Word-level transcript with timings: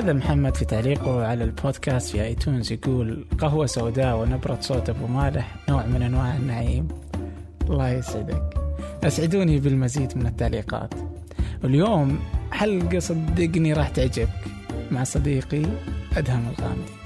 هذا 0.00 0.12
محمد 0.12 0.56
في 0.56 0.64
تعليقه 0.64 1.26
على 1.26 1.44
البودكاست 1.44 2.10
في 2.10 2.22
آيتونز 2.22 2.72
يقول 2.72 3.26
قهوة 3.38 3.66
سوداء 3.66 4.16
ونبرة 4.16 4.58
صوت 4.60 4.88
أبو 4.88 5.06
مالح 5.06 5.56
نوع 5.68 5.86
من 5.86 6.02
أنواع 6.02 6.36
النعيم. 6.36 6.88
الله 7.70 7.88
يسعدك. 7.88 8.54
أسعدوني 9.04 9.58
بالمزيد 9.58 10.18
من 10.18 10.26
التعليقات. 10.26 10.94
واليوم 11.64 12.18
حلقة 12.52 12.98
صدقني 12.98 13.72
راح 13.72 13.88
تعجبك. 13.88 14.44
مع 14.90 15.04
صديقي 15.04 15.62
أدهم 16.16 16.52
الغامدي. 16.58 16.99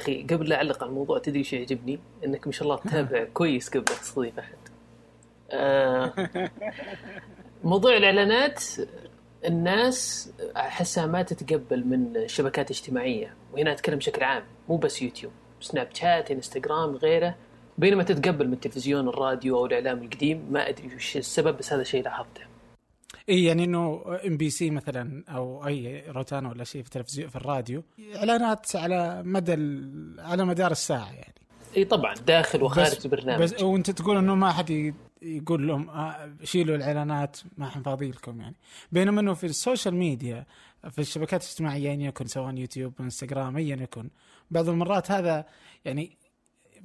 أخي 0.00 0.22
قبل 0.22 0.48
لا 0.48 0.56
أعلق 0.56 0.82
على 0.82 0.90
الموضوع 0.90 1.18
تدري 1.18 1.44
شو 1.44 1.56
يعجبني؟ 1.56 1.98
إنك 2.24 2.46
ما 2.46 2.52
شاء 2.52 2.62
الله 2.62 2.76
تتابع 2.76 3.24
كويس 3.24 3.68
قبل 3.68 3.84
لا 3.90 3.98
تستضيف 3.98 4.38
احد. 4.38 4.56
آه 5.50 6.28
موضوع 7.64 7.96
الإعلانات 7.96 8.64
الناس 9.44 10.30
أحسها 10.56 11.06
ما 11.06 11.22
تتقبل 11.22 11.84
من 11.86 12.16
الشبكات 12.16 12.70
الاجتماعيه 12.70 13.34
وهنا 13.52 13.72
أتكلم 13.72 13.98
بشكل 13.98 14.22
عام 14.22 14.42
مو 14.68 14.76
بس 14.76 15.02
يوتيوب 15.02 15.32
سناب 15.60 15.88
شات 15.94 16.30
إنستغرام 16.30 16.96
غيره 16.96 17.34
بينما 17.78 18.02
تتقبل 18.02 18.46
من 18.46 18.52
التلفزيون 18.52 19.08
الراديو 19.08 19.58
أو 19.58 19.66
الإعلام 19.66 20.02
القديم 20.02 20.46
ما 20.50 20.68
أدري 20.68 20.96
وش 20.96 21.16
السبب 21.16 21.56
بس 21.58 21.72
هذا 21.72 21.82
شيء 21.82 22.04
لاحظته. 22.04 22.49
اي 23.28 23.44
يعني 23.44 23.64
إنه 23.64 24.02
إم 24.26 24.36
بي 24.36 24.50
سي 24.50 24.70
مثلا 24.70 25.24
أو 25.28 25.66
أي 25.66 26.04
روتانا 26.10 26.48
ولا 26.48 26.64
شيء 26.64 26.82
في 26.82 26.88
التلفزيون 26.88 27.28
في 27.28 27.36
الراديو 27.36 27.82
إعلانات 28.16 28.76
على 28.76 29.22
مدى 29.22 29.52
على 30.22 30.44
مدار 30.44 30.70
الساعة 30.70 31.12
يعني. 31.12 31.34
إي 31.76 31.84
طبعا 31.84 32.14
داخل 32.14 32.62
وخارج 32.62 32.96
بس- 32.96 33.04
البرنامج. 33.04 33.42
بس 33.42 33.62
وأنت 33.62 33.90
تقول 33.90 34.16
إنه 34.16 34.34
ما 34.34 34.52
حد 34.52 34.94
يقول 35.22 35.66
لهم 35.68 35.90
آه، 35.90 36.30
شيلوا 36.44 36.76
الإعلانات 36.76 37.36
ما 37.58 37.66
إحنا 37.66 37.82
فاضي 37.82 38.10
لكم 38.10 38.40
يعني. 38.40 38.56
بينما 38.92 39.20
إنه 39.20 39.34
في 39.34 39.46
ال 39.46 39.53
social 39.53 39.94
media 39.94 40.46
في 40.90 40.98
الشبكات 40.98 41.42
الاجتماعية 41.42 41.90
ايا 41.90 41.96
يكن 42.08 42.26
سواء 42.26 42.54
يوتيوب 42.54 42.92
إنستغرام 43.00 43.56
ايا 43.56 43.76
يكن 43.76 44.10
بعض 44.50 44.68
المرات 44.68 45.10
هذا 45.10 45.44
يعني 45.84 46.16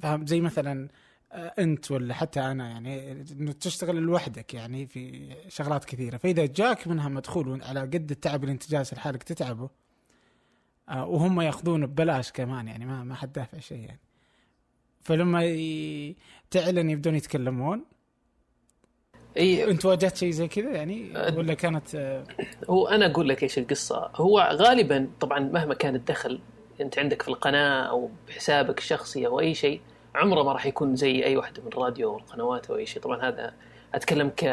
فاهم 0.02 0.25
زي 0.25 0.41
مثلا 0.41 0.83
آه، 0.83 0.89
انت 1.36 1.91
ولا 1.91 2.14
حتى 2.14 2.39
أنا 2.39 2.69
يعني 2.69 3.11
إنه 3.11 3.52
تشتغل 3.52 3.95
لوحدك 3.95 4.53
يعني 4.53 4.88
في 4.88 5.36
شغلات 5.47 5.86
كثيرة. 5.86 6.17
فإذا 6.17 6.45
جاك 6.45 6.88
منها 6.88 7.09
مدخول 7.09 7.64
على 7.64 7.80
قد 7.80 8.11
التعب 8.11 8.44
اللي 8.44 8.52
انت 8.52 8.69
جالس 8.69 8.94
لحالك 8.94 9.23
تتعبه 9.23 9.69
آه، 10.89 11.06
وهم 11.06 11.41
ياخذون 11.41 11.86
ببلاش 11.86 12.31
كمان 12.31 12.67
يعني 12.67 12.86
ما 12.86 13.03
ما 13.03 13.16
حد 13.16 13.33
دافع 13.33 13.59
شيء 13.59 13.80
يعني. 13.80 14.00
فلما 15.02 15.44
ي... 15.44 16.16
تعلن 16.52 16.89
يبدون 16.89 17.16
يتكلمون. 17.16 17.86
إي 19.38 19.72
انت 19.72 19.86
واجهت 19.86 20.17
شيء 20.17 20.31
زي 20.31 20.47
كذا 20.47 20.72
يعني؟ 20.72 21.11
ولا 21.38 21.53
كانت 21.53 21.95
آه، 21.95 22.23
هو 22.69 22.88
أنا 22.88 23.06
أقول 23.06 23.30
لك 23.30 23.44
إيش 23.44 23.58
القصة. 23.58 24.11
هو 24.16 24.39
غالبا 24.39 25.09
طبعا 25.19 25.39
مهما 25.39 25.73
كان 25.73 25.95
الدخل 25.95 26.39
أنت 26.81 27.00
عندك 27.00 27.22
في 27.22 27.28
القناة 27.28 27.83
أو 27.83 28.09
بحسابك 28.28 28.78
الشخصي 28.78 29.28
أو 29.28 29.39
أي 29.39 29.53
شيء 29.53 29.81
عمره 30.16 30.44
ما 30.44 30.52
راح 30.52 30.66
يكون 30.66 30.95
زي 30.95 31.25
أي 31.25 31.38
واحدة 31.38 31.61
من 31.61 31.67
الراديو 31.67 32.09
أو 32.09 32.17
القنوات 32.17 32.69
أو 32.69 32.75
أي 32.75 32.85
شيء. 32.85 33.02
طبعا 33.02 33.21
هذا 33.27 33.53
أتكلم 33.94 34.31
ك 34.38 34.44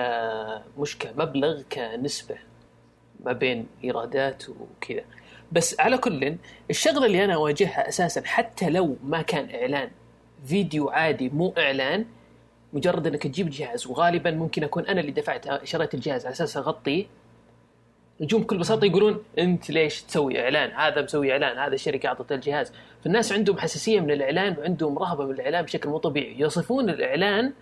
مش 0.78 0.98
كمبلغ 0.98 1.62
كنسبة 1.72 2.36
ما 3.24 3.32
بين 3.32 3.66
إيرادات 3.84 4.44
وكذا. 4.48 5.04
بس 5.52 5.80
على 5.80 5.98
كل 5.98 6.36
الشغلة 6.70 7.06
اللي 7.06 7.24
أنا 7.24 7.34
أواجهها 7.34 7.88
أساسا 7.88 8.22
حتى 8.24 8.70
لو 8.70 8.96
ما 9.04 9.22
كان 9.22 9.54
إعلان 9.54 9.90
فيديو 10.46 10.88
عادي 10.88 11.28
مو 11.28 11.54
إعلان 11.58 12.04
مجرد 12.72 13.06
إنك 13.06 13.22
تجيب 13.22 13.50
جهاز 13.50 13.86
وغالبا 13.86 14.30
ممكن 14.30 14.64
أكون 14.64 14.86
أنا 14.86 15.00
اللي 15.00 15.12
دفعت 15.12 15.64
شريت 15.64 15.94
الجهاز 15.94 16.26
على 16.26 16.32
أساس 16.32 16.56
اغطيه 16.56 17.06
يجون 18.22 18.42
بكل 18.42 18.58
بساطة 18.58 18.84
يقولون 18.84 19.22
أنت 19.38 19.70
ليش 19.70 20.02
تسوي 20.02 20.40
إعلان؟ 20.40 20.70
هذا 20.70 21.02
مسوي 21.02 21.32
إعلان، 21.32 21.58
هذا 21.58 21.74
الشركة 21.74 22.06
أعطت 22.06 22.32
الجهاز، 22.32 22.72
فالناس 23.04 23.32
عندهم 23.32 23.58
حساسية 23.58 24.00
من 24.00 24.10
الإعلان 24.10 24.56
وعندهم 24.58 24.98
رهبة 24.98 25.24
من 25.24 25.34
الإعلان 25.34 25.64
بشكل 25.64 25.88
مو 25.88 25.98
طبيعي، 25.98 26.40
يصفون 26.40 26.90
الإعلان 26.90 27.52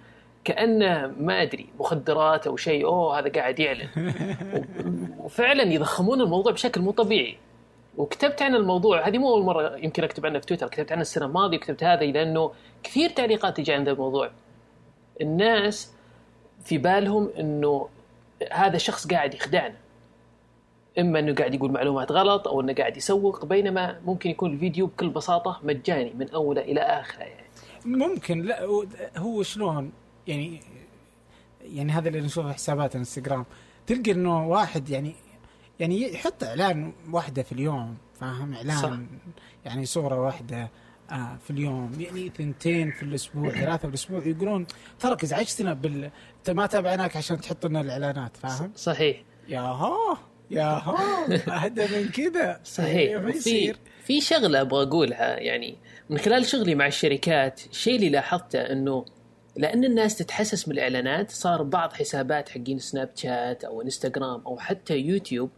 كأنه 0.45 1.15
ما 1.19 1.43
أدري 1.43 1.67
مخدرات 1.79 2.47
أو 2.47 2.57
شيء 2.57 2.87
أوه 2.87 3.19
هذا 3.19 3.29
قاعد 3.29 3.61
يعلن. 3.61 3.89
وفعلا 5.25 5.63
يضخمون 5.63 6.21
الموضوع 6.21 6.53
بشكل 6.53 6.81
مو 6.81 6.91
طبيعي. 6.91 7.37
وكتبت 7.97 8.43
عن 8.43 8.55
الموضوع 8.55 9.09
هذه 9.09 9.19
مو 9.19 9.29
أول 9.29 9.43
مرة 9.43 9.77
يمكن 9.77 10.05
أكتب 10.05 10.27
عنه 10.27 10.39
في 10.39 10.47
تويتر 10.47 10.69
كتبت 10.69 10.93
عنه 10.93 11.01
السنة 11.01 11.27
الماضية 11.27 11.57
وكتبت 11.57 11.85
هذا 11.85 12.05
لأنه 12.05 12.53
كثير 12.83 13.11
تعليقات 13.11 13.57
تجي 13.57 13.73
عن 13.73 13.85
ذا 13.85 13.91
الموضوع. 13.91 14.31
الناس 15.21 15.93
في 16.65 16.79
بالهم 16.79 17.31
إنه 17.39 17.89
هذا 18.53 18.77
الشخص 18.77 19.07
قاعد 19.07 19.35
يخدعنا. 19.35 19.75
إما 20.99 21.19
إنه 21.19 21.35
قاعد 21.35 21.55
يقول 21.55 21.73
معلومات 21.73 22.13
غلط 22.13 22.49
أو 22.49 22.61
إنه 22.61 22.73
قاعد 22.75 22.97
يسوق 22.97 23.45
بينما 23.45 24.01
ممكن 24.05 24.31
يكون 24.31 24.53
الفيديو 24.53 24.87
بكل 24.87 25.09
بساطة 25.09 25.61
مجاني 25.63 26.13
من 26.15 26.31
أوله 26.31 26.61
إلى 26.61 26.81
آخره 26.81 27.23
يعني. 27.23 27.47
ممكن 27.85 28.43
لا 28.43 28.65
هو- 29.17 29.43
شلون؟ 29.43 29.93
يعني 30.27 30.61
يعني 31.63 31.93
هذا 31.93 32.09
اللي 32.09 32.21
نشوفه 32.21 32.53
حسابات 32.53 32.95
الانستغرام 32.95 33.45
تلقى 33.87 34.11
إنه 34.13 34.49
واحد 34.49 34.91
يعني 34.91 35.15
يعني 35.81 36.13
يحط 36.15 36.45
إعلان 36.45 36.93
واحدة 37.13 37.43
في 37.43 37.53
اليوم 37.53 37.97
فاهم؟ 38.21 38.55
إعلان 38.55 38.77
صح. 38.77 38.91
يعني 39.65 39.85
صورة 39.87 40.21
واحدة 40.21 40.69
آه 41.11 41.37
في 41.45 41.51
اليوم 41.51 41.93
يعني 42.01 42.29
ثنتين 42.39 42.91
في 42.91 43.03
الأسبوع 43.03 43.51
ثلاثة 43.51 43.79
في 43.79 43.85
الأسبوع 43.85 44.27
يقولون 44.27 44.67
ترك 45.01 45.23
ازعجتنا 45.23 45.73
بال 45.75 46.11
ما 46.49 46.67
تابعناك 46.67 47.17
عشان 47.17 47.41
تحط 47.41 47.67
لنا 47.67 47.81
الإعلانات 47.81 48.37
فاهم؟ 48.37 48.73
صحيح. 48.77 49.23
يا 49.49 49.61
ها 49.61 50.19
يا 50.51 50.83
أهدى 51.49 51.83
من 51.83 52.09
كذا 52.09 52.61
صحيح 52.65 53.23
يصير 53.23 53.77
في 54.05 54.21
شغلة 54.21 54.61
أبغى 54.61 54.83
أقولها 54.83 55.39
يعني 55.39 55.77
من 56.11 56.19
خلال 56.19 56.47
شغلي 56.47 56.75
مع 56.75 56.87
الشركات 56.87 57.61
الشيء 57.71 57.97
اللي 57.97 58.09
لاحظته 58.09 58.59
إنه 58.59 59.05
لأن 59.57 59.85
الناس 59.85 60.17
تتحسس 60.17 60.69
من 60.69 60.75
الاعلانات 60.75 61.31
صار 61.31 61.63
بعض 61.63 61.93
حسابات 61.93 62.49
حقين 62.49 62.79
سناب 62.79 63.11
شات 63.15 63.65
أو 63.65 63.83
إنستغرام 63.83 64.41
أو 64.47 64.59
حتى 64.59 64.99
يوتيوب 64.99 65.51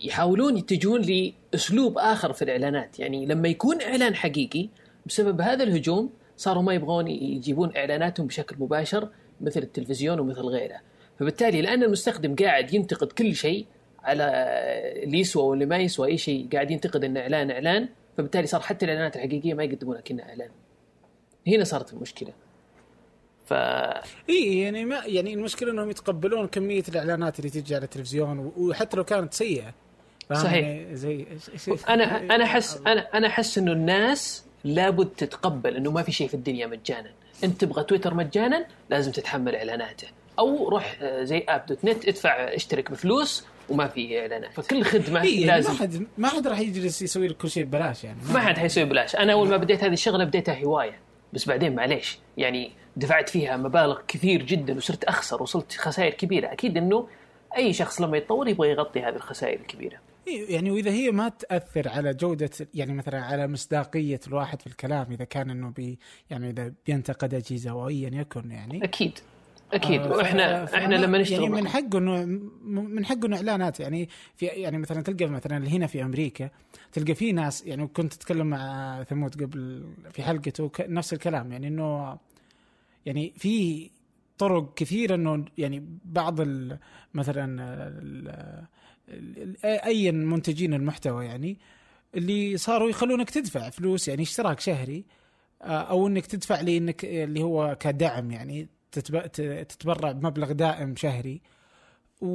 يحاولون 0.00 0.56
يتجهون 0.56 1.00
لأسلوب 1.00 1.98
آخر 1.98 2.32
في 2.32 2.42
الإعلانات. 2.42 2.98
يعني 3.00 3.26
لما 3.26 3.48
يكون 3.48 3.82
إعلان 3.82 4.14
حقيقي 4.14 4.68
بسبب 5.06 5.40
هذا 5.40 5.64
الهجوم 5.64 6.10
صاروا 6.36 6.62
ما 6.62 6.74
يبغون 6.74 7.08
يجيبون 7.08 7.76
إعلاناتهم 7.76 8.26
بشكل 8.26 8.56
مباشر 8.58 9.08
مثل 9.40 9.60
التلفزيون 9.60 10.20
ومثل 10.20 10.40
غيره. 10.40 10.80
فبالتالي 11.18 11.62
لأن 11.62 11.82
المستخدم 11.82 12.36
قاعد 12.36 12.74
ينتقد 12.74 13.12
كل 13.12 13.34
شيء 13.34 13.66
على 14.04 14.22
اللي 15.02 15.18
يسوى 15.18 15.42
واللي 15.42 15.66
ما 15.66 15.78
يسوى 15.78 16.08
أي 16.08 16.18
شيء 16.18 16.48
قاعد 16.52 16.70
ينتقد 16.70 17.04
انه 17.04 17.20
إعلان 17.20 17.50
إعلان 17.50 17.88
فبالتالي 18.16 18.46
صار 18.46 18.60
حتى 18.60 18.84
الإعلانات 18.84 19.16
الحقيقية 19.16 19.54
ما 19.54 19.64
يقدمونها 19.64 20.00
كأنها 20.00 20.28
إعلان. 20.28 20.48
هنا 21.46 21.64
صارت 21.64 21.92
المشكلة. 21.92 22.32
ف 23.46 23.52
إي 24.30 24.60
يعني 24.60 24.84
ما 24.84 25.02
يعني 25.06 25.34
المشكلة 25.34 25.72
إنهم 25.72 25.90
يتقبلون 25.90 26.46
كمية 26.46 26.82
الإعلانات 26.88 27.38
اللي 27.38 27.50
تجي 27.50 27.74
على 27.74 27.84
التلفزيون 27.84 28.52
وحتى 28.56 28.96
لو 28.96 29.04
كانت 29.04 29.34
سيئة؟ 29.34 29.74
صحيح. 30.32 30.66
يعني 30.66 30.96
زي 30.96 31.26
أنا 31.88 32.34
أنا 32.34 32.44
أحس 32.44 32.80
أنا 32.86 33.00
أنا 33.00 33.26
أحس 33.26 33.58
إنه 33.58 33.72
الناس 33.72 34.44
لابد 34.64 35.08
تتقبل 35.16 35.76
إنه 35.76 35.90
ما 35.90 36.02
في 36.02 36.12
شيء 36.12 36.28
في 36.28 36.34
الدنيا 36.34 36.66
مجانا. 36.66 37.10
انت 37.44 37.60
تبغى 37.60 37.84
تويتر 37.84 38.14
مجانا 38.14 38.66
لازم 38.90 39.12
تتحمل 39.12 39.56
إعلاناته. 39.56 40.08
أو 40.38 40.68
روح 40.68 40.98
آه، 41.02 41.24
زي 41.24 41.44
App 41.48 41.66
dot 41.66 41.84
net 41.84 42.08
ادفع 42.08 42.30
اشترك 42.30 42.90
بفلوس 42.90 43.44
وما 43.68 43.88
في 43.88 44.20
إعلانات. 44.20 44.52
فكل 44.52 44.84
خدمة 44.84 45.22
إيه 45.22 45.46
يعني 45.46 45.46
لازم. 45.46 45.72
ما 45.72 45.78
حد 45.78 46.06
ما 46.18 46.28
حد 46.28 46.46
راح 46.46 46.58
يجلس 46.58 47.02
يسوي 47.02 47.28
لك 47.28 47.36
كل 47.36 47.50
شيء 47.50 47.64
ببلاش 47.64 48.04
يعني. 48.04 48.18
ما 48.32 48.40
حد 48.40 48.58
حيسوي 48.58 48.84
بلاش 48.84 49.16
أنا 49.16 49.32
أول 49.32 49.48
ما 49.48 49.56
بديت 49.56 49.84
هذه 49.84 49.92
الشغلة 49.92 50.24
بديتها 50.24 50.64
هواية. 50.64 50.98
بس 51.32 51.48
بعدين 51.48 51.74
معليش. 51.74 52.18
يعني 52.36 52.72
دفعت 52.96 53.28
فيها 53.28 53.56
مبالغ 53.56 54.00
كثير 54.08 54.42
جدا 54.42 54.76
وصرت 54.76 55.04
أخسر 55.04 55.42
وصلت 55.42 55.72
خسائر 55.72 56.14
كبيرة. 56.14 56.52
أكيد 56.52 56.76
إنه 56.76 57.08
أي 57.56 57.72
شخص 57.72 58.00
لما 58.00 58.16
يتطور 58.16 58.48
يبغى 58.48 58.70
يغطي 58.70 59.00
هذه 59.00 59.16
الخسائر 59.16 59.60
الكبيرة. 59.60 59.98
إيه 60.28 60.54
يعني 60.54 60.70
وإذا 60.70 60.90
هي 60.90 61.10
ما 61.10 61.28
تأثر 61.28 61.88
على 61.88 62.14
جودة 62.14 62.50
يعني 62.74 62.92
مثلا 62.92 63.20
على 63.20 63.48
مصداقية 63.48 64.20
الواحد 64.26 64.60
في 64.60 64.66
الكلام 64.66 65.06
إذا 65.10 65.24
كان 65.24 65.50
إنه 65.50 65.70
بي 65.70 65.98
يعني 66.30 66.50
إذا 66.50 66.72
بينتقد 66.86 67.34
أجهزة 67.34 67.70
أو 67.70 67.88
ايا 67.88 68.10
يكن 68.14 68.50
يعني. 68.50 68.84
أكيد. 68.84 69.18
أكيد. 69.72 70.00
آه، 70.00 70.08
وإحنا 70.16 70.66
ف- 70.66 70.74
إحنا 70.74 70.94
لما 70.94 71.18
نشتغل 71.18 71.42
يعني 71.42 71.54
من 71.54 71.68
حقه 71.68 71.98
انه 71.98 72.24
من 72.64 73.04
حقه 73.04 73.26
إنه 73.26 73.36
إعلانات. 73.36 73.80
يعني 73.80 74.08
في 74.36 74.46
يعني 74.46 74.78
مثلا 74.78 75.02
تلقى 75.02 75.26
مثلا 75.26 75.68
هنا 75.68 75.86
في 75.86 76.02
أمريكا 76.02 76.50
تلقى 76.92 77.14
في 77.14 77.32
ناس 77.32 77.66
يعني 77.66 77.86
كنت 77.86 78.14
أتكلم 78.14 78.46
مع 78.46 79.02
ثمود 79.02 79.42
قبل 79.42 79.84
في 80.12 80.22
حلقته 80.22 80.70
نفس 80.80 81.12
الكلام. 81.12 81.52
يعني 81.52 81.68
إنه 81.68 82.18
يعني 83.06 83.32
في 83.36 83.90
طرق 84.38 84.74
كثيرة 84.74 85.14
إنه 85.14 85.44
يعني 85.58 85.86
بعض 86.04 86.40
ال 86.40 86.78
مثلا 87.14 87.62
ال 87.98 88.54
أي 89.64 90.12
منتجين 90.12 90.74
المحتوى 90.74 91.24
يعني 91.26 91.58
اللي 92.14 92.56
صاروا 92.56 92.90
يخلونك 92.90 93.30
تدفع 93.30 93.70
فلوس 93.70 94.08
يعني 94.08 94.22
اشتراك 94.22 94.60
شهري 94.60 95.04
أو 95.62 96.06
إنك 96.06 96.26
تدفع 96.26 96.60
لي 96.60 96.76
انك 96.78 97.04
اللي 97.04 97.42
هو 97.42 97.76
كدعم 97.80 98.30
يعني. 98.30 98.68
تتبرع 98.92 100.12
بمبلغ 100.12 100.52
دائم 100.52 100.96
شهري. 100.96 101.40
و... 102.20 102.28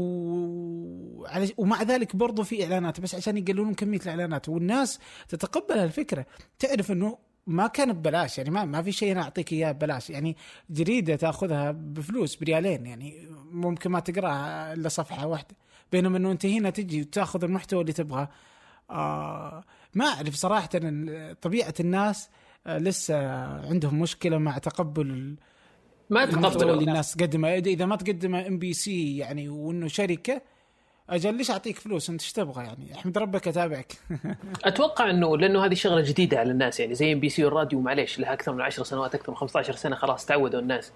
ومع 1.57 1.83
ذلك 1.83 2.15
برضو 2.15 2.43
في 2.43 2.63
إعلانات 2.63 2.99
بس 2.99 3.15
عشان 3.15 3.37
يقللون 3.37 3.73
كمية 3.73 3.99
الإعلانات. 3.99 4.49
والناس 4.49 4.99
تتقبل 5.29 5.77
هالفكره 5.79 6.25
تعرف 6.59 6.91
إنه 6.91 7.17
ما 7.47 7.67
كان 7.67 7.93
ببلاش 7.93 8.37
يعني 8.37 8.49
ما 8.49 8.65
ما 8.65 8.81
في 8.81 8.91
شيء 8.91 9.11
أنا 9.11 9.21
أعطيك 9.21 9.53
إياه 9.53 9.71
ببلاش. 9.71 10.09
يعني 10.09 10.35
جريدة 10.69 11.15
تأخذها 11.15 11.71
بفلوس 11.71 12.35
بريالين 12.35 12.85
يعني 12.85 13.27
ممكن 13.51 13.91
ما 13.91 13.99
تقراها 13.99 14.73
إلا 14.73 14.89
صفحة 14.89 15.27
واحدة. 15.27 15.55
بينما 15.91 16.17
إنه 16.17 16.31
أنت 16.31 16.45
هنا 16.45 16.69
تجي 16.69 17.01
وتأخذ 17.01 17.43
المحتوى 17.43 17.81
اللي 17.81 17.93
تبغاه 17.93 18.29
آه 18.89 19.63
ما 19.93 20.05
أعرف 20.05 20.35
صراحة 20.35 20.69
طبيعة 21.41 21.73
الناس 21.79 22.29
آه 22.67 22.77
لسه 22.77 23.31
عندهم 23.67 23.99
مشكلة 23.99 24.37
مع 24.37 24.57
تقبل 24.57 25.35
ما 26.09 26.25
تقبلوا 26.25 26.81
الناس 26.81 27.15
تقدمه 27.15 27.53
اذا 27.53 27.85
ما 27.85 27.95
تقدمه 27.95 28.47
إم 28.47 28.59
بي 28.59 28.73
سي 28.73 29.17
يعني 29.17 29.49
وإنه 29.49 29.87
شركة 29.87 30.41
أجل 31.09 31.33
ليش 31.33 31.51
أعطيك 31.51 31.79
فلوس؟ 31.79 32.09
أنت 32.09 32.21
إيش 32.21 32.33
تبغى 32.33 32.63
يعني؟ 32.63 32.95
أحمد 32.95 33.17
ربك 33.17 33.47
أتابعك. 33.47 33.93
أتوقع 34.65 35.09
انه 35.09 35.37
لأنه 35.37 35.65
هذه 35.65 35.73
شغلة 35.73 36.01
جديدة 36.01 36.39
على 36.39 36.51
الناس 36.51 36.79
يعني 36.79 36.95
زي 36.95 37.13
إم 37.13 37.19
بي 37.19 37.29
سي 37.29 37.45
والراديو 37.45 37.81
معليش 37.81 38.19
لها 38.19 38.33
أكثر 38.33 38.53
من 38.53 38.61
10 38.61 38.83
سنوات 38.83 39.15
أكثر 39.15 39.31
من 39.31 39.37
15 39.37 39.75
سنة 39.75 39.95
خلاص 39.95 40.25
تعودوا 40.25 40.59
الناس. 40.59 40.91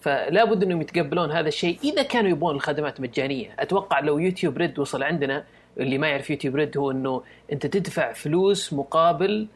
فلا 0.00 0.44
بد 0.44 0.62
إنهم 0.62 0.80
يتقبلون 0.80 1.32
هذا 1.32 1.48
الشيء 1.48 1.78
إذا 1.84 2.02
كانوا 2.02 2.30
يبغون 2.30 2.54
الخدمات 2.54 3.00
مجانية. 3.00 3.56
أتوقع 3.58 4.00
لو 4.00 4.18
YouTube 4.18 4.56
Red 4.56 4.78
وصل 4.78 5.02
عندنا 5.02 5.44
اللي 5.78 5.98
ما 5.98 6.08
يعرف 6.08 6.30
YouTube 6.30 6.56
Red 6.56 6.78
هو 6.78 6.90
إنه 6.90 7.22
أنت 7.52 7.66
تدفع 7.66 8.12
فلوس 8.12 8.72
مقابل 8.72 9.48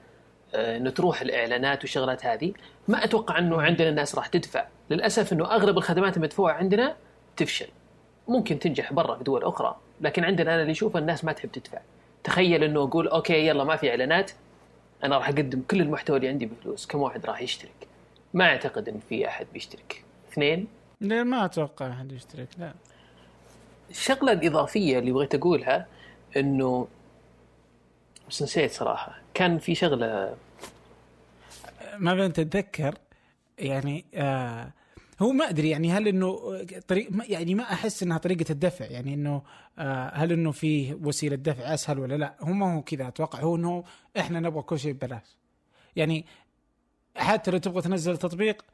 انه 0.54 0.90
تروح 0.90 1.20
الإعلانات 1.20 1.80
والشغلات 1.80 2.26
هذه. 2.26 2.52
ما 2.88 3.04
أتوقع 3.04 3.38
أنه 3.38 3.62
عندنا 3.62 3.88
الناس 3.88 4.14
راح 4.14 4.26
تدفع. 4.26 4.66
للأسف 4.90 5.32
أنه 5.32 5.44
أغلب 5.50 5.78
الخدمات 5.78 6.16
المدفوعة 6.16 6.52
عندنا 6.52 6.96
تفشل. 7.36 7.68
ممكن 8.28 8.58
تنجح 8.58 8.92
برا 8.92 9.16
في 9.16 9.24
دول 9.24 9.44
أخرى 9.44 9.76
لكن 10.00 10.24
عندنا 10.24 10.54
أنا 10.54 10.62
اللي 10.62 10.72
أشوفه 10.72 10.98
الناس 10.98 11.24
ما 11.24 11.32
تحب 11.32 11.52
تدفع. 11.52 11.78
تخيل 12.24 12.64
أنه 12.64 12.82
أقول 12.82 13.08
okay 13.08 13.46
يلا 13.46 13.64
ما 13.64 13.76
في 13.76 13.90
إعلانات 13.90 14.30
أنا 15.04 15.16
راح 15.16 15.28
أقدم 15.28 15.62
كل 15.70 15.80
المحتوى 15.80 16.16
اللي 16.16 16.28
عندي 16.28 16.46
بفلوس. 16.46 16.86
كم 16.86 17.00
واحد 17.00 17.26
راح 17.26 17.42
يشترك؟ 17.42 17.88
ما 18.34 18.44
أعتقد 18.44 18.88
إن 18.88 19.00
في 19.08 19.28
أحد 19.28 19.46
بيشترك. 19.52 20.04
اثنين؟ 20.32 20.68
لا 21.00 21.22
ما 21.22 21.44
أتوقع 21.44 21.90
أحد 21.90 22.12
يشترك 22.12 22.48
لا. 22.58 22.72
الشغلة 23.90 24.32
الإضافية 24.32 24.98
اللي 24.98 25.12
بغيت 25.12 25.34
أقولها 25.34 25.86
أنه 26.36 26.88
بس 28.28 28.42
نسيت 28.42 28.70
صراحة. 28.70 29.18
كان 29.38 29.58
في 29.58 29.74
شغلة. 29.74 30.36
ما 31.98 32.14
بين 32.14 32.32
تتذكر 32.32 32.94
يعني 33.58 34.04
آه 34.14 34.72
هو 35.20 35.32
ما 35.32 35.48
أدري 35.48 35.70
يعني 35.70 35.92
هل 35.92 36.08
إنه 36.08 36.62
طريق 36.88 37.08
يعني 37.28 37.54
ما 37.54 37.62
أحس 37.62 38.02
إنها 38.02 38.18
طريقة 38.18 38.52
الدفع 38.52 38.84
يعني 38.84 39.14
إنه 39.14 39.42
آه 39.78 40.10
هل 40.14 40.32
إنه 40.32 40.50
في 40.50 40.94
وسيلة 40.94 41.36
دفع 41.36 41.74
أسهل 41.74 41.98
ولا 41.98 42.14
لا؟ 42.14 42.34
هو 42.40 42.52
ما 42.52 42.74
هو 42.74 42.82
كذا 42.82 43.08
أتوقع 43.08 43.40
هو 43.40 43.56
إنه 43.56 43.84
إحنا 44.18 44.40
نبغى 44.40 44.62
كل 44.62 44.78
شيء 44.78 44.92
ببلاش. 44.92 45.36
يعني 45.96 46.26
حتى 47.16 47.50
لو 47.50 47.58
تبغى 47.58 47.82
تنزل 47.82 48.16
تطبيق 48.16 48.64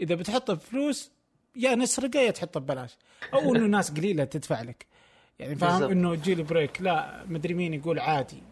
إذا 0.00 0.14
بتحطه 0.14 0.54
بفلوس 0.54 1.10
يا 1.56 1.74
نسرقه 1.74 2.20
يا 2.20 2.30
تحطه 2.30 2.60
ببلاش. 2.60 2.96
أو 3.34 3.54
إنه 3.54 3.66
ناس 3.66 3.90
قليلة 3.90 4.24
تدفع 4.24 4.62
لك. 4.62 4.86
يعني 5.38 5.56
فاهم. 5.56 5.90
إنه 5.90 6.14
jailbreak 6.14 6.82
لا 6.82 7.24
مدري 7.28 7.54
مين 7.54 7.74
يقول 7.74 7.98
عادي. 7.98 8.42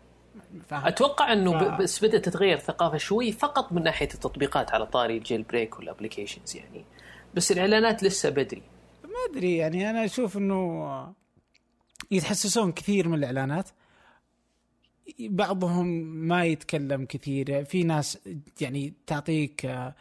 فاهم؟ 0.69 0.87
أتوقع 0.87 1.33
إنه 1.33 1.77
ف- 1.77 1.81
بس 1.81 2.05
بدأت 2.05 2.25
تتغير 2.25 2.57
الثقافه 2.57 2.97
شوي 2.99 3.33
فقط 3.33 3.73
من 3.73 3.83
ناحية 3.83 4.09
التطبيقات 4.15 4.71
على 4.71 4.87
طاري 4.87 5.17
ال 5.17 5.43
jailbreak 5.43 5.79
وال 5.79 5.90
applications 5.90 6.57
يعني. 6.57 6.85
بس 7.35 7.53
الإعلانات 7.53 8.03
لسه 8.03 8.31
بدري. 8.31 8.63
ما 9.05 9.11
أدري 9.31 9.57
يعني 9.57 9.91
أنا 9.91 10.05
أشوف 10.05 10.37
إنه 10.37 11.15
يتحسسون 12.11 12.73
كثير 12.73 13.09
من 13.09 13.15
الإعلانات. 13.19 13.69
بعضهم 15.21 15.87
ما 16.29 16.45
يتكلم 16.45 17.05
كثير. 17.05 17.65
في 17.65 17.83
ناس 17.85 18.19
يعني 18.61 18.95
تعطيك 19.07 19.67
آه، 19.67 19.95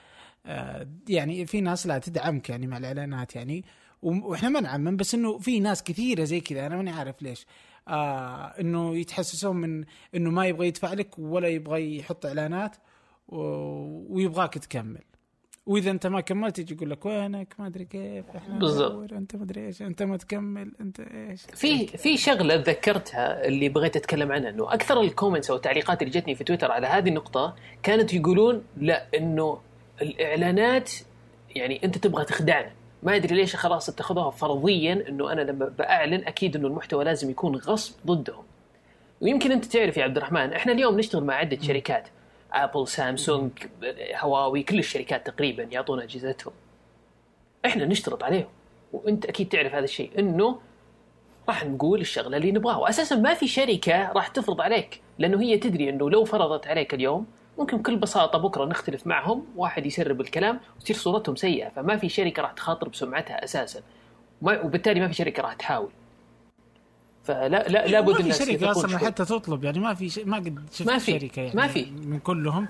آه، 0.46 0.88
يعني 1.10 1.46
في 1.46 1.62
ناس 1.62 1.88
لا 1.88 1.98
تدعمك 1.98 2.50
يعني 2.50 2.68
مع 2.68 2.78
الإعلانات 2.78 3.36
يعني. 3.36 3.66
وإحنا 4.02 4.50
ما 4.50 4.60
نعمم 4.60 4.98
بس 4.98 5.16
إنه 5.16 5.38
في 5.38 5.60
ناس 5.60 5.84
كثيرة 5.84 6.24
زي 6.24 6.40
كذا. 6.42 6.66
أنا 6.68 6.76
ماني 6.76 6.92
عارف 6.92 7.22
ليش. 7.22 7.46
آه 7.88 8.54
إنه 8.60 8.98
يتحسسون 8.98 9.56
من 9.56 9.84
إنه 10.16 10.30
ما 10.30 10.46
يبغى 10.46 10.68
يدفع 10.68 10.94
لك 10.94 11.20
ولا 11.20 11.48
يبغى 11.48 11.98
يحط 11.98 12.26
إعلانات. 12.26 12.76
ويبغاك 13.30 14.54
تكمل 14.54 15.02
وإذا 15.66 15.92
أنت 15.92 16.08
ما 16.08 16.22
كملت 16.22 16.60
يجي 16.60 16.74
يقول 16.74 16.90
لك 16.90 17.06
وينك 17.06 17.54
ما 17.60 17.68
أدري 17.68 17.86
كيف 17.86 18.26
إحنا 18.36 18.60
بالضبط. 18.60 19.14
أنت 19.14 19.36
ما 19.36 19.44
أدري 19.44 19.66
إيش 19.66 19.82
أنت 19.82 20.04
ما 20.04 20.18
تكمل 20.18 20.72
أنت 20.82 21.00
إيش 21.00 21.42
في 21.42 21.88
في 21.88 22.18
شغلة 22.18 22.58
تذكرتها 22.58 23.46
اللي 23.46 23.70
بغيت 23.70 23.96
أتكلم 23.96 24.32
عنها 24.32 24.50
إنه 24.50 24.74
أكثر 24.74 25.02
ال 25.02 25.07
comments 25.07 25.50
أو 25.50 25.56
التعليقات 25.56 26.02
اللي 26.02 26.20
جتني 26.20 26.36
في 26.36 26.44
تويتر 26.44 26.72
على 26.72 26.88
هذه 26.88 27.10
النقطة 27.10 27.56
كانت 27.84 28.14
يقولون 28.14 28.64
لا 28.78 29.08
إنه 29.18 29.62
الإعلانات 30.02 30.92
يعني 31.56 31.84
أنت 31.84 31.98
تبغى 31.98 32.26
تخدعنا 32.26 32.72
ما 33.08 33.16
أدري 33.16 33.36
ليش 33.36 33.56
خلاص 33.56 33.90
اتخذوها 33.90 34.30
فرضيا 34.30 35.06
إنه 35.10 35.32
أنا 35.32 35.42
لما 35.42 35.66
بأعلن 35.66 36.28
أكيد 36.28 36.56
إنه 36.56 36.68
المحتوى 36.68 37.04
لازم 37.06 37.30
يكون 37.30 37.56
غصب 37.56 37.96
ضدهم. 38.06 38.44
ويمكن 39.22 39.52
أنت 39.52 39.66
تعرف 39.66 39.98
يا 39.98 40.04
عبد 40.04 40.18
الرحمن 40.18 40.54
إحنا 40.54 40.72
اليوم 40.72 41.00
نشتغل 41.00 41.24
مع 41.24 41.34
عدة 41.34 41.62
شركات 41.62 42.08
ابل 42.54 42.88
سامسونج 42.88 43.52
هواوي 44.16 44.64
كل 44.64 44.80
الشركات 44.80 45.28
تقريبا 45.28 45.64
يعطونا 45.64 46.04
أجهزتهم. 46.04 46.54
إحنا 47.66 47.86
نشترط 47.86 48.24
عليهم. 48.24 48.48
وأنت 48.94 49.26
أكيد 49.26 49.50
تعرف 49.50 49.74
هذا 49.74 49.84
الشيء 49.84 50.12
إنه 50.20 50.60
راح 51.48 51.66
نقول 51.66 52.02
الشغلة 52.02 52.38
اللي 52.38 52.52
نبغاها. 52.52 52.78
واساسا 52.78 53.16
ما 53.16 53.34
في 53.34 53.48
شركة 53.48 54.12
راح 54.12 54.28
تفرض 54.28 54.62
عليك 54.62 55.02
لأنه 55.20 55.42
هي 55.42 55.58
تدري 55.58 55.90
إنه 55.90 56.10
لو 56.10 56.26
فرضت 56.26 56.68
عليك 56.68 56.94
اليوم 56.94 57.26
ممكن 57.58 57.78
بكل 57.78 57.96
بساطة 57.96 58.40
بكرة 58.40 58.66
نختلف 58.66 59.08
معهم 59.08 59.46
واحد 59.56 59.86
يسرب 59.86 60.22
الكلام 60.22 60.60
وتصير 60.78 60.96
صورتهم 60.96 61.36
سيئة 61.36 61.70
فما 61.70 61.98
في 61.98 62.10
شركة 62.10 62.42
راح 62.42 62.52
تخاطر 62.52 62.90
بسمعتها 62.90 63.44
أساسا 63.44 63.82
وبالتالي 64.42 65.00
ما 65.00 65.08
في 65.08 65.14
شركة 65.14 65.44
راح 65.44 65.54
تحاول 65.54 65.90
فلا 67.24 67.48
لا 67.48 67.88
لابد 67.88 68.22
ما 68.22 68.32
في 68.32 68.46
شركة 68.46 68.72
أصلا. 68.72 68.98
حتى 68.98 69.26
تطلب 69.26 69.64
يعني 69.64 69.80
ما 69.80 69.94
في 69.94 70.10
شيء 70.10 70.26
ما 70.26 70.38
قد 70.38 70.70
شفت 70.72 70.88
ما 70.88 70.98
في. 70.98 71.20
شركة 71.20 71.42
يعني 71.42 71.56
ما 71.56 71.68
في. 71.68 71.92
من 71.92 72.20
كلهم 72.20 72.68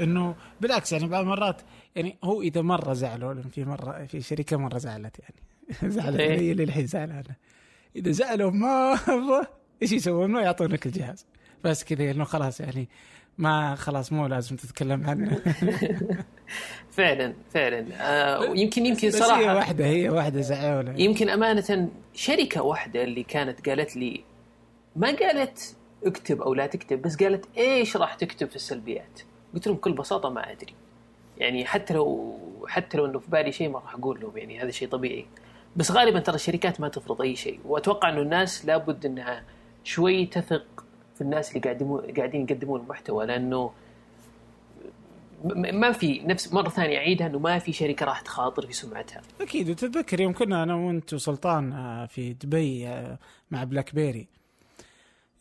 إنه 0.00 0.34
بالعكس 0.60 0.92
يعني 0.92 1.06
بعض 1.06 1.22
المرات 1.22 1.62
يعني 1.96 2.18
هو 2.24 2.42
إذا 2.42 2.62
مرة 2.62 2.92
زعلوا 2.92 3.34
في 3.34 3.64
مره 3.64 4.06
في 4.06 4.20
شركة 4.20 4.56
مرة 4.56 4.78
زعلت 4.78 5.16
يعني 5.18 5.34
زعلت 5.94 6.20
إيه. 6.20 6.40
هي 6.40 6.52
اللي 6.52 6.62
الحين 6.64 6.86
زعلانة 6.86 7.36
إذا 7.96 8.10
زعلوا 8.10 8.50
مره 8.50 9.46
إيش 9.82 9.92
يسوون؟ 9.92 10.30
ما 10.30 10.40
يعطونك 10.42 10.86
الجهاز 10.86 11.26
بس 11.64 11.84
كذا 11.84 12.10
إنه 12.10 12.24
خلاص 12.24 12.60
يعني 12.60 12.88
ما 13.40 13.74
خلاص 13.74 14.12
مو 14.12 14.26
لازم 14.26 14.56
تتكلم 14.56 15.06
عنه. 15.06 15.40
فعلا 16.96 17.34
فعلا. 17.50 17.86
آه 18.00 18.44
يمكن 18.44 18.86
يمكن 18.86 19.08
بس 19.08 19.14
هي 19.14 19.22
صراحة 19.22 19.54
واحدة 19.54 19.86
هي 19.86 20.08
واحدة 20.08 20.40
زعلوا 20.40 20.94
يمكن 20.96 21.28
أمانة 21.28 21.88
شركة 22.14 22.62
واحدة 22.62 23.02
اللي 23.04 23.22
كانت 23.22 23.68
قالت 23.68 23.96
لي 23.96 24.24
ما 24.96 25.08
قالت 25.08 25.76
اكتب 26.04 26.42
أو 26.42 26.54
لا 26.54 26.66
تكتب 26.66 27.02
بس 27.02 27.16
قالت 27.16 27.44
إيش 27.58 27.96
راح 27.96 28.14
تكتب 28.14 28.48
في 28.48 28.56
السلبيات؟ 28.56 29.20
قلت 29.54 29.66
لهم 29.66 29.76
بكل 29.76 29.92
بساطة 29.92 30.28
ما 30.28 30.52
أدري. 30.52 30.74
يعني 31.38 31.64
حتى 31.64 31.94
لو 31.94 32.38
حتى 32.66 32.98
لو 32.98 33.06
إنه 33.06 33.18
في 33.18 33.30
بالي 33.30 33.52
شيء 33.52 33.68
ما 33.68 33.78
راح 33.78 33.94
أقول 33.94 34.20
لهم 34.20 34.36
يعني 34.36 34.62
هذا 34.62 34.70
شيء 34.70 34.88
طبيعي. 34.88 35.26
بس 35.76 35.90
غالبا 35.90 36.20
ترى 36.20 36.34
الشركات 36.34 36.80
ما 36.80 36.88
تفرض 36.88 37.22
أي 37.22 37.36
شيء. 37.36 37.60
وأتوقع 37.64 38.08
إنه 38.08 38.20
الناس 38.20 38.66
لابد 38.66 39.06
إنها 39.06 39.42
شوي 39.84 40.26
تثق 40.26 40.66
في 41.20 41.24
الناس 41.24 41.48
اللي 41.50 41.60
قاعدين 41.60 41.96
قاعدين 42.16 42.42
يقدمون 42.42 42.80
المحتوى 42.80 43.26
لأنه 43.26 43.70
ما 45.54 45.92
في 45.92 46.20
نفس 46.24 46.52
مرة 46.52 46.68
ثانية 46.68 46.98
أعيدها 46.98 47.26
إنه 47.26 47.38
ما 47.38 47.58
في 47.58 47.72
شركة 47.72 48.06
راح 48.06 48.20
تخاطر 48.20 48.66
في 48.66 48.72
سمعتها. 48.72 49.22
أكيد 49.40 49.70
وتتذكر 49.70 50.20
يوم 50.20 50.32
كنا 50.32 50.62
أنا 50.62 50.74
وأنت 50.74 51.14
وسلطان 51.14 51.72
آه، 51.72 52.06
في 52.06 52.32
دبي 52.32 52.88
آه، 52.88 53.18
مع 53.50 53.64
بلاك 53.64 53.94
بيري 53.94 54.28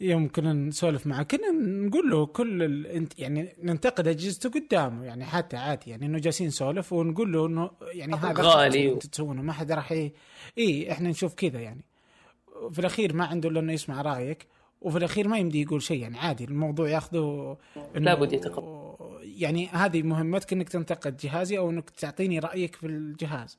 يوم 0.02 0.28
كنا 0.28 0.54
نسولف 0.54 1.08
معه 1.08 1.24
كنا 1.24 1.52
نقول 1.88 2.10
له 2.10 2.26
كل 2.26 2.64
ال... 2.64 3.08
يعني 3.18 3.56
ننتقد 3.64 4.08
أجهزته 4.08 4.50
قدامه 4.50 5.06
يعني 5.06 5.26
حتى 5.26 5.58
عادي 5.58 5.92
يعني 5.92 6.06
إنه 6.06 6.20
جالسين 6.20 6.48
نسولف 6.48 6.94
ونقول 6.94 7.34
له 7.34 7.46
إنه 7.46 7.72
يعني 7.82 8.16
هذا 8.16 8.42
غالي. 8.42 8.92
أنتم 8.92 9.10
تسوونه؟ 9.10 9.42
ما 9.42 9.54
حد 9.54 9.72
راح 9.72 9.92
اي 9.92 10.14
إيه 10.58 10.92
إحنا 10.92 11.10
نشوف 11.10 11.34
كذا 11.34 11.60
يعني. 11.60 11.86
في 12.72 12.80
الأخير 12.80 13.16
ما 13.16 13.26
عنده 13.26 13.50
إلا 13.50 13.60
إنه 13.60 13.74
يسمع 13.74 14.02
رأيك. 14.02 14.48
وفي 14.82 14.98
الأخير 14.98 15.28
ما 15.28 15.38
يمدي 15.38 15.62
يقول 15.62 15.82
شيء 15.82 16.02
يعني 16.02 16.20
عادي 16.20 16.44
الموضوع 16.44 16.90
ياخذه 16.90 17.58
لابد 17.96 18.34
يتقبل. 18.34 18.96
يعني 19.24 19.68
هذه 19.68 20.04
مهمتك 20.04 20.54
إنك 20.54 20.70
تنتقد 20.70 21.18
جهازي 21.18 21.58
أو 21.58 21.70
إنك 21.70 21.90
تعطيني 21.90 22.40
رأيك 22.40 22.76
في 22.76 22.88
الجهاز. 22.88 23.58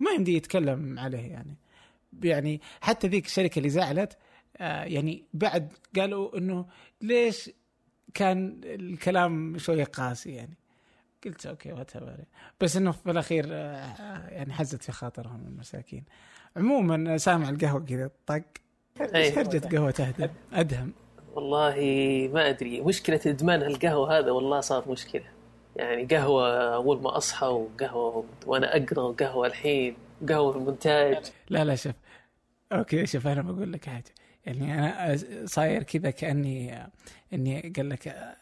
ما 0.00 0.10
يمدي 0.10 0.36
يتكلم 0.36 0.98
عليه 0.98 1.30
يعني. 1.30 1.56
يعني 2.22 2.60
حتى 2.80 3.08
ذيك 3.08 3.26
الشركة 3.26 3.58
اللي 3.58 3.70
زعلت 3.70 4.18
آه 4.56 4.84
يعني 4.84 5.24
بعد 5.34 5.72
قالوا 5.96 6.38
إنه 6.38 6.66
ليش 7.00 7.50
كان 8.14 8.60
الكلام 8.64 9.58
شوية 9.58 9.84
قاسي 9.84 10.30
يعني. 10.30 10.54
قلت 11.24 11.46
أوكي 11.46 11.72
what 11.72 11.90
بس 12.60 12.76
إنه 12.76 12.92
في 12.92 13.10
الأخير 13.10 13.46
آه، 13.48 14.28
يعني 14.28 14.52
حزت 14.52 14.82
في 14.82 14.92
خاطرهم 14.92 15.46
المساكين. 15.46 16.04
عموما 16.56 17.18
سامع 17.18 17.48
القهوة 17.48 17.84
كذا 17.84 18.10
طق. 18.26 18.42
هرجة 19.14 19.76
قهوة 19.76 19.90
تهدم 19.90 20.28
أدهم. 20.52 20.92
والله 21.34 21.74
ما 22.32 22.48
أدري. 22.48 22.80
مشكلة 22.80 23.20
إدمان 23.26 23.62
القهوه 23.62 24.18
هذا 24.18 24.30
والله 24.30 24.60
صار 24.60 24.88
مشكلة. 24.88 25.24
يعني 25.76 26.04
قهوة 26.04 26.74
أول 26.74 27.02
ما 27.02 27.16
أصحى 27.16 27.46
وقهوة 27.46 28.24
وأنا 28.46 28.76
أقرأ 28.76 29.02
وقهوة 29.02 29.46
الحين 29.46 29.96
قهوة 30.28 30.52
في 30.52 30.58
المونتاج. 30.58 31.32
لا 31.50 31.64
لا 31.64 31.74
شوف. 31.74 31.92
أوكي 32.72 33.06
شوف 33.06 33.26
أنا 33.26 33.42
بقول 33.42 33.72
لك 33.72 33.84
حاجة. 33.84 34.04
يعني 34.46 34.74
أنا 34.74 35.18
صاير 35.46 35.82
كذا 35.82 36.10
كأني 36.10 36.88
إني 37.32 37.72
قال 37.76 37.88
لك 37.88 38.36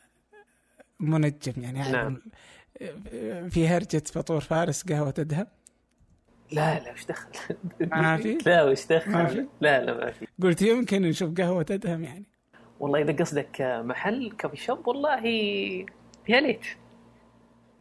منجم. 1.01 1.63
يعني 1.63 1.93
نعم. 1.93 2.23
في 3.49 3.69
هرجة 3.69 4.03
فطور 4.07 4.41
فارس 4.41 4.83
قهوة 4.83 5.15
أدهم. 5.19 5.47
لا 6.53 6.79
لا 6.79 6.93
وش 6.93 7.05
دخل 7.07 7.57
ما 7.81 8.17
في؟ 8.17 8.39
لا 8.47 8.65
وش 8.65 8.93
ما 8.93 8.97
دخل 8.99 9.29
في؟ 9.29 9.47
لا 9.61 9.85
لا 9.85 9.95
ما 10.05 10.11
في 10.11 10.27
قلت 10.43 10.63
يمكن 10.63 11.03
نشوف 11.03 11.35
قهوة 11.41 11.67
ادهم 11.71 12.05
يعني 12.05 12.25
والله 12.81 13.03
إذا 13.03 13.13
قصدك 13.13 13.61
محل 13.61 14.33
كافي 14.39 14.57
شوب 14.57 14.89
والله 14.89 15.27
يا 16.29 16.41
ليت 16.41 16.67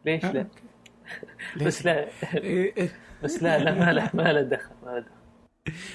ليش 0.04 0.24
لا 0.24 0.46
بس 1.66 1.86
لا 1.86 2.08
إيه، 2.34 2.76
إيه. 2.76 2.88
بس 3.22 3.42
لا 3.42 3.58
لا 3.58 3.72
ما 3.74 3.92
له 3.92 4.10
ما 4.14 4.32
له 4.32 4.42
دخل 4.42 4.70
ما 4.86 4.90
له 4.90 5.00
دخل 5.00 5.10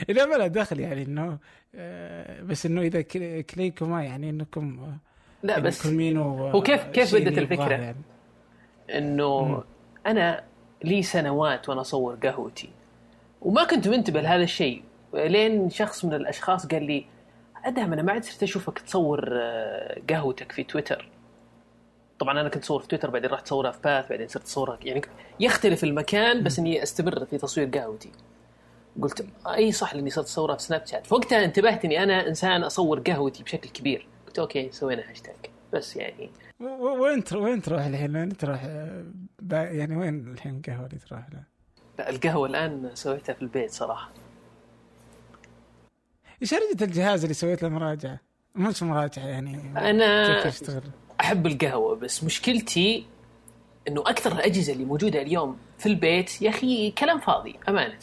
إذا 0.10 0.26
ما 0.26 0.36
له 0.36 0.48
دخل 0.48 0.80
يعني 0.80 1.04
إنه 1.04 1.38
آه، 1.76 2.42
بس 2.42 2.66
إنه 2.66 2.82
إذا 2.82 3.02
كل- 3.02 3.42
كليكما 3.42 4.04
يعني 4.04 4.30
إنكم 4.30 4.80
آه، 4.80 4.98
لا 5.44 5.60
بس 5.60 5.86
مين 5.86 6.18
هو 6.18 6.62
كيف- 6.62 6.84
كيف 6.84 7.10
شيء 7.10 7.20
بدت 7.20 7.38
يبغاه 7.38 7.44
الفكرة؟ 7.68 7.74
يعني. 7.82 8.02
إنه. 8.94 9.64
أنا 10.08 10.44
لي 10.84 11.04
سنوات 11.04 11.70
وأنا 11.70 11.82
أصور 11.82 12.16
قهوتي. 12.16 12.70
وما 13.42 13.64
كنت 13.64 13.88
منتبه 13.88 14.22
لهذا 14.22 14.44
الشيء 14.44 14.84
لين 15.14 15.70
شخص 15.70 16.06
من 16.06 16.14
الأشخاص 16.14 16.66
قال 16.66 16.84
لي 16.84 17.06
أدهم 17.66 17.94
أنا 17.94 18.02
ما 18.02 18.12
عاد 18.12 18.24
صرت 18.24 18.44
أشوفك 18.44 18.80
تصور 18.80 19.30
آه، 19.34 20.02
قهوتك 20.10 20.52
في 20.52 20.64
تويتر. 20.64 21.10
طبعا 22.20 22.42
أنا 22.42 22.50
كنت 22.50 22.64
أصور 22.64 22.82
في 22.82 22.88
تويتر 22.88 23.10
بعدين 23.10 23.30
رحت 23.30 23.46
أصورها 23.46 23.72
في 23.72 23.80
باث 23.84 24.10
بعدين 24.10 24.28
صرت 24.28 24.44
أصورها 24.44 24.78
يعني 24.82 25.02
يختلف 25.40 25.84
المكان 25.84 26.44
بس 26.44 26.60
إني 26.60 26.84
أستمر 26.84 27.26
في 27.26 27.38
تصوير 27.38 27.68
قهوتي. 27.68 28.12
قلت 29.02 29.26
أي 29.48 29.72
صح 29.72 29.96
لاني 29.96 30.10
صرت 30.10 30.26
أصورها 30.26 30.56
في 30.56 30.64
سناب 30.64 30.86
شات 30.86 31.08
فوقتها 31.08 31.46
انتبهت 31.46 31.86
إني 31.86 32.04
أنا 32.04 32.28
إنسان 32.28 32.64
أصور 32.64 33.00
قهوتي 33.00 33.44
بشكل 33.44 33.70
كبير. 33.70 34.08
قلت 34.28 34.40
okay 34.40 34.72
سوينا 34.72 35.10
هاشتاج 35.10 35.36
بس 35.74 35.96
يعني 35.96 36.30
وين 36.60 37.24
وين 37.36 37.62
تروح 37.62 37.86
الحين 37.86 38.16
وين 38.18 38.38
تروح 38.38 38.64
يعني 39.52 39.96
وين 39.98 40.28
الحين 40.28 40.56
القهوة 40.58 40.86
اللي 40.86 40.98
تروح 41.00 41.30
لها؟ 41.34 41.44
لا 42.00 42.10
القهوة 42.10 42.48
الآن 42.48 42.92
سويتها 42.94 43.34
في 43.34 43.42
البيت 43.42 43.72
صراحة 43.72 44.12
إيش 46.42 46.54
هرجة 46.54 46.84
الجهاز 46.84 47.22
اللي 47.24 47.34
سويت 47.34 47.64
له 47.64 47.70
مراجعة؟ 47.70 48.20
مش 48.56 48.84
مراجعة 48.84 49.26
يعني 49.28 49.60
أنا- 49.76 50.44
كيف 50.44 50.46
يشتغل؟ 50.62 50.82
أحب 51.22 51.48
القهوة 51.48 51.96
بس 51.96 52.24
مشكلتي 52.24 53.06
إنه 53.88 54.02
أكثر 54.02 54.32
الأجهزة 54.32 54.74
اللي 54.74 54.86
موجودة 54.86 55.22
اليوم 55.22 55.58
في 55.78 55.86
البيت 55.86 56.42
يا 56.42 56.50
أخي 56.50 56.92
كلام 56.92 57.20
فاضي 57.20 57.56
أمانة 57.70 58.00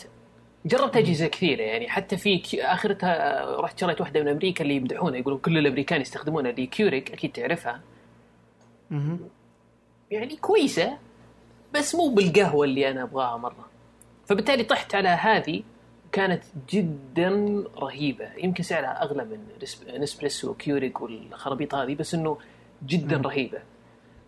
جربت 0.67 0.97
أجهزة 0.97 1.27
كثيرة 1.27 1.63
يعني 1.63 1.89
حتى 1.89 2.17
في 2.17 2.63
آخرتها 2.65 3.45
رحت 3.61 3.81
شريت 3.81 4.01
واحدة 4.01 4.21
من 4.23 4.29
أمريكا 4.29 4.63
اللي 4.65 4.77
يمدحونها 4.77 5.19
يقولون 5.19 5.39
كل 5.41 5.59
الأمريكان 5.59 6.01
يستخدمونها 6.01 6.51
اللي 6.51 6.67
كيوريك 6.67 7.13
أكيد 7.13 7.33
تعرفها. 7.33 7.81
مهم. 8.91 9.21
يعني 10.11 10.37
كويسة 10.37 10.99
بس 11.75 11.95
مو 11.95 12.09
بالقهوة 12.09 12.65
اللي 12.65 12.91
أنا 12.91 13.03
أبغاها 13.03 13.37
مرة. 13.37 13.67
فبالتالي 14.27 14.63
طحت 14.65 14.95
على 14.95 15.09
هذه 15.09 15.63
كانت 16.13 16.43
جدا 16.71 17.65
رهيبة. 17.77 18.29
يمكن 18.39 18.63
سعرها 18.63 19.03
أغلى 19.03 19.25
من 19.25 19.39
نسب- 19.63 19.89
نسبريسو 19.95 20.51
وكيوريك 20.51 21.01
والخرابيط 21.01 21.75
هذه 21.75 21.95
بس 21.95 22.15
إنه 22.15 22.39
جدا 22.87 23.17
مم. 23.19 23.23
رهيبة. 23.23 23.59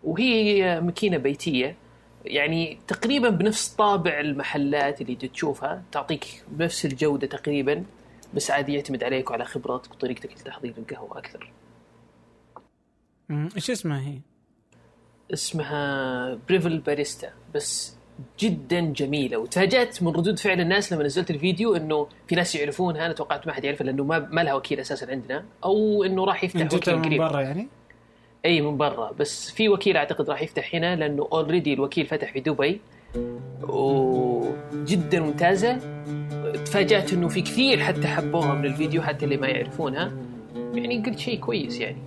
وهي 0.04 0.80
ماكينة 0.80 1.16
بيتية. 1.16 1.76
يعني 2.24 2.78
تقريبا 2.88 3.28
بنفس 3.28 3.68
طابع 3.68 4.20
المحلات 4.20 5.00
اللي 5.00 5.14
تشوفها 5.14 5.82
تعطيك 5.92 6.44
بنفس 6.48 6.84
الجودة 6.84 7.26
تقريبا 7.26 7.84
بس 8.34 8.50
عادي 8.50 8.74
يعتمد 8.74 9.04
عليك 9.04 9.30
وعلى 9.30 9.44
خبرتك 9.44 9.90
وطريقتك 9.90 10.32
لتحضير 10.32 10.74
القهوة 10.78 11.18
أكثر. 11.18 11.52
إيش 13.56 13.70
اسمها 13.70 14.00
هي؟ 14.00 14.18
اسمها 15.32 16.34
بريفل 16.48 16.78
باريستا 16.78 17.32
بس 17.54 17.96
جدا 18.38 18.80
جميلة 18.80 19.36
وتفاجأت 19.36 20.02
من 20.02 20.08
ردود 20.08 20.38
فعل 20.38 20.60
الناس 20.60 20.92
لما 20.92 21.04
نزلت 21.04 21.30
الفيديو 21.30 21.76
إنه 21.76 22.08
في 22.28 22.34
ناس 22.34 22.54
يعرفونها 22.54 23.06
أنا 23.06 23.12
توقعت 23.12 23.46
ما 23.46 23.52
حد 23.52 23.64
يعرفها 23.64 23.84
لأنه 23.84 24.04
ما, 24.04 24.18
ما 24.18 24.40
لها 24.40 24.54
وكيل 24.54 24.80
أساسا 24.80 25.06
عندنا 25.10 25.44
أو 25.64 26.04
إنه 26.04 26.24
راح 26.24 26.44
يفتح 26.44 26.74
وكيل 26.74 26.98
من 26.98 27.18
برا 27.18 27.40
يعني؟ 27.40 27.68
أي 28.44 28.61
من 28.61 28.76
برا. 28.76 29.12
بس 29.12 29.50
في 29.50 29.68
وكيل 29.68 29.96
أعتقد 29.96 30.30
راح 30.30 30.42
يفتح 30.42 30.75
هنا 30.75 30.96
لأنه 30.96 31.28
already 31.32 31.75
الوكيل 31.75 32.06
فتح 32.06 32.32
في 32.32 32.40
دبي. 32.40 32.80
وجدا 33.62 35.20
ممتازة. 35.20 35.78
تفاجأت 36.64 37.12
إنه 37.12 37.28
في 37.28 37.42
كثير 37.42 37.80
حتى 37.80 38.06
حبوها 38.06 38.54
من 38.54 38.64
الفيديو 38.64 39.02
حتى 39.02 39.25
اللي 39.25 39.37
ما 39.37 39.49
يعرفونها. 39.49 40.12
يعني 40.75 41.02
قلت 41.06 41.18
شيء 41.18 41.40
كويس 41.40 41.80
يعني. 41.80 41.99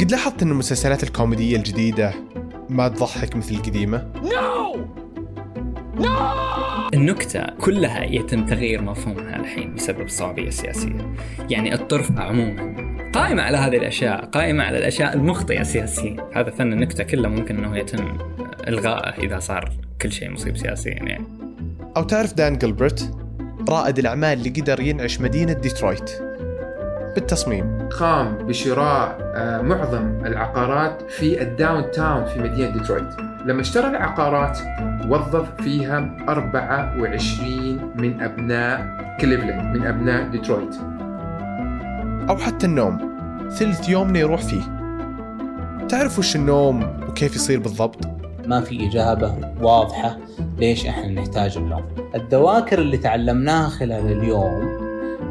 قد 0.00 0.10
لاحظت 0.10 0.42
أن 0.42 0.50
المسلسلات 0.50 1.02
الكوميدية 1.02 1.56
الجديدة 1.56 2.14
ما 2.68 2.88
تضحك 2.88 3.36
مثل 3.36 3.54
القديمة؟ 3.54 4.12
النكتة 6.94 7.46
كلها 7.60 8.04
يتم 8.04 8.46
تغيير 8.46 8.82
مفهومها 8.82 9.36
الحين 9.36 9.74
بسبب 9.74 10.00
الصعوبية 10.00 10.48
السياسية. 10.48 11.14
يعني 11.50 11.74
الطرف 11.74 12.18
عموما 12.18 12.72
قائمة 13.12 13.42
على 13.42 13.56
هذه 13.56 13.76
الأشياء 13.76 14.24
قائمة 14.24 14.64
على 14.64 14.78
الأشياء 14.78 15.14
المخطئة 15.14 15.62
سياسيا 15.62 16.16
هذا 16.34 16.50
فن 16.50 16.72
النكتة 16.72 17.04
كله 17.04 17.28
ممكن 17.28 17.64
أنه 17.64 17.78
يتم 17.78 18.18
إلغائه 18.68 19.22
إذا 19.22 19.38
صار 19.38 19.72
كل 20.02 20.12
شيء 20.12 20.30
مصيب 20.30 20.56
سياسيا 20.56 20.92
يعني. 20.92 21.24
أو 21.96 22.02
تعرف 22.02 22.34
دان 22.34 22.58
جلبرت 22.58 23.14
رائد 23.68 23.98
الأعمال 23.98 24.38
اللي 24.38 24.50
قدر 24.50 24.80
ينعش 24.80 25.20
مدينة 25.20 25.52
ديترويت. 25.52 26.10
بالتصميم. 27.14 27.88
قام 27.88 28.38
بشراء 28.38 29.32
آه، 29.34 29.62
معظم 29.62 30.26
العقارات 30.26 31.10
في 31.10 31.42
ال 31.42 31.90
downtown 31.90 32.24
في 32.24 32.38
مدينة 32.38 32.70
ديترويت. 32.70 33.31
لما 33.46 33.60
اشترى 33.60 33.88
العقارات 33.88 34.58
وظف 35.08 35.62
فيها 35.62 36.16
24 36.28 37.92
من 37.96 38.20
أبناء 38.20 38.86
كليفلاند 39.20 39.76
من 39.76 39.86
أبناء 39.86 40.28
ديترويت. 40.28 40.76
أو 42.28 42.36
حتى 42.36 42.66
النوم 42.66 42.98
ثلث 43.50 43.88
يومنا 43.88 44.18
يروح 44.18 44.40
فيه. 44.40 44.62
تعرف 45.88 46.18
وش 46.18 46.36
النوم 46.36 47.00
وكيف 47.08 47.36
يصير 47.36 47.60
بالضبط؟ 47.60 47.98
ما 48.46 48.60
في 48.60 48.88
إجابة 48.88 49.34
واضحة 49.60 50.18
ليش 50.58 50.86
إحنا 50.86 51.08
نحتاج 51.08 51.56
النوم. 51.58 51.84
الذواكر 52.14 52.78
اللي 52.78 52.96
تعلمناها 52.96 53.68
خلال 53.68 54.12
اليوم 54.12 54.82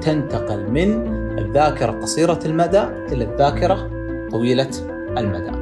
تنتقل 0.01 0.71
من 0.71 1.07
الذاكرة 1.39 1.91
قصيرة 1.91 2.39
المدى 2.45 2.83
إلى 3.11 3.23
الذاكرة 3.23 3.89
طويلة 4.31 4.69
المدى. 5.17 5.60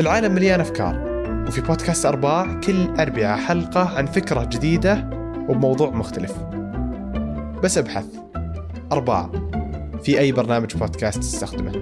العالم 0.00 0.34
مليان 0.34 0.60
أفكار 0.60 1.08
وفي 1.48 1.60
بودكاست 1.60 2.06
أرباع 2.06 2.60
كل 2.60 2.86
أربعة 3.00 3.36
حلقة 3.36 3.98
عن 3.98 4.06
فكرة 4.06 4.44
جديدة 4.44 5.10
وبموضوع 5.48 5.90
مختلف. 5.90 6.38
بس 7.64 7.78
أبحث. 7.78 8.06
أرباع. 8.92 9.30
في 10.02 10.18
أي 10.18 10.32
برنامج 10.32 10.76
بودكاست 10.76 11.18
تستخدمه. 11.18 11.72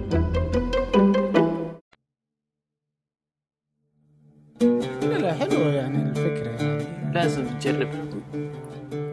لا 5.01 5.33
حلوة 5.33 5.67
يعني 5.73 6.09
الفكرة 6.09 6.49
يعني. 6.49 6.83
لازم 7.13 7.45
تجربها 7.59 8.05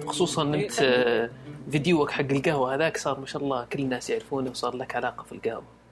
خصوصا 0.06 0.42
أنت 0.54 0.82
آه، 0.82 1.30
فيديوك 1.70 2.10
حق 2.10 2.24
القهوة 2.30 2.74
هذاك 2.74 2.96
صار 2.96 3.20
ما 3.20 3.26
شاء 3.26 3.42
الله 3.42 3.64
كل 3.64 3.82
الناس 3.82 4.10
يعرفونه 4.10 4.50
وصار 4.50 4.76
لك 4.76 4.96
علاقة 4.96 5.22
في 5.22 5.32
القهوة. 5.32 5.83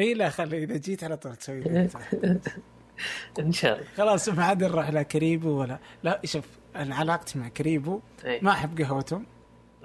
اي 0.00 0.14
لا 0.14 0.28
خلي 0.28 0.64
إذا 0.64 0.76
جيت 0.76 1.04
على 1.04 1.16
طول 1.16 1.36
تسوي. 1.36 1.62
إن 3.38 3.52
شاء 3.52 3.74
الله 3.78 3.86
خلاص 3.96 4.28
ما 4.28 4.44
عاد 4.44 4.64
نروح 4.64 4.90
لا 4.90 5.02
كريبو 5.02 5.48
ولا 5.60 5.78
لا 6.02 6.20
شوف 6.24 6.44
أنا 6.76 6.94
علاقتي 6.94 7.38
مع 7.38 7.48
كريبو 7.48 8.00
أي. 8.24 8.40
ما 8.42 8.50
أحب 8.50 8.80
قهوتهم 8.80 9.26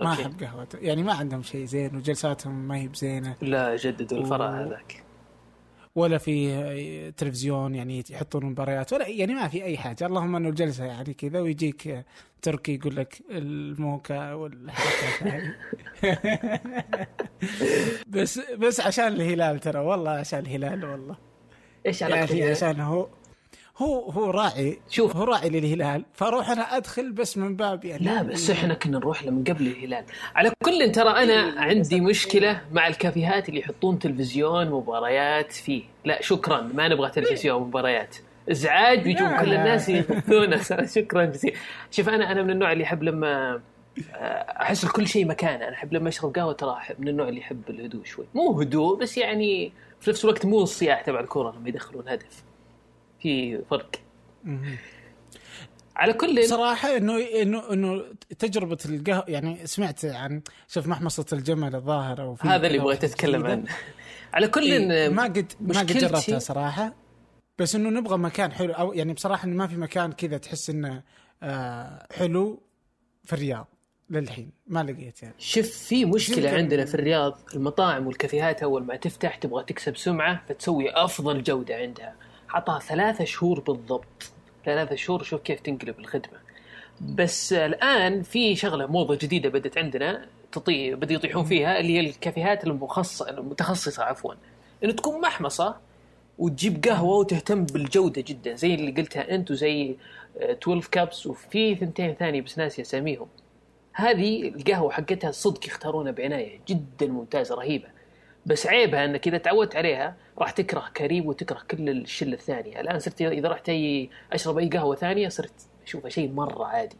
ما. 0.01 0.12
أحب 0.13 0.44
قهوتهم 0.44 0.84
يعني 0.84 1.03
ما 1.03 1.13
عندهم 1.13 1.44
شيء 1.44 1.65
زين 1.65 1.96
وجلساتهم 1.96 2.68
ما 2.68 2.77
هي 2.77 2.88
بزينة 2.88 3.36
لا 3.41 3.75
جددوا 3.75 4.18
الفرع 4.18 4.50
و- 4.50 4.53
هذاك 4.53 5.03
ولا 5.95 6.17
في 6.17 7.12
تلفزيون 7.12 7.75
يعني 7.75 8.03
يحطون 8.10 8.45
مباريات 8.45 8.93
ولا 8.93 9.07
يعني 9.07 9.33
ما 9.33 9.48
في 9.48 9.63
أي 9.63 9.77
حاجة. 9.77 10.05
اللهم 10.05 10.36
إنه 10.36 10.50
الجلسة 10.50 10.86
يعني 10.86 11.13
كذا 11.13 11.39
ويجيك 11.39 12.05
تركي 12.41 12.75
يقول 12.75 12.95
لك 12.95 13.21
الموكا 13.31 14.33
والحركات 14.33 15.43
بس 18.07 18.39
بس 18.39 18.79
عشان 18.79 19.07
الهلال 19.07 19.60
ترى 19.60 19.79
والله 19.79 20.12
عشان 20.12 20.39
الهلال 20.39 20.86
والله. 20.86 21.17
إيش 21.86 22.03
علاقه 22.03 22.36
يعني؟ 22.36 22.51
عشان 22.51 22.79
هو 22.79 23.07
هو 23.81 24.09
هو 24.09 24.31
راعي 24.31 24.79
شوف. 24.89 25.15
هو 25.15 25.23
راعي 25.23 25.50
للهلال 25.50 26.05
فاروح 26.13 26.50
أنا 26.50 26.61
أدخل 26.61 27.11
بس 27.11 27.38
من 27.38 27.55
باب 27.55 27.85
يعني. 27.85 28.05
لا 28.05 28.21
بس 28.21 28.50
إحنا 28.50 28.73
كنا 28.73 28.97
نروح 28.97 29.23
له 29.23 29.31
من 29.31 29.43
قبل 29.43 29.67
الهلال. 29.67 30.03
على 30.35 30.51
كل 30.63 30.91
ترى 30.91 31.09
أنا 31.09 31.61
عندي 31.61 32.01
مشكلة 32.01 32.61
مع 32.71 32.88
الكافيهات 32.88 33.50
اللي 33.50 33.59
يحطون 33.59 34.00
تلفزيون 34.00 34.69
مباريات 34.69 35.51
فيه. 35.51 35.83
لا 36.05 36.21
شكرا 36.21 36.61
ما 36.61 36.88
نبغى 36.88 37.09
تلفزيون 37.09 37.61
مباريات. 37.61 38.15
إزعاج 38.51 39.03
بيجون 39.03 39.38
كل. 39.39 39.53
الناس 39.53 39.89
يغثون 39.89 40.63
شكرا 40.95 41.25
جزيلا. 41.25 41.55
شوف 41.91 42.09
أنا 42.09 42.31
أنا 42.31 42.43
من 42.43 42.50
النوع 42.50 42.71
اللي 42.71 42.83
يحب 42.83 43.03
لما 43.03 43.61
آه، 44.13 44.17
أحس 44.61 44.85
لكل 44.85 45.07
شيء 45.07 45.25
مكانه. 45.25 45.67
أنا 45.67 45.73
أحب 45.73 45.93
لما 45.93 46.09
أشرب 46.09 46.35
قهوة 46.35 46.53
ترى 46.53 46.77
من 47.00 47.07
النوع 47.07 47.27
اللي 47.29 47.39
يحب 47.39 47.61
الهدوء 47.69 48.03
شوي. 48.03 48.25
مو 48.35 48.61
هدوء 48.61 48.97
بس 48.97 49.17
يعني 49.17 49.71
في 50.00 50.09
نفس 50.09 50.25
الوقت 50.25 50.45
مو 50.45 50.61
الصياح 50.61 51.01
تبع 51.01 51.19
الكره 51.19 51.55
لما 51.57 51.69
يدخلون 51.69 52.09
هدف. 52.09 52.43
في 53.21 53.61
فرق. 53.69 53.91
على 55.95 56.13
كل 56.13 56.43
صراحة 56.47 56.97
انه 56.97 57.17
انه 57.41 57.73
إنه 57.73 58.03
تجربة 58.39 58.77
القهوة 58.85 59.25
يعني 59.27 59.67
سمعت 59.67 60.05
عن 60.05 60.41
شوف 60.67 60.87
محمصة 60.87 61.25
الجمل 61.33 61.75
الظاهرة 61.75 62.27
وفي 62.27 62.47
هذا 62.47 62.67
اللي 62.67 62.77
بغيت 62.79 63.03
أتكلم. 63.03 63.45
عنه. 63.45 63.65
على 64.33 64.47
كل 64.47 64.71
إيه 64.71 65.09
ما 65.09 65.23
قد 65.23 65.51
ما 65.61 65.79
قد 65.79 65.85
جربتها 65.85 66.39
صراحة. 66.39 66.95
بس 67.59 67.75
إنه 67.75 67.89
نبغى 67.89 68.17
مكان 68.17 68.51
حلو. 68.51 68.73
أو 68.73 68.93
يعني 68.93 69.13
بصراحة 69.13 69.45
إنه 69.47 69.55
ما 69.55 69.67
في 69.67 69.75
مكان 69.75 70.11
كذا 70.11 70.37
تحس 70.37 70.69
إنه 70.69 71.03
آه 71.43 72.07
حلو 72.11 72.61
في 73.23 73.33
الرياض 73.33 73.67
للحين. 74.09 74.51
ما 74.67 74.83
لقيت 74.83 75.23
يعني. 75.23 75.35
شوف 75.37 75.67
في 75.67 76.05
مشكلة 76.05 76.37
يمكن- 76.49 76.57
عندنا 76.57 76.85
في 76.85 76.95
الرياض. 76.95 77.39
المطاعم 77.55 78.07
والكافيهات 78.07 78.63
أول 78.63 78.83
ما 78.83 78.95
تفتح 78.95 79.35
تبغى 79.35 79.63
تكسب 79.63 79.97
سمعة 79.97 80.43
فتسوي 80.49 80.89
أفضل 80.91 81.43
جودة 81.43 81.75
عندها. 81.75 82.15
حطها 82.51 82.79
ثلاثة 82.79 83.24
شهور 83.25 83.60
بالضبط. 83.60 84.31
ثلاثة 84.65 84.96
شهور 84.96 85.24
شوف 85.24 85.41
كيف 85.41 85.60
تنقلب 85.60 86.00
الخدمة. 86.00 86.39
بس 87.01 87.53
الآن 87.53 88.24
في 88.24 88.55
شغلة 88.55 88.86
موضة 88.86 89.15
جديدة 89.15 89.50
بدت 89.50 89.77
عندنا 89.77 90.25
تطي 90.51 90.96
بدأوا 90.96 91.20
يطيحون 91.20 91.46
فيها 91.46 91.79
اللي 91.79 91.93
هي 91.93 92.00
الكافيهات 92.00 92.63
المخصصة 92.63 93.29
المتخصصة 93.29 94.03
عفوا. 94.03 94.34
إنه 94.84 94.91
تكون 94.91 95.22
محمصة 95.22 95.75
وتجيب 96.39 96.86
قهوة 96.86 97.17
وتهتم 97.17 97.65
بالجودة 97.65 98.24
جدا 98.27 98.55
زي 98.55 98.74
اللي 98.75 98.91
قلتها 98.91 99.36
أنت 99.36 99.51
وزي 99.51 99.96
آه، 100.39 100.51
12 100.51 100.88
كابس 100.91 101.27
وفي 101.27 101.75
ثنتين 101.75 102.13
ثاني 102.13 102.41
بس 102.41 102.58
ناسي 102.58 102.81
أساميهم. 102.81 103.27
هذه 103.93 104.48
القهوة 104.48 104.91
حقتها 104.91 105.31
صدق 105.31 105.67
يختارونها 105.67 106.12
بعناية 106.12 106.60
جدا 106.67 107.08
ممتازة 107.08 107.55
رهيبة. 107.55 107.88
بس 108.45 108.67
عيبها 108.67 109.05
انك 109.05 109.27
اذا 109.27 109.38
تعودت 109.38 109.75
عليها 109.75 110.15
راح 110.38 110.51
تكره 110.51 110.83
كريم 110.98 111.25
وتكره 111.25 111.62
كل 111.71 111.89
الشلة 111.89 112.33
الثانية، 112.33 112.81
الآن 112.81 113.00
صرت 113.00 113.21
اذا 113.21 113.50
رحت 113.50 113.69
أي 113.69 114.10
أشرب 114.33 114.57
أي 114.57 114.69
قهوة 114.69 114.95
ثانية 114.95 115.29
صرت 115.29 115.53
أشوفها 115.88 116.10
شيء 116.10 116.31
مرة 116.31 116.65
عادي. 116.65 116.95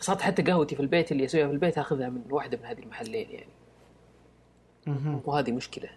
صارت 0.00 0.20
حتى 0.20 0.42
قهوتي 0.42 0.76
في 0.76 0.82
البيت 0.82 1.12
اللي 1.12 1.24
أسويها 1.24 1.46
في 1.46 1.52
البيت 1.52 1.78
أخذها 1.78 2.08
من 2.08 2.22
واحدة 2.30 2.58
من 2.58 2.64
هذه 2.64 2.78
المحلين 2.78 3.26
يعني. 3.30 3.50
وهذه 5.24 5.52
مشكلة. 5.52 5.88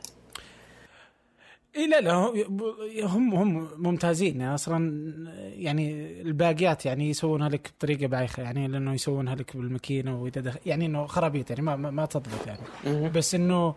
اي 1.75 1.87
لا 1.87 2.01
لا 2.01 2.13
هم 3.03 3.35
هم 3.35 3.69
ممتازين 3.77 4.41
أصلا 4.41 5.13
يعني 5.55 6.11
الباقيات 6.21 6.85
يعني 6.85 7.09
يسوونها 7.09 7.49
لك 7.49 7.71
بطريقة 7.77 8.07
بايخة 8.07 8.43
يعني 8.43 8.67
لأنه 8.67 8.93
يسوونها 8.93 9.35
لك 9.35 9.57
بالماكينة 9.57 10.21
وإذا 10.21 10.53
يعني 10.65 10.85
إنه 10.85 11.05
خرابيط 11.05 11.49
يعني 11.49 11.61
ما, 11.61 11.75
ما 11.75 12.05
تضبط 12.05 12.47
يعني 12.47 13.09
بس 13.09 13.35
إنه 13.35 13.75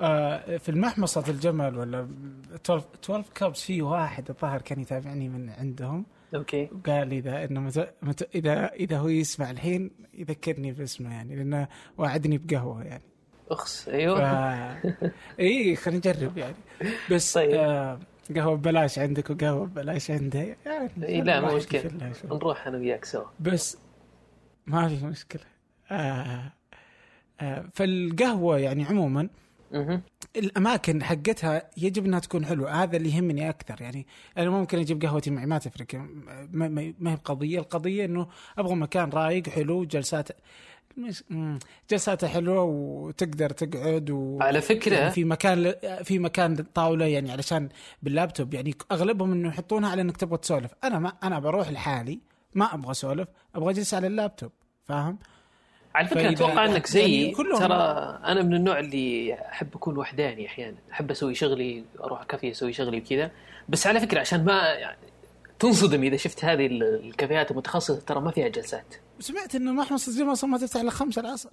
آه 0.00 0.56
في 0.56 0.68
المحمصة 0.68 1.24
الجمل 1.28 1.78
ولا 1.78 2.08
12 2.54 2.84
12 3.04 3.24
كابس 3.34 3.62
في 3.62 3.82
واحد 3.82 4.30
الظاهر 4.30 4.60
كان 4.62 4.80
يتابعني 4.80 5.28
من 5.28 5.50
عندهم 5.50 6.06
Okay. 6.34 6.66
قال 6.86 7.12
إذا 7.12 7.44
إنه 7.44 7.60
مت... 7.60 7.94
مت... 8.02 8.28
إذا 8.34 8.72
إذا 8.72 8.98
هو 8.98 9.08
يسمع 9.08 9.50
الحين 9.50 9.90
يذكرني 10.14 10.72
باسمه 10.72 11.12
يعني 11.14 11.36
لأنه 11.36 11.68
وعدني 11.98 12.38
بقهوة 12.38 12.84
يعني 12.84 13.02
أخس 13.50 13.82
ف... 13.84 13.88
أيوه 13.88 14.76
إي 15.40 15.76
خلينا 15.76 15.98
نجرب 15.98 16.38
يعني 16.38 16.54
بس 17.10 17.34
طيب. 17.34 17.50
آه 17.54 17.98
قهوة 18.36 18.56
ببلاش 18.56 18.98
عندك 18.98 19.30
وقهوة 19.30 19.66
ببلاش 19.66 20.10
عنده 20.10 20.38
يعني 20.66 20.90
إي 21.02 21.20
لا 21.20 21.40
مو 21.40 21.56
مشكلة. 21.56 22.12
نروح 22.24 22.66
أنا 22.66 22.78
وياك 22.78 23.04
سوا. 23.04 23.24
بس 23.40 23.78
ما 24.66 24.88
في 24.88 25.06
مشكلة 25.06 25.42
آه 25.90 26.52
آه 27.40 27.64
فالقهوه 27.74 28.58
يعني 28.58 28.84
عموما 28.84 29.28
الأماكن 30.36 31.02
حقتها 31.02 31.70
يجب 31.76 32.04
إنها 32.04 32.18
تكون 32.18 32.46
حلوة. 32.46 32.82
هذا 32.82 32.96
اللي 32.96 33.16
يهمني 33.16 33.48
أكثر. 33.48 33.82
يعني 33.82 34.06
أنا 34.38 34.50
ممكن 34.50 34.78
أجيب 34.78 35.02
قهوتي 35.02 35.30
معي 35.30 35.46
ما 35.46 35.58
تفرق. 35.58 35.86
ما, 36.52 36.68
ما, 36.68 36.80
هي 37.10 37.16
بقضية. 37.16 37.58
القضية 37.58 38.04
إنه 38.04 38.28
أبغى 38.58 38.74
مكان 38.74 39.10
رايق 39.10 39.48
حلو 39.48 39.84
جلسات 39.84 40.28
مش 40.96 41.24
جلساته 41.90 42.28
حلوة 42.28 42.62
وتقدر 42.62 43.50
تقعد 43.50 44.10
و 44.10 44.38
على 44.40 44.62
فكرة- 44.62 44.92
يعني 44.92 45.10
في 45.10 45.24
مكان 45.24 45.74
في 46.02 46.18
مكان 46.18 46.56
طاولة 46.56 47.04
يعني 47.06 47.32
علشان 47.32 47.68
باللابتوب. 48.02 48.54
يعني 48.54 48.74
أغلبهم 48.92 49.32
إنه 49.32 49.48
يحطونها 49.48 49.90
على 49.90 50.02
إنك 50.02 50.16
تبغى 50.16 50.38
تسولف. 50.38 50.74
أنا 50.84 50.98
ما 50.98 51.12
أنا 51.22 51.38
بروح 51.38 51.70
لحالي 51.70 52.20
ما 52.54 52.74
أبغى 52.74 52.90
أسولف 52.90 53.28
أبغى 53.54 53.70
أجلس 53.70 53.94
على 53.94 54.06
اللابتوب. 54.06 54.52
فاهم؟ 54.84 55.18
على 55.94 56.08
فكرة 56.08 56.30
أتوقع 56.30 56.64
إنك 56.64 56.86
زيي. 56.86 57.22
يعني 57.22 57.34
كلهم- 57.34 57.58
ترى 57.58 57.74
أنا 58.24 58.42
من 58.42 58.54
النوع 58.54 58.78
اللي 58.78 59.34
أحب 59.34 59.68
أكون 59.74 59.98
وحداني 59.98 60.46
أحيانا. 60.46 60.76
أحب 60.92 61.10
أسوي 61.10 61.34
شغلي 61.34 61.84
أروح 62.04 62.22
كافيه 62.24 62.50
أسوي 62.50 62.72
شغلي 62.72 62.98
وكذا. 62.98 63.30
بس 63.68 63.86
على 63.86 64.00
فكرة 64.00 64.20
عشان 64.20 64.44
ما 64.44 64.62
يعني 64.62 64.96
تنصدم 65.58 66.02
إذا 66.02 66.16
شفت 66.16 66.44
هذه 66.44 66.66
ال- 66.66 66.82
الكافيهات 67.06 67.50
المتخصصة 67.50 68.00
ترى 68.00 68.20
ما 68.20 68.30
فيها 68.30 68.48
جلسات. 68.48 68.94
سمعت 69.20 69.54
إنه 69.54 69.72
محمص 69.72 70.08
الجمعه 70.08 70.32
أصلا 70.32 70.50
ما 70.50 70.58
تفتح 70.58 70.80
إلا 70.80 70.90
5 70.90 71.20
العصر. 71.20 71.50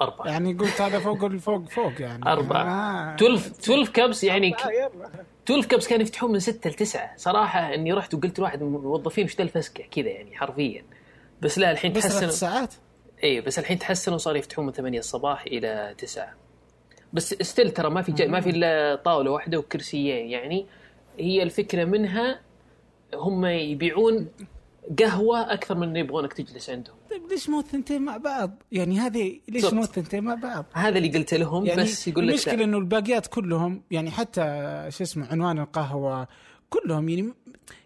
أربعة. 0.00 0.26
يعني 0.26 0.52
قلت 0.54 0.80
هذا 0.80 0.98
فوق 0.98 1.24
الفوق 1.24 1.68
فوق 1.68 1.92
يعني. 2.00 2.26
أربعة. 2.32 2.62
آه. 2.64 3.14
12 3.14 3.50
12 3.50 3.92
كبس 3.92 4.24
يعني 4.24 4.50
ك- 4.50 4.60
آه، 4.60 4.70
يلا. 4.70 5.10
12 5.44 5.66
كبس 5.68 5.88
كانوا 5.88 6.02
يفتحون 6.02 6.32
من 6.32 6.38
6 6.40 6.70
ل 6.70 6.74
9 6.74 7.10
صراحة 7.16 7.74
إني 7.74 7.92
رحت 7.92 8.14
وقلت 8.14 8.38
لواحد 8.38 8.62
من 8.62 8.76
الموظفين 8.76 9.24
وش 9.24 9.36
ذا 9.36 9.42
الفسكة 9.42 9.84
كذا 9.90 10.08
يعني 10.08 10.36
حرفيا. 10.36 10.84
بس 11.42 11.58
لا 11.58 11.70
الحين 11.70 11.92
تحسنوا 11.92 12.30
ساعات 12.30 12.74
اي 13.24 13.40
بس 13.40 13.58
الحين 13.58 13.78
تحسنوا 13.78 14.18
صاروا 14.18 14.38
يفتحون 14.38 14.66
من 14.66 14.72
8 14.72 14.98
الصباح 14.98 15.42
إلى 15.42 15.94
9 15.98 16.34
بس 17.12 17.34
ستيل 17.34 17.70
ترى 17.70 17.90
ما 17.90 18.02
في 18.02 18.26
ما 18.26 18.40
في 18.40 18.50
إلا 18.50 19.00
طاولة 19.04 19.30
واحدة 19.30 19.58
وكرسيين 19.58 20.30
يعني 20.30 20.66
هي 21.18 21.42
الفكرة 21.42 21.84
منها 21.84 22.40
هم 23.14 23.46
يبيعون 23.46 24.28
قهوة 24.98 25.52
أكثر 25.52 25.74
من 25.74 25.96
يبغونك 25.96 26.32
تجلس 26.32 26.70
عندهم 26.70 26.96
طيب 27.10 27.28
ليش 27.30 27.48
مو 27.48 27.60
الثنتين 27.60 28.02
مع 28.02 28.16
بعض؟ 28.16 28.62
يعني 28.72 28.98
هذه 28.98 29.40
ليش. 29.48 29.72
مو 29.72 29.82
الثنتين 29.82 30.24
مع 30.24 30.34
بعض؟ 30.34 30.64
هذا 30.72 30.98
اللي 30.98 31.18
قلت 31.18 31.34
لهم 31.34 31.66
يعني 31.66 31.82
بس 31.82 32.08
يقول 32.08 32.26
لك 32.26 32.32
المشكلة. 32.32 32.64
إنه 32.64 32.78
الباقيات 32.78 33.26
كلهم 33.26 33.82
يعني 33.90 34.10
حتى 34.10 34.42
شو 34.88 35.04
اسمه 35.04 35.26
عنوان 35.26 35.58
القهوة 35.58 36.28
كلهم 36.70 37.08
يعني 37.08 37.34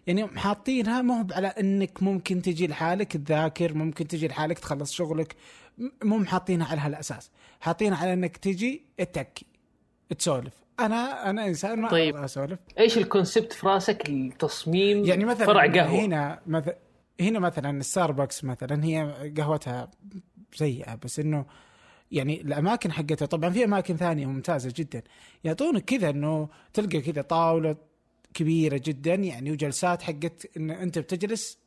يعني 0.07 0.27
حاطينها 0.27 1.01
مو 1.01 1.27
على 1.31 1.47
إنك 1.47 2.03
ممكن 2.03 2.41
تجي 2.41 2.67
لحالك 2.67 3.17
تذاكر 3.17 3.73
ممكن 3.73 4.07
تجي 4.07 4.27
لحالك 4.27 4.59
تخلص 4.59 4.91
شغلك. 4.91 5.35
مو 6.03 6.17
محاطينها 6.17 6.67
على 6.67 6.81
هالأساس. 6.81 7.31
حاطينها 7.59 7.97
على 7.97 8.13
إنك 8.13 8.37
تجي 8.37 8.85
تتكي 8.97 9.45
تسولف. 10.17 10.53
أنا 10.79 11.29
أنا 11.29 11.47
إنسان 11.47 11.79
ما 11.79 11.89
طيب. 11.89 12.15
أسولف. 12.15 12.59
إيش 12.79 12.97
الكونسبت 12.97 13.53
في 13.53 13.67
راسك؟ 13.67 14.09
التصميم 14.09 15.05
يعني 15.05 15.25
مثلا 15.25 15.45
فرع 15.45 15.65
قهوة. 15.65 16.05
هنا 16.05 16.39
مثلا 16.47 16.75
هنا 17.21 17.39
مثلا 17.39 17.81
ستاربكس 17.81 18.43
مثلا 18.43 18.83
هي 18.83 19.31
قهوتها 19.37 19.91
سيئة 20.53 20.95
بس 20.95 21.19
إنه 21.19 21.45
يعني 22.11 22.41
الأماكن 22.41 22.91
حقتها 22.91 23.25
طبعا 23.25 23.49
في 23.49 23.63
أماكن 23.63 23.97
ثانية 23.97 24.25
ممتازة 24.25 24.73
جدا. 24.75 25.01
يعطونك 25.43 25.85
كذا 25.85 26.09
إنه 26.09 26.49
تلقى 26.73 27.01
كذا 27.01 27.21
طاولة 27.21 27.75
كبيرة 28.33 28.81
جدا 28.85 29.13
يعني 29.13 29.51
وجلسات 29.51 30.01
حقت 30.01 30.57
إن 30.57 30.71
أنت 30.71 30.99
بتجلس 30.99 31.57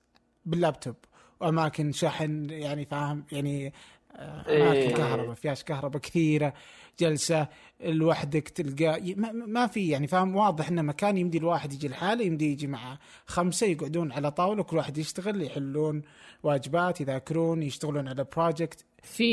باللابتوب. 0.46 0.94
وأماكن 1.40 1.92
شحن 1.92 2.50
يعني 2.50 2.85
فاهم 2.85 3.24
يعني 3.33 3.72
آه، 4.16 4.40
أماكن 4.40 4.79
إيه. 4.79 4.94
كهرباء 4.94 5.35
فياش 5.35 5.64
كهرباء 5.64 6.03
كثيرة 6.03 6.55
جلسة 7.00 7.48
لوحدك 7.85 8.48
تلقى 8.48 9.14
ما, 9.14 9.33
ما 9.33 9.66
في 9.66 9.88
يعني 9.88 10.07
فاهم 10.07 10.37
واضح 10.37 10.68
انه 10.68 10.83
مكان 10.83 11.16
يمدي 11.16 11.38
الواحد 11.38 11.72
يجي 11.72 11.88
لحاله 11.88 12.24
يمدي 12.24 12.53
يجي 12.53 12.66
مع 12.66 12.98
خمسة 13.27 13.66
يقعدون 13.66 14.12
على 14.12 14.31
طاولة 14.31 14.62
كل 14.62 14.77
واحد 14.77 14.98
يشتغل 14.98 15.42
يحلون 15.42 16.03
واجبات 16.42 17.00
يذاكرون 17.00 17.62
يشتغلون 17.62 18.09
على 18.09 18.27
project 18.37 18.85
في 19.03 19.24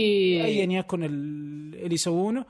أيا 0.45 0.79
يكن 0.79 1.03
ال- 1.03 1.75
اللي 1.83 1.93
يسوونه. 1.95 2.45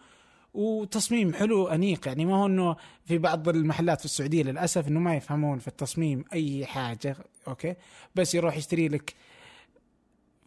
وتصميم 0.54 1.34
حلو 1.34 1.68
انيق 1.68 2.08
يعني 2.08 2.26
ما 2.26 2.36
هو 2.36 2.46
إنه 2.46 2.76
في 3.06 3.18
بعض 3.18 3.50
المحلات 3.50 4.00
في 4.00 4.06
السعودية 4.06 4.44
للأسف 4.44 4.88
إنه 4.88 5.00
ما 5.00 5.16
يفهمون 5.16 5.60
في 5.60 5.68
التصميم 5.68 6.26
أي 6.34 6.66
حاجة. 6.66 7.16
Okay؟ 7.48 7.76
بس 8.16 8.36
يروح 8.36 8.58
يشتري 8.58 8.88
لك 8.88 9.14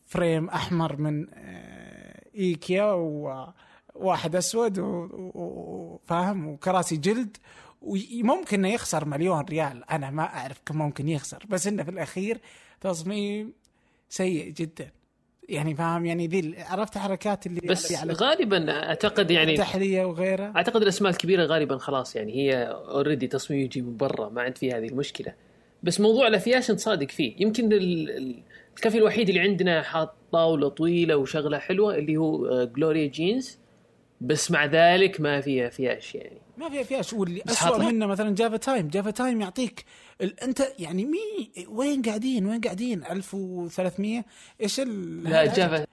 frame 0.07 0.49
أحمر 0.49 0.97
من 0.97 1.27
آه، 1.35 2.25
إيكيا 2.35 2.85
وواحد 2.93 4.37
أسود 4.37 4.79
وفاهم 4.79 6.49
وكراسي 6.49 6.97
جلد. 6.97 7.37
وممكن 7.83 8.59
إنه 8.59 8.75
يخسر 8.75 9.05
مليون 9.05 9.41
ريال. 9.41 9.91
أنا 9.91 10.11
ما 10.11 10.23
أعرف 10.23 10.61
كم 10.67 10.79
ممكن 10.79 11.09
يخسر. 11.09 11.45
بس 11.49 11.67
إنه 11.67 11.83
في 11.83 11.91
الأخير 11.91 12.41
تصميم 12.81 13.53
سيء 14.09 14.51
جدا. 14.51 14.91
يعني 15.49 15.75
فاهم؟ 15.75 16.07
يعني 16.07 16.27
ذي 16.27 16.55
عرفت 16.59 16.99
حركات 16.99 17.47
اللي 17.47 17.61
بس 17.61 17.87
اللي 17.87 17.97
على 17.99 18.13
غالبا 18.13 18.71
أعتقد 18.89 19.31
يعني 19.31 19.57
تحليه 19.57 20.05
وغيرها 20.05 20.53
أعتقد 20.57 20.83
الأسماء 20.83 21.13
الكبيرة 21.13 21.45
غالبا 21.45 21.79
خلاص 21.79 22.17
يعني 22.17 22.33
هي 22.37 22.65
already 22.67 23.27
تصميم 23.27 23.61
يجي 23.61 23.83
من 23.83 23.97
برا 23.97 24.29
ما 24.29 24.43
عند 24.43 24.59
فيه 24.59 24.77
هذه 24.79 24.89
المشكلة. 24.89 25.35
بس 25.83 26.01
موضوع 26.01 26.27
الأفياش 26.29 26.71
انت 26.71 26.81
صادق 26.81 27.11
فيه. 27.11 27.35
يمكن 27.39 27.73
ال- 27.73 28.11
ال- 28.11 28.43
الكافي 28.77 28.99
الوحيد 28.99 29.29
اللي 29.29 29.41
عندنا 29.41 29.83
حاط 29.83 30.15
طاولة 30.33 30.69
طويلة 30.69 31.17
وشغلة 31.17 31.59
حلوة 31.59 31.95
اللي 31.95 32.17
هو 32.17 32.47
آه، 32.47 32.65
جلوريا 32.65 33.07
جينز 33.07 33.59
بس 34.21 34.51
مع 34.51 34.65
ذلك 34.65 35.21
ما 35.21 35.41
فيها 35.41 35.67
أفياش 35.69 36.15
يعني. 36.15 36.39
ما 36.57 36.69
في 36.69 36.85
فيها 36.85 37.03
شو 37.03 37.25
اللي 37.25 37.43
بس 37.47 37.63
اسوء 37.63 37.79
منه 37.85 38.07
مثلا 38.07 38.35
جافا 38.35 38.57
تايم 38.57 38.89
جافا 38.89 39.11
تايم 39.11 39.41
يعطيك. 39.41 39.85
أنت 40.23 40.63
يعني 40.79 41.05
مي 41.05 41.51
وين 41.69 42.03
قاعدين؟ 42.03 42.47
وين 42.47 42.61
قاعدين؟ 42.61 43.05
1300 43.11 44.25
إيش 44.61 44.81
ال... 44.81 45.25
لا 45.25 45.45
جافا. 45.55 45.87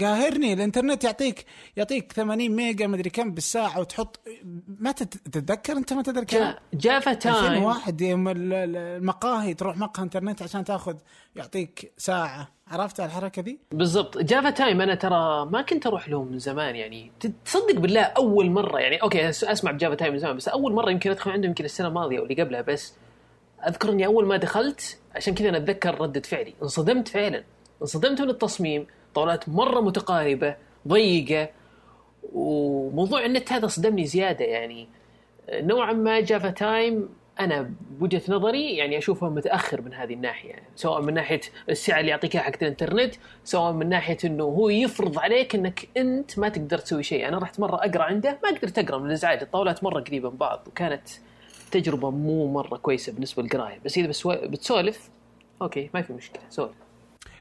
قاهرني 0.00 0.52
الإنترنت 0.52 1.04
يعطيك 1.04 1.44
يعطيك 1.76 2.12
80 2.12 2.48
ميجا 2.50 2.86
مدري 2.86 3.10
كم 3.10 3.30
بالساعة 3.34 3.80
وتحط 3.80 4.20
ما 4.80 4.92
تت- 4.92 5.14
تتذكر؟ 5.32 5.72
أنت 5.76 5.92
ما 5.92 6.02
تدري 6.02 6.24
كم 6.24 6.38
جا- 6.38 6.58
جافا 6.74 7.12
تايم 7.12 7.34
2001 7.36 8.00
يوم 8.00 8.28
ال- 8.28 8.52
ال- 8.52 8.76
المقاهي 8.76 9.54
تروح 9.54 9.76
مقهى 9.76 10.04
إنترنت 10.04 10.42
عشان 10.42 10.64
تاخذ 10.64 10.94
يعطيك 11.36 11.92
ساعة. 11.96 12.48
عرفت 12.68 13.00
الحركة 13.00 13.42
دي؟ 13.42 13.58
بالضبط. 13.72 14.18
جافا 14.18 14.50
تايم 14.50 14.80
أنا 14.80 14.94
ترى 14.94 15.46
ما 15.46 15.62
كنت 15.62 15.86
أروح 15.86 16.08
لهم 16.08 16.26
من 16.32 16.38
زمان 16.38 16.76
يعني. 16.76 17.12
تصدق 17.44 17.74
بالله 17.80 18.00
أول 18.00 18.50
مرة 18.50 18.78
يعني 18.78 18.96
okay 18.96 19.28
أسمع 19.28 19.70
بجافا 19.70 19.94
تايم 19.94 20.12
من 20.12 20.18
زمان 20.18 20.36
بس 20.36 20.48
أول 20.48 20.72
مرة 20.72 20.90
يمكن 20.90 21.10
أدخل 21.10 21.30
عندهم 21.30 21.48
يمكن 21.48 21.64
السنة 21.64 21.88
الماضية 21.88 22.20
واللي 22.20 22.42
قبلها 22.42 22.60
بس 22.60 22.94
أذكر 23.66 23.90
إني 23.90 24.06
أول 24.06 24.26
ما 24.26 24.36
دخلت 24.36 24.98
عشان 25.14 25.34
كذا 25.34 25.48
أنا 25.48 25.56
أتذكر 25.58 26.00
ردة 26.00 26.20
فعلي. 26.20 26.54
انصدمت 26.62 27.08
فعلا. 27.08 27.44
انصدمت 27.82 28.20
من 28.20 28.30
التصميم 28.30 28.86
طاولات 29.14 29.48
مرة 29.48 29.80
متقاربة 29.80 30.56
ضيقة 30.88 31.48
وموضوع 32.32 33.24
النت 33.24 33.52
هذا 33.52 33.66
صدمني 33.66 34.06
زيادة 34.06 34.44
يعني. 34.44 34.88
نوعا 35.52 35.92
ما 35.92 36.20
جافا 36.20 36.50
تايم 36.50 37.08
أنا 37.40 37.70
بوجهة 37.90 38.22
نظري 38.28 38.76
يعني 38.76 38.98
اشوفه 38.98 39.28
متأخر 39.28 39.80
من 39.80 39.94
هذه 39.94 40.14
الناحية. 40.14 40.54
سواء 40.76 41.02
من 41.02 41.14
ناحية 41.14 41.40
السعه 41.70 42.00
اللي 42.00 42.10
يعطيك 42.10 42.36
حق 42.36 42.52
الإنترنت 42.62 43.14
سواء 43.44 43.72
من 43.72 43.88
ناحية 43.88 44.16
إنه 44.24 44.44
هو 44.44 44.68
يفرض 44.68 45.18
عليك 45.18 45.54
إنك 45.54 45.88
أنت 45.96 46.38
ما 46.38 46.48
تقدر 46.48 46.78
تسوي 46.78 47.02
شيء. 47.02 47.28
أنا 47.28 47.38
رحت 47.38 47.60
مرة 47.60 47.76
أقرأ 47.76 48.02
عنده 48.02 48.38
ما 48.42 48.58
قدرت 48.58 48.78
أقرأ 48.78 48.98
من 48.98 49.06
الإزعاج. 49.06 49.42
الطاولات 49.42 49.84
مرة 49.84 50.00
قريبة 50.00 50.30
من 50.30 50.36
بعض 50.36 50.64
وكانت 50.68 51.08
تجربة 51.70 52.10
مو 52.10 52.52
مرة 52.52 52.76
كويسة 52.76 53.12
بالنسبة 53.12 53.42
للقراية. 53.42 53.78
بس 53.84 53.98
إذا 53.98 54.08
بسو- 54.12 54.46
بتسولف 54.48 55.10
okay 55.62 55.90
ما 55.94 56.02
في 56.02 56.12
مشكلة 56.12 56.42
سولف. 56.50 56.74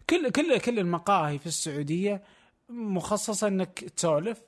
كل 0.10 0.30
كل 0.32 0.60
كل 0.60 0.80
المقاهي 0.80 1.40
في 1.40 1.48
السعودية 1.48 2.24
مخصصة 2.70 3.48
إنك 3.48 3.80
تسولف 3.80 4.42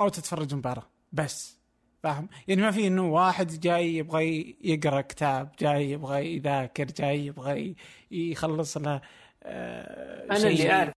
أو 0.00 0.08
تتفرج 0.08 0.54
مباراه 0.54 0.86
بس 1.12 1.58
فاهم؟ 2.02 2.28
يعني 2.48 2.62
ما 2.62 2.70
في 2.70 2.86
إنه 2.86 3.12
واحد 3.12 3.60
جاي 3.60 3.94
يبغى 3.96 4.56
يقرأ 4.60 5.00
كتاب 5.00 5.52
جاي 5.60 5.90
يبغى 5.90 6.34
يذاكر 6.36 6.84
جاي 6.84 7.26
يبغى 7.26 7.74
يخلص 8.10 8.76
له 8.76 9.00
آه، 9.42 10.24
أنا 10.30 10.48
اللي 10.48 10.70
أعرف. 10.72 10.92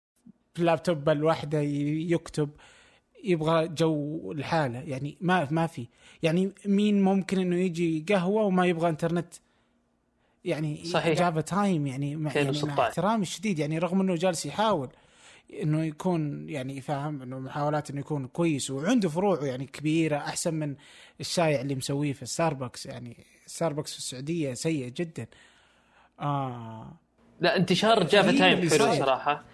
اللابتوب 0.59 1.09
الواحده 1.09 1.61
ي- 1.61 2.11
يكتب. 2.13 2.51
يبغى 3.25 3.69
جو 3.69 4.33
الحاله 4.33 4.79
يعني 4.79 5.17
ما 5.21 5.49
ما 5.51 5.67
في 5.67 5.87
يعني 6.23 6.53
مين 6.67 7.03
ممكن 7.03 7.39
إنه 7.41 7.57
يجي 7.57 8.05
قهوة 8.09 8.43
وما 8.43 8.67
يبغى 8.67 8.89
إنترنت 8.89 9.35
يعني 10.45 10.85
صحيح. 10.85 11.19
جافا 11.19 11.41
تايم 11.41 11.87
يعني 11.87 12.17
مع, 12.17 12.31
يعني 12.31 12.45
مع 12.45 12.51
2016. 12.51 12.83
احترامي 12.83 13.23
الشديد 13.23 13.59
يعني 13.59 13.79
رغم 13.79 14.01
إنه 14.01 14.15
جالس 14.15 14.47
يحاول 14.47 14.89
إنه 15.63 15.85
يكون 15.85 16.49
يعني 16.49 16.81
فاهم 16.81 17.23
إنه 17.23 17.39
محاولات 17.39 17.91
إنه 17.91 18.01
يكون 18.01 18.27
كويس 18.27 18.71
وعنده 18.71 19.09
فروع 19.09 19.45
يعني 19.47 19.67
كبيرة 19.67 20.17
أحسن 20.17 20.55
من 20.55 20.75
الشايع 21.21 21.61
اللي 21.61 21.75
مسويه 21.75 22.13
في 22.13 22.27
ستاربكس 22.27 22.87
يعني 22.87 23.17
ستاربكس 23.47 23.93
في 23.93 23.99
السعودية 23.99 24.55
سيء 24.55 24.89
جدا 24.89 25.27
آه 26.21 26.93
لا 27.41 27.57
انتشار 27.57 28.03
جافا 28.03 28.39
تايم 28.39 28.69
حلو. 28.69 28.95
صراحة 28.95 29.45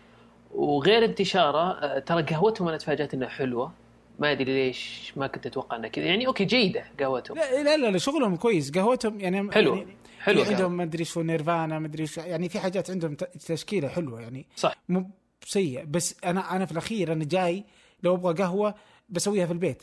وغير 0.56 1.04
انتشاره 1.04 1.70
آه، 1.72 1.98
ترى 1.98 2.22
قهوتهم 2.22 2.68
أنا 2.68 2.76
تفاجأت 2.76 3.14
إنها 3.14 3.28
حلوة. 3.28 3.72
ما 4.18 4.32
أدري 4.32 4.54
ليش 4.54 5.12
ما 5.16 5.26
كنت 5.26 5.46
أتوقع 5.46 5.76
إنها 5.76 5.88
كذا. 5.88 6.04
يعني 6.04 6.26
okay 6.26 6.44
جيدة 6.44 6.84
قهوتهم. 7.00 7.36
لا 7.36 7.62
لا 7.62 7.76
لا, 7.76 7.90
لا 7.90 7.98
شغلهم 7.98 8.36
كويس. 8.36 8.70
قهوتهم 8.70 9.20
يعني 9.20 9.52
حلو. 9.52 9.74
يعني 9.74 9.96
حلو 10.20 10.42
عندهم 10.42 10.76
ما 10.76 10.82
أدري 10.82 11.04
شو 11.04 11.22
نيرفانا 11.22 11.78
ما 11.78 11.86
أدري 11.86 12.06
شو 12.06 12.20
يعني 12.20 12.48
في 12.48 12.60
حاجات 12.60 12.90
عندهم 12.90 13.14
تشكيلة 13.46 13.88
حلوة 13.88 14.20
يعني. 14.20 14.46
صح. 14.56 14.74
مو 14.88 15.10
سيء 15.44 15.84
بس 15.84 16.16
أنا 16.24 16.56
أنا 16.56 16.66
في 16.66 16.72
الأخير 16.72 17.12
أنا 17.12 17.24
جاي 17.24 17.64
لو 18.02 18.14
أبغى 18.14 18.34
قهوة 18.34 18.74
بسويها 19.08 19.46
في 19.46 19.52
البيت. 19.52 19.82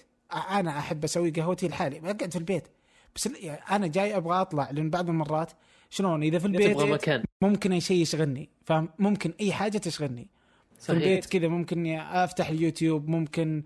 أنا 0.52 0.80
أحب 0.80 1.04
أسوي 1.04 1.32
قهوتي 1.32 1.68
لحالي. 1.68 2.00
بقعد 2.00 2.32
في 2.32 2.38
البيت. 2.38 2.68
بس 3.16 3.26
يعني 3.26 3.62
أنا 3.72 3.88
جاي 3.88 4.18
أبغى 4.18 4.42
أطلع 4.42 4.70
لأن 4.72 4.90
بعض 4.90 5.10
المرات 5.10 5.52
شلون؟ 5.90 6.24
إذا 6.24 6.40
في 6.40 6.46
البيت 6.46 6.72
تبغى 6.72 6.92
مكان. 6.92 7.24
ممكن 7.42 7.72
أي 7.72 7.82
شيء 7.82 8.02
يشغلني. 8.02 8.50
فاهم؟ 8.66 8.90
ممكن 9.00 9.34
أي 9.42 9.54
حاجة 9.54 9.78
تشغلني. 9.78 10.28
في 10.84 10.88
صحيح. 10.93 11.02
البيت 11.04 11.26
كذا 11.26 11.48
ممكن 11.48 11.78
إني 11.80 12.24
أفتح 12.24 12.50
اليوتيوب 12.50 13.08
ممكن 13.10 13.63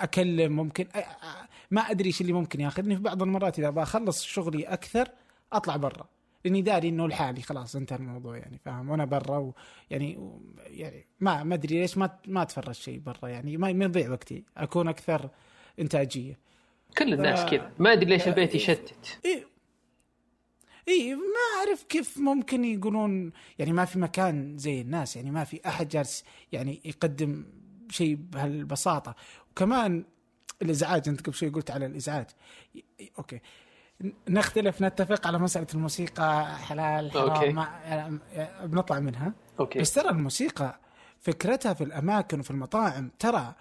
أكلم 0.00 0.52
ممكن 0.52 0.86
ما 1.70 1.80
أدري 1.80 2.06
إيش 2.06 2.20
اللي 2.20 2.32
ممكن 2.32 2.60
ياخذني. 2.60 2.96
في 2.96 3.02
بعض 3.02 3.22
المرات 3.22 3.58
إذا 3.58 3.70
بخلص 3.70 4.22
شغلي 4.24 4.62
أكثر 4.64 5.08
أطلع 5.52 5.76
برا 5.76 6.08
لإني 6.44 6.62
داري 6.62 6.88
إنه 6.88 7.08
لحالي 7.08 7.42
خلاص 7.42 7.76
انتهى 7.76 7.96
الموضوع 7.98 8.36
يعني 8.36 8.58
فاهم؟ 8.64 8.90
وأنا 8.90 9.04
برا 9.04 9.38
و 9.38 9.54
يعني 9.90 10.30
يعني 10.66 11.06
ما 11.20 11.42
ما 11.42 11.54
أدري 11.54 11.80
ليش 11.80 11.98
ما 11.98 12.18
ما 12.26 12.42
أتفرج 12.42 12.74
شيء 12.74 12.98
برا 12.98 13.28
يعني 13.28 13.56
ما 13.56 13.70
يضيع 13.70 14.10
وقتي 14.10 14.44
أكون 14.56 14.88
أكثر 14.88 15.30
إنتاجية. 15.80 16.38
كل 16.98 17.12
الناس 17.14 17.40
ف- 17.40 17.50
كذا. 17.50 17.72
ما 17.78 17.92
أدري 17.92 18.04
ليش 18.10 18.28
البيت 18.28 18.54
يشتت. 18.54 19.18
اي 19.24 19.46
اي 20.88 21.14
ما 21.14 21.22
أعرف 21.58 21.82
كيف 21.82 22.18
ممكن 22.18 22.64
يقولون 22.64 23.32
يعني 23.58 23.72
ما 23.72 23.84
في 23.84 23.98
مكان 23.98 24.58
زي 24.58 24.80
الناس 24.80 25.16
يعني 25.16 25.30
ما 25.30 25.44
في 25.44 25.60
أحد 25.66 25.88
جالس 25.88 26.24
يعني 26.52 26.80
يقدم 26.84 27.44
شيء 27.90 28.14
بهالبساطة. 28.14 29.14
وكمان 29.50 30.04
الإزعاج 30.62 31.08
أنت 31.08 31.20
قبل 31.20 31.34
شوي 31.34 31.48
قلت 31.48 31.70
على 31.70 31.86
الإزعاج. 31.86 32.26
أوكي. 33.18 33.40
نختلف 34.28 34.82
نتفق 34.82 35.26
على 35.26 35.38
مسألة 35.38 35.66
الموسيقى 35.74 36.58
حلال 36.58 37.12
حرام 37.12 37.30
أوكي. 37.30 37.52
ما 37.52 37.80
يعني 37.84 38.20
بنطلع 38.64 39.00
منها. 39.00 39.32
أوكي. 39.60 39.78
بس 39.78 39.94
ترى 39.94 40.10
الموسيقى 40.10 40.80
فكرتها 41.20 41.74
في 41.74 41.84
الأماكن 41.84 42.40
وفي 42.40 42.50
المطاعم 42.50 43.10
ترى 43.18 43.54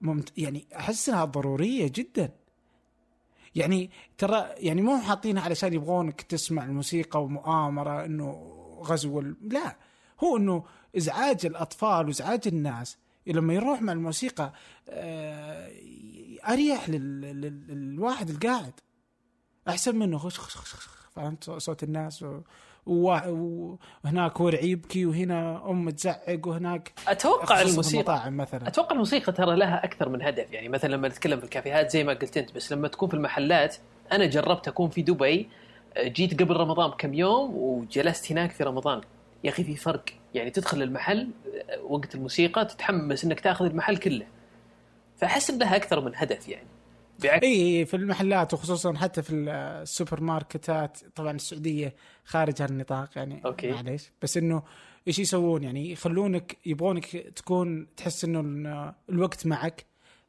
ممت... 0.00 0.38
يعني 0.38 0.66
أحس 0.76 1.08
إنها 1.08 1.24
ضرورية 1.24 1.92
جدا. 1.94 2.30
يعني 3.58 3.90
ترى 4.18 4.48
يعني 4.56 4.82
مو 4.82 5.00
حاطينها 5.00 5.42
علشان 5.42 5.72
يبغونك 5.72 6.22
تسمع 6.22 6.64
الموسيقى 6.64 7.24
ومؤامرة 7.24 8.04
إنه 8.04 8.32
غزو. 8.82 9.20
لا 9.40 9.76
هو 10.24 10.36
إنه 10.36 10.64
إزعاج 10.96 11.46
الأطفال 11.46 12.06
وإزعاج 12.06 12.48
الناس 12.48 12.98
لما 13.26 13.54
يروح 13.54 13.82
مع 13.82 13.92
الموسيقى 13.92 14.52
آه، 14.88 15.70
أريح 16.48 16.88
لل... 16.88 17.20
لل... 17.20 17.66
للواحد 17.68 18.30
القاعد 18.30 18.72
أحسن 19.68 19.96
منه 19.96 20.18
خش 20.18 20.38
خش 20.38 20.56
خش 20.56 20.74
خش 20.74 20.88
فهمت 21.14 21.50
صوت 21.50 21.82
الناس 21.82 22.22
و... 22.22 22.40
وهناك 22.88 24.40
ورع 24.40 24.60
يبكي 24.60 25.06
وهنا 25.06 25.70
أم 25.70 25.90
تزعق 25.90 26.46
وهناك 26.46 26.92
أتوقع 27.08 27.60
الموسيقى 27.60 28.30
مثلا. 28.30 28.68
أتوقع 28.68 28.92
الموسيقى 28.92 29.32
ترى 29.32 29.56
لها 29.56 29.84
أكثر 29.84 30.08
من 30.08 30.22
هدف. 30.22 30.52
يعني 30.52 30.68
مثلا 30.68 30.92
لما 30.92 31.08
نتكلم 31.08 31.38
في 31.38 31.44
الكافيهات 31.44 31.90
زي 31.90 32.04
ما 32.04 32.12
قلت 32.12 32.36
أنت 32.36 32.54
بس 32.54 32.72
لما 32.72 32.88
تكون 32.88 33.08
في 33.08 33.14
المحلات 33.14 33.76
أنا 34.12 34.26
جربت 34.26 34.68
أكون 34.68 34.90
في 34.90 35.02
دبي 35.02 35.48
جيت 35.98 36.42
قبل 36.42 36.56
رمضان 36.56 36.90
بكم 36.90 37.14
يوم 37.14 37.56
وجلست 37.56 38.32
هناك 38.32 38.50
في 38.50 38.64
رمضان. 38.64 39.00
يا 39.44 39.50
أخي 39.50 39.64
في 39.64 39.76
فرق. 39.76 40.04
يعني 40.34 40.50
تدخل 40.50 40.82
المحل 40.82 41.30
وقت 41.82 42.14
الموسيقى 42.14 42.64
تتحمس 42.64 43.24
إنك 43.24 43.40
تأخذ 43.40 43.64
المحل 43.64 43.96
كله. 43.96 44.26
فأحس 45.16 45.50
لها 45.50 45.76
أكثر 45.76 46.00
من 46.00 46.12
هدف 46.14 46.48
يعني. 46.48 46.66
بعكس 47.18 47.44
اي 47.44 47.86
في 47.86 47.94
المحلات 47.96 48.54
وخصوصا 48.54 48.94
حتى 48.96 49.22
في 49.22 49.34
السوبر 49.34 50.20
ماركتات 50.20 50.98
طبعا 51.14 51.30
السعودية 51.30 51.94
خارج 52.24 52.62
هالنطاق 52.62 53.08
يعني 53.16 53.42
أوكي. 53.44 53.70
معليش. 53.70 54.10
بس 54.22 54.36
إنه 54.36 54.62
إيش 55.08 55.18
يسوون؟ 55.18 55.62
يعني 55.62 55.90
يخلونك 55.92 56.56
يبغونك 56.66 57.06
تكون 57.16 57.86
تحس 57.96 58.24
إنه 58.24 58.40
ال- 58.40 58.94
الوقت 59.10 59.46
معك 59.46 59.84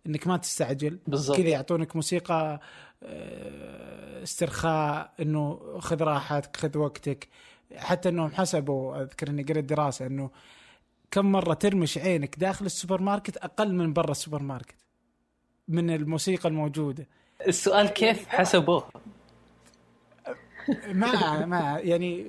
إنك 0.07 0.27
ما 0.27 0.37
تستعجل. 0.37 0.99
بالضبط. 1.07 1.37
كذا 1.37 1.47
يعطونك 1.49 1.95
موسيقى 1.95 2.59
آه، 3.03 4.23
استرخاء 4.23 5.13
إنه 5.19 5.59
خذ 5.79 6.03
راحتك 6.03 6.57
خذ 6.57 6.77
وقتك. 6.77 7.27
حتى 7.75 8.09
إنهم 8.09 8.31
حسبوا 8.31 9.01
أذكر 9.01 9.27
إني 9.29 9.43
قريت 9.43 9.65
دراسة 9.65 10.05
إنه 10.05 10.29
كم 11.11 11.31
مرة 11.31 11.53
ترمش 11.53 11.97
عينك 11.97 12.39
داخل 12.39 12.65
السوبر 12.65 13.01
ماركت 13.01 13.37
أقل 13.37 13.73
من 13.75 13.93
برا 13.93 14.11
السوبر 14.11 14.43
ماركت 14.43 14.75
من 15.69 15.89
الموسيقى 15.89 16.49
الموجودة. 16.49 17.07
السؤال 17.47 17.87
كيف 17.87 18.27
حسبوه؟ 18.27 18.83
ما 20.87 21.45
ما 21.45 21.79
يعني 21.79 22.23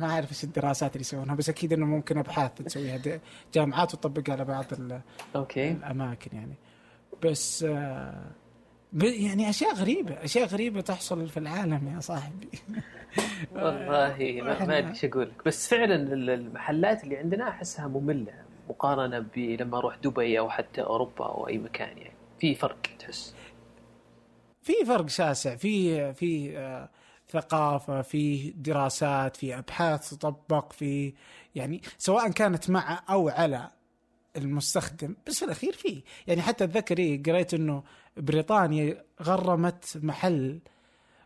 ما 0.00 0.10
أعرف 0.10 0.30
إيش 0.30 0.44
الدراسات 0.44 0.92
اللي 0.92 1.00
يسوونها 1.00 1.34
بس 1.34 1.48
أكيد 1.48 1.72
إنه 1.72 1.86
ممكن 1.86 2.18
أبحاث 2.18 2.54
تسويها. 2.54 3.00
جامعات 3.54 3.94
وتطبقها 3.94 4.32
على 4.32 4.44
بعض 4.44 4.64
أوكي. 5.36 5.70
الأماكن 5.70 6.36
يعني. 6.36 6.54
بس 7.24 7.62
آه، 7.68 8.24
يعني 9.02 9.50
أشياء 9.50 9.74
غريبة 9.74 10.24
أشياء 10.24 10.46
غريبة 10.46 10.80
تحصل 10.80 11.28
في 11.28 11.36
العالم 11.36 11.92
يا 11.94 12.00
صاحبي. 12.00 12.48
والله 13.54 14.40
ما 14.42 14.78
أدري 14.78 14.88
إيش 14.88 15.04
أقول 15.04 15.22
لك. 15.28 15.44
بس 15.46 15.68
فعلا 15.68 15.94
ال- 15.94 16.30
المحلات 16.30 17.04
اللي 17.04 17.16
عندنا 17.16 17.48
أحسها 17.48 17.86
مملة 17.88 18.32
مقارنة 18.68 19.18
بلما 19.36 19.78
أروح 19.78 19.96
دبي 19.96 20.38
أو 20.38 20.50
حتى 20.50 20.82
أوروبا 20.82 21.24
أو 21.26 21.48
أي 21.48 21.58
مكان 21.58 21.98
يعني. 21.98 22.15
في 22.38 22.54
فرق 22.54 22.78
تحس. 22.98 23.34
في 24.62 24.72
فرق 24.86 25.08
شاسع 25.08 25.56
في 25.56 26.14
في 26.14 26.58
آه، 26.58 26.90
ثقافة 27.28 28.02
في 28.02 28.50
دراسات 28.50 29.36
في 29.36 29.58
أبحاث 29.58 30.10
تطبق 30.10 30.72
في 30.72 31.14
يعني 31.54 31.82
سواء 31.98 32.30
كانت 32.30 32.70
مع 32.70 33.02
أو 33.10 33.28
على 33.28 33.70
المستخدم 34.36 35.16
بس 35.26 35.38
في 35.38 35.44
الأخير 35.44 35.72
في. 35.72 36.02
يعني 36.26 36.42
حتى 36.42 36.64
أتذكر 36.64 36.98
إيه 36.98 37.22
قريت 37.22 37.54
إنه 37.54 37.82
بريطانيا 38.16 39.04
غرمت 39.22 39.98
محل 40.02 40.60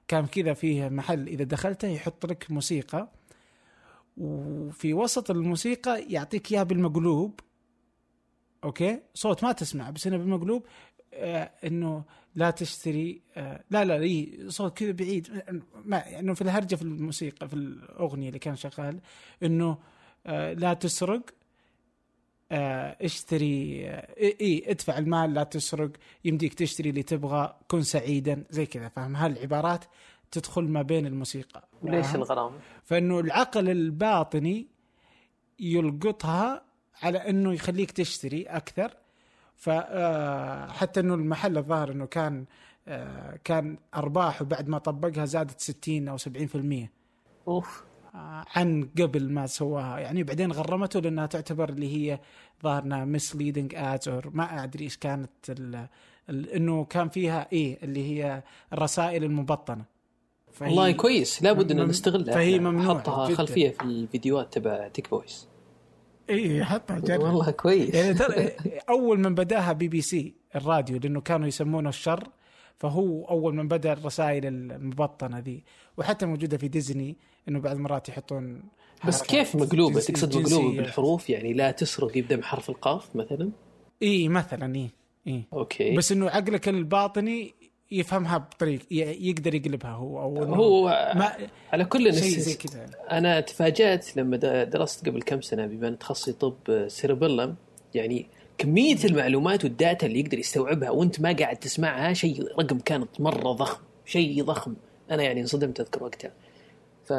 كان 0.08 0.26
كذا 0.26 0.54
فيه 0.54 0.88
محل 0.88 1.28
إذا 1.28 1.44
دخلته 1.44 1.88
يحط 1.88 2.26
لك 2.26 2.50
موسيقى 2.50 3.08
وفي 4.16 4.94
وسط 4.94 5.30
الموسيقى 5.30 6.02
يعطيك 6.02 6.52
إياها 6.52 6.62
بالمقلوب. 6.62 7.40
أوكي؟ 8.64 9.00
صوت 9.14 9.44
ما 9.44 9.52
تسمع 9.52 9.90
بس 9.90 10.06
إنه 10.06 10.16
بالمقلوب. 10.16 10.66
إنه 11.12 12.04
لا 12.34 12.50
تشتري 12.50 13.20
آه 13.36 13.64
لا 13.70 13.84
لا 13.84 13.94
إيه 13.94 14.48
صوت 14.48 14.78
كذا 14.78 14.92
بعيد 14.92 15.42
ما 15.84 16.18
إنه 16.18 16.34
في 16.34 16.42
الهرجة 16.42 16.74
في 16.74 16.82
الموسيقى 16.82 17.48
في 17.48 17.54
الأغنية 17.54 18.28
اللي 18.28 18.38
كان 18.38 18.56
شغال 18.56 19.00
إنه 19.42 19.78
آه 20.26 20.52
لا 20.52 20.74
تسرق 20.74 21.22
آه 22.52 22.96
اشتري 23.02 23.88
آه 23.88 24.14
إي 24.40 24.64
ادفع 24.66 24.98
المال 24.98 25.34
لا 25.34 25.42
تسرق 25.42 25.90
يمديك 26.24 26.54
تشتري 26.54 26.90
اللي 26.90 27.02
تبغى 27.02 27.56
كن 27.68 27.82
سعيدا 27.82 28.44
زي 28.50 28.66
كذا 28.66 28.88
فاهم 28.88 29.16
هالعبارات 29.16 29.84
تدخل 30.30 30.62
ما 30.62 30.82
بين 30.82 31.06
الموسيقى 31.06 31.68
وليش 31.82 32.06
فاهم؟ 32.06 32.16
الغرامه؟ 32.16 32.58
فإنه 32.84 33.20
العقل 33.20 33.70
الباطني 33.70 34.66
يلقطها 35.60 36.62
على 37.02 37.18
إنه 37.18 37.52
يخليك 37.54 37.90
تشتري 37.90 38.42
أكثر 38.42 38.96
فحتى 39.60 41.00
إنه 41.00 41.14
المحل 41.14 41.58
الظاهر 41.58 41.92
إنه 41.92 42.06
كان 42.06 42.44
آه، 42.88 43.38
كان 43.44 43.78
ارباحه 43.94 44.44
بعد 44.44 44.68
ما 44.68 44.78
طبقها 44.78 45.24
زادت 45.24 45.60
60 45.60 46.08
أو 46.08 46.16
70% 46.18 46.90
أوف. 47.48 47.84
آه، 48.14 48.44
عن 48.56 48.88
قبل 49.00 49.32
ما 49.32 49.46
سواها. 49.46 49.98
يعني 49.98 50.22
بعدين 50.22 50.52
غرمته 50.52 51.00
لأنها 51.00 51.26
تعتبر 51.26 51.68
اللي 51.68 51.96
هي 51.96 52.18
ظاهرنا 52.62 53.04
misleading 53.04 53.74
ads 53.74 54.08
أو 54.08 54.20
ما 54.32 54.64
أدري 54.64 54.84
إيش 54.84 54.96
كانت 54.96 55.30
ال 55.48 55.86
ال 56.30 56.48
إنه 56.48 56.84
كان 56.84 57.08
فيها 57.08 57.46
إيه 57.52 57.78
اللي 57.82 58.10
هي 58.10 58.42
الرسائل 58.72 59.24
المبطنة. 59.24 59.84
والله 60.60 60.92
كويس. 60.92 61.42
لابد 61.42 61.70
ان 61.70 61.84
نستغلها. 61.88 62.34
فهي 62.34 62.60
حطها 62.88 63.26
جداً. 63.26 63.36
خلفية 63.36 63.70
في 63.70 63.82
الفيديوهات 63.82 64.52
تبع 64.52 64.88
Tech 64.88 65.06
Voice 65.06 65.48
إيه 66.30 66.62
حطها 66.62 66.98
جرب 66.98 67.20
والله 67.20 67.50
كويس. 67.50 67.94
يعني 67.94 68.14
ترى 68.14 68.50
أول 68.88 69.18
من 69.20 69.34
بداها 69.34 69.72
بي 69.72 69.88
بي 69.88 70.00
سي 70.00 70.34
الراديو 70.56 70.98
لأنه 70.98 71.20
كانوا 71.20 71.48
يسمونه 71.48 71.88
الشر 71.88 72.28
فهو 72.78 73.24
أول 73.24 73.54
من 73.54 73.68
بدأ 73.68 73.92
الرسائل 73.92 74.46
المبطنة 74.46 75.38
ذي. 75.38 75.64
وحتى 75.98 76.26
موجودة 76.26 76.56
في 76.56 76.68
ديزني 76.68 77.16
إنه 77.48 77.60
بعض 77.60 77.76
المرات 77.76 78.08
يحطون 78.08 78.62
بس 79.06 79.22
كيف 79.22 79.56
مقلوبة؟ 79.56 80.00
تقصد. 80.00 80.36
مقلوبة 80.36 80.76
بالحروف؟ 80.76 81.30
يعني 81.30 81.52
لا 81.52 81.70
تسرق 81.70 82.16
يبدأ 82.16 82.36
بحرف 82.36 82.70
القاف 82.70 83.16
مثلا؟ 83.16 83.50
إي 84.02 84.28
مثلا 84.28 84.74
إي 84.74 84.90
إي. 85.26 85.44
أوكي. 85.52 85.96
بس 85.96 86.12
إنه 86.12 86.30
عقلك 86.30 86.68
الباطني 86.68 87.54
يفهمها 87.92 88.38
بطريق 88.38 88.80
يقدر 88.90 89.54
يقلبها 89.54 89.90
هو 89.90 90.22
أو 90.22 90.44
هو 90.54 91.12
ما 91.16 91.32
على 91.72 91.84
كل 91.84 92.14
شيء 92.14 92.38
زي 92.38 92.54
كذا. 92.54 92.86
أنا 93.10 93.40
تفاجأت 93.40 94.16
لما 94.16 94.36
درست 94.64 95.08
قبل 95.08 95.22
كم 95.22 95.40
سنة 95.40 95.66
بما 95.66 95.88
ان 95.88 95.98
تخصصي 95.98 96.32
طب 96.32 96.86
cerebellum. 96.88 97.56
يعني 97.94 98.26
كمية 98.58 99.04
المعلومات 99.04 99.64
وال 99.64 99.78
data 99.78 100.06
اللي 100.06 100.20
يقدر 100.20 100.38
يستوعبها 100.38 100.90
وأنت 100.90 101.20
ما 101.20 101.32
قاعد 101.32 101.56
تسمعها 101.56 102.12
شيء 102.12 102.42
رقم 102.58 102.78
كانت 102.78 103.20
مرة 103.20 103.52
ضخم 103.52 103.80
شيء 104.06 104.44
ضخم. 104.44 104.74
أنا 105.10 105.22
يعني 105.22 105.40
انصدمت 105.40 105.80
أذكر 105.80 106.04
وقتها. 106.04 106.32
ف 107.04 107.12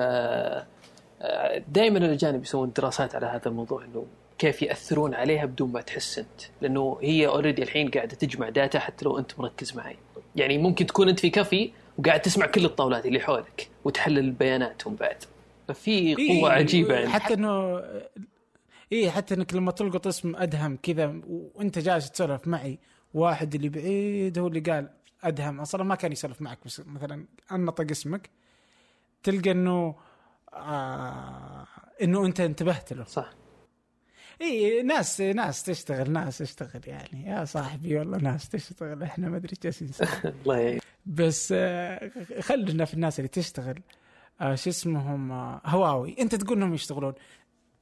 دائما 1.68 1.98
الاجانب 1.98 2.44
يسوون 2.44 2.72
دراسات 2.76 3.16
على 3.16 3.26
هذا 3.26 3.48
الموضوع 3.48 3.86
إنه 3.86 4.06
كيف 4.38 4.62
يأثرون 4.62 5.14
عليها 5.14 5.46
بدون 5.46 5.72
ما 5.72 5.82
تحس 5.82 6.20
أنت. 6.20 6.42
لأنه 6.62 6.98
هي 7.02 7.28
already 7.28 7.64
الحين 7.64 7.90
قاعدة 7.90 8.16
تجمع 8.16 8.50
data 8.50 8.80
حتى 8.80 9.06
لو 9.06 9.18
أنت 9.18 9.40
مركز 9.40 9.76
معي. 9.76 9.96
يعني 10.36 10.58
ممكن 10.58 10.86
تكون 10.86 11.10
أنت 11.10 11.20
في 11.20 11.30
كافي 11.30 11.72
وقاعد 11.98 12.22
تسمع 12.22 12.46
كل 12.46 12.66
الطاولات 12.66 13.06
اللي 13.06 13.20
حولك 13.20 13.70
وتحلل 13.86 14.32
بياناتهم 14.32 14.96
بعد. 14.96 15.18
ففي 15.68 15.92
إيه، 15.92 16.40
قوة 16.40 16.52
عجيبة 16.52 16.94
يعني 16.94 17.10
حتى 17.10 17.34
إنه 17.34 17.82
إيه 18.92 19.10
حتى 19.10 19.34
إنك 19.36 19.54
لما 19.54 19.72
تلقط 19.72 20.08
اسم 20.08 20.36
أدهم 20.36 20.78
كذا 20.84 21.22
وأنت 21.28 21.80
جالس 21.80 22.12
تسولف 22.12 22.48
معي 22.48 22.80
واحد 23.14 23.56
اللي 23.56 23.70
بعيد 23.70 24.40
هو 24.40 24.48
اللي 24.48 24.60
قال 24.60 24.90
أدهم 25.24 25.60
أصلا 25.60 25.84
ما 25.84 25.96
كان 25.96 26.12
يسولف 26.12 26.42
معك 26.42 26.60
بس 26.66 26.82
مثلا 26.86 27.26
أنطق 27.52 27.92
اسمك 27.92 28.30
تلقى 29.24 29.52
إنه 29.52 29.96
آه 30.54 31.68
إنه 32.02 32.26
أنت 32.26 32.40
انتبهت 32.40 32.94
له. 32.94 33.04
صح. 33.04 33.30
اي 34.42 34.82
ناس 34.82 35.22
ناس 35.22 35.64
تشتغل 35.64 36.12
ناس 36.12 36.38
تشتغل 36.38 36.82
يعني. 36.86 37.26
يا 37.26 37.46
صاحبي 37.46 37.98
والله 37.98 38.18
ناس 38.18 38.50
تشتغل 38.50 39.04
إحنا 39.04 39.30
ما 39.30 39.38
أدري 39.38 39.56
جالسين 39.64 39.88
نسوي. 39.88 40.08
الله 40.42 40.58
يعين 40.58 40.80
بس 41.06 41.54
آه، 41.58 42.12
خلينا 42.40 42.86
في 42.86 42.94
الناس 42.94 43.20
اللي 43.20 43.28
تشتغل. 43.28 43.80
آه، 44.42 44.56
شو 44.56 44.70
اسمهم؟ 44.70 45.32
آه، 45.32 45.62
هواوي. 45.66 46.16
أنت 46.20 46.36
تقول 46.36 46.58
انهم 46.58 46.74
يشتغلون. 46.74 47.14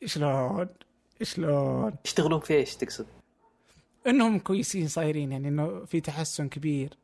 شلون؟ 0.05 0.67
شلون؟ 1.23 1.93
يشتغلون 2.05 2.39
في 2.39 2.53
إيش 2.53 2.75
تقصد؟ 2.75 3.05
إنهم 4.07 4.39
كويسين 4.39 4.87
صايرين 4.87 5.31
يعني 5.31 5.47
إنه 5.47 5.85
في 5.85 6.01
تحسن 6.01 6.49
كبير. 6.49 6.97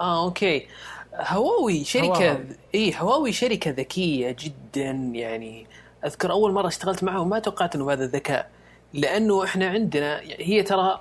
آه 0.00 0.24
أوكي. 0.24 0.66
هواوي 1.14 1.84
شركة 1.84 2.32
هواوي. 2.32 2.46
اي 2.74 2.94
هواوي 2.96 3.32
شركة 3.32 3.70
ذكية 3.70 4.36
جدا 4.38 4.90
يعني. 5.14 5.66
أذكر 6.04 6.30
أول 6.30 6.52
مرة 6.52 6.68
اشتغلت 6.68 7.04
معهم 7.04 7.28
ما 7.28 7.38
توقعت 7.38 7.74
إنه 7.74 7.92
هذا 7.92 8.04
الذكاء. 8.04 8.50
لأنه 8.94 9.44
إحنا 9.44 9.68
عندنا 9.68 10.20
هي 10.38 10.62
ترى 10.62 11.00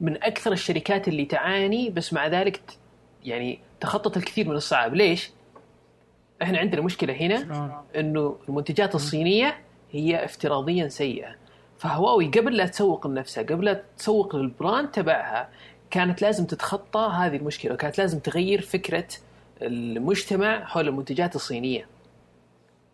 من 0.00 0.22
أكثر 0.22 0.52
الشركات 0.52 1.08
اللي 1.08 1.24
تعاني 1.24 1.90
بس 1.90 2.12
مع 2.12 2.26
ذلك 2.26 2.60
يعني 3.24 3.58
تخطط 3.80 4.16
الكثير 4.16 4.48
من 4.48 4.56
الصعاب. 4.56 4.94
ليش؟ 4.94 5.30
إحنا 6.42 6.58
عندنا 6.58 6.80
مشكلة 6.80 7.12
هنا 7.12 7.82
إنه 7.96 8.36
المنتجات 8.48 8.94
الصينية 8.94 9.56
هي 9.92 10.24
افتراضيا 10.24 10.88
سيئة. 10.88 11.34
فهواوي 11.78 12.26
قبل 12.26 12.56
لا 12.56 12.66
تسوق 12.66 13.06
لنفسها 13.06 13.42
قبل 13.44 13.64
لا 13.64 13.82
تسوق 13.98 14.36
للبراند 14.36 14.90
تبعها 14.90 15.48
كانت 15.90 16.22
لازم 16.22 16.44
تتخطى 16.44 17.12
هذه 17.14 17.36
المشكلة 17.36 17.72
وكانت 17.74 17.98
لازم 17.98 18.18
تغير 18.18 18.60
فكرة 18.60 19.08
المجتمع 19.62 20.64
حول 20.64 20.88
المنتجات 20.88 21.36
الصينية. 21.36 21.86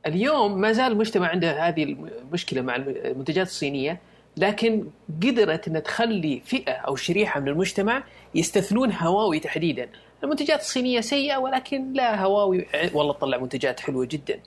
اليوم 0.06 0.60
ما 0.60 0.72
زال 0.72 0.92
المجتمع 0.92 1.28
عنده 1.28 1.68
هذه 1.68 1.82
المشكلة 1.82 2.62
مع 2.62 2.76
المنتجات 2.76 3.46
الصينية 3.46 4.00
لكن 4.36 4.90
قدرت 5.22 5.68
إنها 5.68 5.80
تخلي 5.80 6.42
فئة 6.44 6.72
أو 6.72 6.96
شريحة 6.96 7.40
من 7.40 7.48
المجتمع 7.48 8.04
يستثنون 8.34 8.92
هواوي 8.92 9.40
تحديدا. 9.40 9.88
المنتجات 10.24 10.60
الصينية 10.60 11.00
سيئة 11.00 11.36
ولكن 11.36 11.92
لا 11.92 12.24
هواوي 12.24 12.66
والله 12.94 13.12
تطلع 13.12 13.38
منتجات 13.38 13.80
حلوة 13.80 14.04
جدا. 14.10 14.40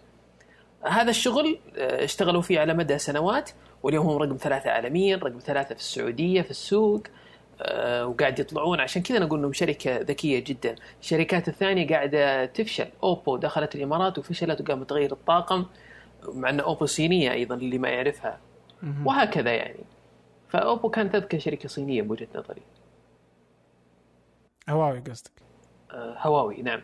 هذا 0.83 1.09
الشغل 1.09 1.59
آه، 1.77 2.03
اشتغلوا 2.03 2.41
فيه 2.41 2.59
على 2.59 2.73
مدى 2.73 2.97
سنوات 2.97 3.49
واليوم 3.83 4.07
هم 4.07 4.17
رقم 4.17 4.37
ثلاثة 4.37 4.69
عالميا 4.69 5.15
رقم 5.15 5.39
ثلاثة 5.39 5.75
في 5.75 5.81
السعودية 5.81 6.41
في 6.41 6.51
السوق 6.51 7.03
آه، 7.61 8.05
وقاعد 8.05 8.39
يطلعون. 8.39 8.79
عشان 8.79 9.01
كذا 9.01 9.19
نقول 9.19 9.39
إنهم 9.39 9.53
شركة 9.53 9.97
ذكية 9.97 10.39
جدا. 10.39 10.75
الشركات 11.01 11.47
الثانية 11.47 11.87
قاعدة 11.87 12.45
تفشل. 12.45 12.87
أوبو 13.03 13.37
دخلت 13.37 13.75
الإمارات 13.75 14.17
وفشلت 14.17 14.61
وقامت 14.61 14.89
تغير 14.89 15.11
الطاقم 15.11 15.65
مع 16.27 16.49
إن 16.49 16.59
أوبو 16.59 16.85
صينية 16.85 17.31
أيضا 17.31 17.55
اللي 17.55 17.77
ما 17.77 17.89
يعرفها. 17.89 18.46
وهكذا 19.05 19.51
يعني. 19.51 19.83
فأوبو 20.49 20.89
كانت 20.89 21.15
اذكى 21.15 21.39
شركة 21.39 21.69
صينية 21.69 22.01
بوجهة 22.01 22.27
نظري. 22.35 22.61
هواوي 24.69 24.99
قصدك. 24.99 25.31
آه، 25.91 26.15
هواوي 26.19 26.61
نعم. 26.61 26.81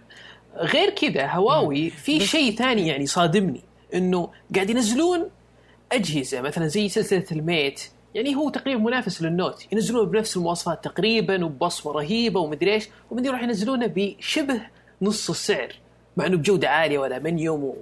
غير 0.55 0.89
كذا 0.89 1.27
هواوي 1.27 1.89
في 1.89 2.19
شيء 2.19 2.55
ثاني 2.55 2.87
يعني 2.87 3.05
صادمني 3.05 3.61
إنه 3.93 4.31
قاعد 4.55 4.69
ينزلون 4.69 5.29
أجهزة 5.91 6.41
مثلا 6.41 6.67
زي 6.67 6.89
سلسلة 6.89 7.25
الميت. 7.31 7.89
يعني 8.15 8.35
هو 8.35 8.49
تقريبا 8.49 8.79
منافس 8.79 9.21
للنوت. 9.21 9.73
ينزلونه 9.73 10.11
بنفس 10.11 10.37
المواصفات 10.37 10.83
تقريبا 10.83 11.45
وببصمه 11.45 11.91
رهيبة 11.91 12.39
ومدري 12.39 12.73
إيش. 12.73 12.89
وبعدين 13.11 13.29
يروح 13.31 13.43
ينزلونه 13.43 13.87
بشبه 13.95 14.61
نص 15.01 15.29
السعر 15.29 15.75
مع 16.17 16.25
إنه 16.25 16.37
بجودة 16.37 16.69
عالية 16.69 16.97
والمنيوم 16.99 17.75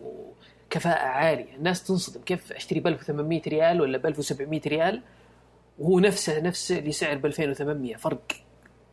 وكفاءه 0.71 1.07
عالية. 1.07 1.55
الناس 1.55 1.83
تنصدم 1.83 2.21
كيف 2.21 2.51
أشتري 2.51 2.79
ب 2.79 2.87
1800 2.87 3.41
ريال 3.47 3.81
ولا 3.81 3.97
ب 3.97 4.05
1700 4.05 4.61
ريال؟ 4.67 5.01
وهو 5.79 5.99
نفسه 5.99 6.39
نفس 6.39 6.71
اللي 6.71 6.91
سعر 6.91 7.17
ب 7.17 7.25
2800 7.25 7.95
فرق 7.95 8.31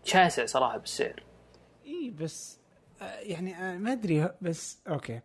شاسع 0.05 0.47
صراحة 0.47 0.79
بالسعر. 0.79 1.23
اي 1.87 2.11
بس 2.11 2.59
آه، 3.03 3.19
يعني 3.21 3.55
آه، 3.55 3.79
ما 3.79 3.93
أدري 3.93 4.29
بس 4.41 4.79
أوكي. 4.89 5.21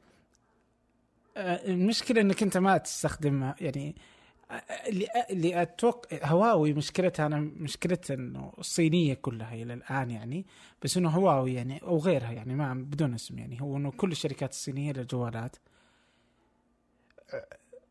آه، 1.37 1.65
المشكلة 1.65 2.21
إنك 2.21 2.43
أنت 2.43 2.57
ما 2.57 2.77
تستخدمها 2.77 3.55
يعني 3.61 3.95
اللي 4.87 5.07
اللي 5.29 5.61
أتوقع 5.61 6.17
هواوي 6.23 6.73
مشكلتها 6.73 7.25
أنا 7.25 7.39
مشكلتها 7.39 8.13
إنه 8.13 8.53
الصينية 8.59 9.13
كلها 9.13 9.53
إلى 9.53 9.73
الآن 9.73 10.11
يعني 10.11 10.45
بس 10.83 10.97
إنه 10.97 11.09
هواوي 11.09 11.53
يعني 11.53 11.83
أو 11.83 11.97
غيرها 11.97 12.31
يعني 12.31 12.55
ما 12.55 12.73
بدون 12.73 13.13
اسم 13.13 13.39
يعني 13.39 13.61
هو 13.61 13.77
إنه 13.77 13.91
كل 13.91 14.11
الشركات 14.11 14.49
الصينية 14.49 14.91
للجوالات 14.91 15.55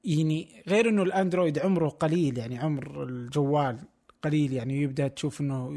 يعني 0.04 0.62
غير 0.68 0.88
إنه 0.88 1.02
الأندرويد 1.02 1.58
عمره 1.58 1.88
قليل 1.88 2.38
يعني 2.38 2.58
عمر 2.58 3.02
الجوال 3.02 3.78
قليل 4.22 4.52
يعني 4.52 4.82
يبدأ 4.82 5.08
تشوف 5.08 5.40
إنه 5.40 5.76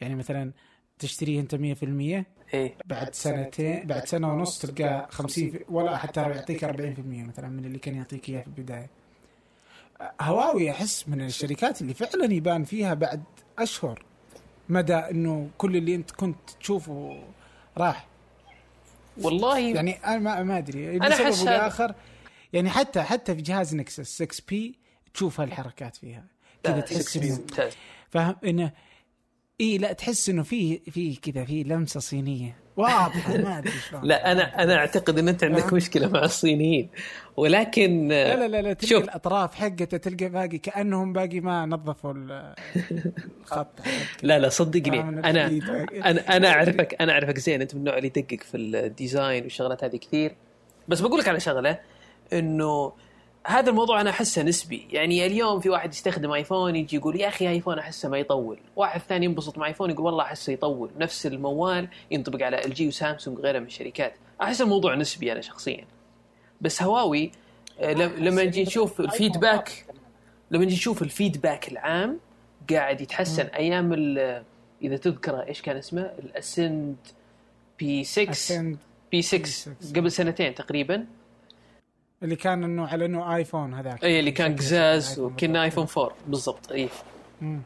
يعني 0.00 0.14
مثلا 0.14 0.52
تشتريه 0.98 1.40
أنت 1.40 1.54
100% 1.54 2.24
إيه. 2.54 2.74
بعد 2.86 3.14
سنتين 3.14 3.86
بعد 3.86 4.04
سنة 4.06 4.32
ونص 4.34 4.58
تلقى 4.58 5.08
50 5.10 5.50
في- 5.50 5.64
ولا 5.68 5.96
حتى 5.96 6.20
يعطيك 6.20 6.64
40% 6.64 6.68
مثلا 7.28 7.48
من 7.48 7.64
اللي 7.64 7.78
كان 7.78 7.94
يعطيك 7.94 8.28
إياه 8.28 8.40
في 8.40 8.46
البداية. 8.46 8.90
هواوي 10.20 10.70
أحس 10.70 11.08
من 11.08 11.20
الشركات 11.20 11.82
اللي 11.82 11.94
فعلا 11.94 12.32
يبان 12.34 12.64
فيها 12.64 12.94
بعد 12.94 13.22
أشهر 13.58 14.02
مدى 14.68 14.94
إنه 14.94 15.48
كل 15.58 15.76
اللي 15.76 15.94
أنت 15.94 16.10
كنت 16.10 16.36
تشوفه 16.60 17.22
راح. 17.78 18.06
والله 19.22 19.58
يعني 19.58 19.92
أنا 19.92 20.18
ما, 20.18 20.42
ما 20.42 20.58
أدري 20.58 20.98
لسبب 20.98 21.26
هذا- 21.26 21.44
لاخر 21.44 21.94
يعني 22.52 22.70
حتى 22.70 23.02
حتى 23.02 23.34
في 23.34 23.42
جهاز 23.42 23.74
نكسس 23.74 24.22
6 24.22 24.42
بي 24.48 24.78
تشوف 25.14 25.40
هالحركات 25.40 25.96
فيها. 25.96 26.24
كذا 26.62 26.74
لا، 26.74 26.80
تحس 26.80 27.08
6 27.08 27.22
إنه 27.24 27.36
ممتاز. 27.38 27.72
فاهم؟ 28.10 28.36
إنه 28.44 28.72
إي 29.60 29.78
لا 29.78 29.92
تحس 29.92 30.28
إنه 30.28 30.42
في 30.42 30.78
في 30.78 31.16
كذا 31.16 31.44
في 31.44 31.62
لمسة 31.62 32.00
صينية. 32.00 32.56
واضحة 32.76 33.36
ما 33.36 33.58
أدري 33.58 33.72
شلون. 33.90 34.04
لا 34.04 34.32
أنا 34.32 34.62
أنا 34.62 34.76
أعتقد 34.76 35.18
إن 35.18 35.28
أنت 35.28 35.44
عندك 35.44 35.72
مشكلة 35.72 36.08
مع 36.08 36.22
الصينيين. 36.24 36.88
ولكن 37.36 38.08
لا 38.08 38.36
لا 38.36 38.48
لا, 38.48 38.62
لا 38.62 38.72
تلقى 38.72 38.86
شوف. 38.86 39.04
الأطراف 39.04 39.54
حقته 39.54 39.96
تلقى 39.96 40.28
باقي 40.28 40.58
كأنهم 40.58 41.12
باقي 41.12 41.40
ما 41.40 41.66
نظفوا 41.66 42.12
ال- 42.12 42.54
الخط. 43.40 43.80
لا 44.22 44.38
لا 44.38 44.48
صدقني. 44.48 44.98
آه، 44.98 45.02
أنا. 45.02 45.46
أنا 46.10 46.36
أنا 46.36 46.48
اعرفك 46.48 46.96
أنا 47.00 47.12
أعرفك 47.12 47.38
زين 47.38 47.60
أنت 47.60 47.74
من 47.74 47.80
النوع 47.80 47.96
اللي 47.96 48.06
يدقق 48.16 48.42
في 48.42 48.56
ال 48.56 48.68
design 48.68 49.42
والشغلات 49.42 49.84
هذه 49.84 49.96
كثير. 49.96 50.34
بس 50.88 51.00
بقول 51.00 51.18
لك 51.20 51.28
على 51.28 51.40
شغلة. 51.40 51.78
إنه 52.32 52.92
هذا 53.46 53.70
الموضوع 53.70 54.00
أنا 54.00 54.10
أحسه 54.10 54.42
نسبي. 54.42 54.86
يعني 54.90 55.26
اليوم 55.26 55.60
في 55.60 55.68
واحد 55.70 55.92
يستخدم 55.92 56.32
ايفون 56.32 56.76
يجي 56.76 56.96
يقول 56.96 57.20
يا 57.20 57.28
أخي 57.28 57.48
ايفون 57.48 57.78
أحسه 57.78 58.08
ما 58.08 58.18
يطول. 58.18 58.58
واحد 58.76 59.00
ثاني 59.00 59.24
ينبسط 59.24 59.58
مع 59.58 59.66
ايفون 59.66 59.90
يقول 59.90 60.04
والله 60.06 60.24
أحسه 60.24 60.52
يطول. 60.52 60.90
نفس 60.98 61.26
الموال 61.26 61.88
ينطبق 62.10 62.42
على 62.44 62.64
LG 62.64 62.88
وسامسونج 62.88 63.38
وغيرها 63.38 63.60
من 63.60 63.66
الشركات. 63.66 64.14
أحس 64.42 64.60
الموضوع 64.62 64.94
نسبي 64.94 65.32
أنا 65.32 65.40
شخصيا. 65.40 65.84
بس 66.60 66.82
هواوي 66.82 67.30
آه، 67.80 67.92
لم- 67.92 68.12
لما 68.24 68.44
نجي 68.44 68.62
نشوف 68.62 69.00
ال 69.00 69.09
feedback 69.09 69.84
لما 70.50 70.64
نجي 70.64 70.74
نشوف 70.74 71.02
ال 71.02 71.09
feedback 71.09 71.68
العام 71.72 72.18
قاعد 72.70 73.00
يتحسن. 73.00 73.46
أيام 73.46 73.92
إذا 74.82 74.96
تذكر 74.96 75.40
إيش 75.40 75.62
كان 75.62 75.76
اسمه؟ 75.76 76.02
ال 76.02 76.15
Ascend 76.15 76.96
P 77.78 78.04
6 78.04 78.30
Ascend 78.30 78.76
P 79.12 79.22
6 79.22 79.44
6. 79.46 79.72
قبل 79.96 80.12
سنتين 80.12 80.54
تقريبا. 80.54 81.06
اللي 82.22 82.36
كان 82.36 82.64
إنه 82.64 82.86
على 82.86 83.04
إنه 83.04 83.36
آيفون 83.36 83.74
هذاك. 83.74 84.04
اي 84.04 84.20
اللي 84.20 84.30
كان 84.30 84.56
قزاز 84.56 85.20
وكنا 85.20 85.64
آيفون 85.64 85.86
4 85.96 86.16
بالضبط 86.26 86.72
اي 86.72 86.88
مم. 87.40 87.62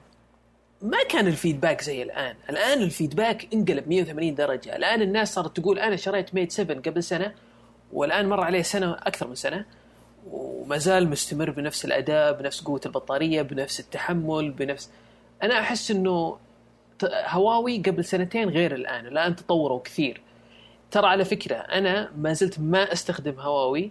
ما 0.83 0.99
كان 1.09 1.27
ال 1.27 1.33
feedback 1.33 1.83
زي 1.83 2.03
الآن، 2.03 2.35
الآن 2.51 2.83
ال 2.83 2.91
feedback 2.91 3.55
انقلب 3.55 3.89
180 3.89 4.35
درجة، 4.35 4.77
الآن 4.77 5.03
الناس 5.03 5.35
صارت 5.35 5.57
تقول 5.57 5.79
أنا 5.79 5.97
شريت 5.97 6.35
Mate 6.35 6.53
7 6.53 6.81
قبل 6.81 7.03
سنة 7.03 7.35
والآن 7.93 8.29
مر 8.29 8.41
عليه 8.41 8.63
سنة 8.63 8.93
أكثر 8.93 9.29
من 9.29 9.35
سنة. 9.35 9.65
وما 10.31 10.79
زال 10.79 11.09
مستمر 11.09 11.51
بنفس 11.51 11.85
الأداء، 11.85 12.33
بنفس 12.33 12.61
قوة 12.61 12.81
البطارية، 12.87 13.43
بنفس 13.43 13.81
التحمل، 13.81 14.51
بنفس. 14.51 14.91
أنا 15.43 15.61
أحس 15.61 15.91
إنه 15.91 16.39
هواوي 17.05 17.79
قبل 17.79 18.05
سنتين 18.05 18.49
غير 18.49 18.75
الآن، 18.75 19.07
الآن 19.07 19.37
تطوروا 19.37 19.81
كثير. 19.85 20.21
ترى 20.91 21.07
على 21.07 21.25
فكرة 21.25 21.55
أنا 21.55 22.13
ما 22.17 22.33
زلت 22.33 22.61
ما 22.61 22.93
أستخدم 22.93 23.41
هواوي. 23.41 23.91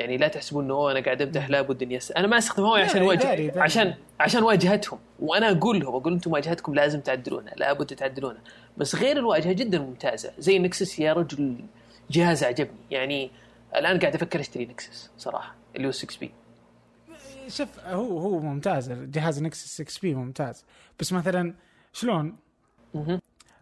يعني 0.00 0.16
لا 0.16 0.28
تحسبون 0.28 0.64
إنه 0.64 0.74
"أوه، 0.74 0.92
أنا 0.92 1.00
قاعد 1.00 1.22
امدح 1.22 1.50
لابد 1.50 1.82
إني. 1.82 1.98
أنا 2.16 2.26
ما 2.26 2.38
استخدم 2.38 2.64
هواوي 2.64 2.82
عشان 2.82 3.02
واجه. 3.02 3.60
عشان 3.60 3.94
عشان 4.20 4.42
واجهتهم. 4.42 4.98
وأنا 5.20 5.50
أقول 5.50 5.80
لهم 5.80 5.94
أقول 5.94 6.12
أنتم 6.12 6.32
واجهتكم 6.32 6.74
لازم 6.74 7.00
تعدلونها 7.00 7.54
لابد 7.54 7.86
تعدلونها 7.86 8.40
بس 8.76 8.94
غير 8.96 9.16
الواجهة 9.16 9.52
جدا 9.52 9.78
ممتازة 9.78 10.32
زي 10.38 10.56
ال 10.56 10.63
Nexus 10.63 10.98
يا 10.98 11.12
رجل 11.12 11.56
جهاز 12.10 12.44
عجبني 12.44 12.78
يعني 12.90 13.30
الآن 13.76 13.98
قاعد 13.98 14.14
أفكر 14.14 14.40
أشتري 14.40 14.66
Nexus 14.66 15.10
صراحة 15.18 15.54
اللي 15.76 15.86
هو 15.86 15.92
6P 15.92 16.30
شوف 17.48 17.68
هو 17.86 18.18
هو 18.18 18.40
ممتاز 18.40 18.90
الجهاز 18.90 19.42
Nexus 19.42 19.82
6P 19.82 20.14
ممتاز. 20.14 20.64
بس 21.00 21.12
مثلا 21.12 21.54
شلون؟ 21.92 22.36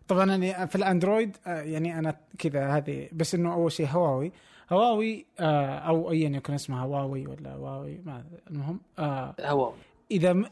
طبعا 0.09 0.35
أنا 0.35 0.67
في 0.67 0.77
الأندرويد 0.77 1.37
آه، 1.47 1.61
يعني 1.63 1.99
أنا 1.99 2.17
كذا 2.39 2.69
هذه 2.77 3.09
بس 3.13 3.35
إنه 3.35 3.53
أول 3.55 3.73
شيء 3.73 3.87
هواوي. 3.87 4.33
هواوي 4.73 5.27
آه، 5.41 5.79
أو 5.79 6.11
ايا 6.11 6.29
يكن 6.29 6.55
اسمها 6.55 6.85
هواوي 6.85 7.27
ولا 7.27 7.53
هواوي 7.53 8.01
ما 8.05 8.25
المهم 8.51 8.81
آه، 8.99 9.35
هواوي. 9.41 9.75
إذا 10.11 10.33
م... 10.33 10.47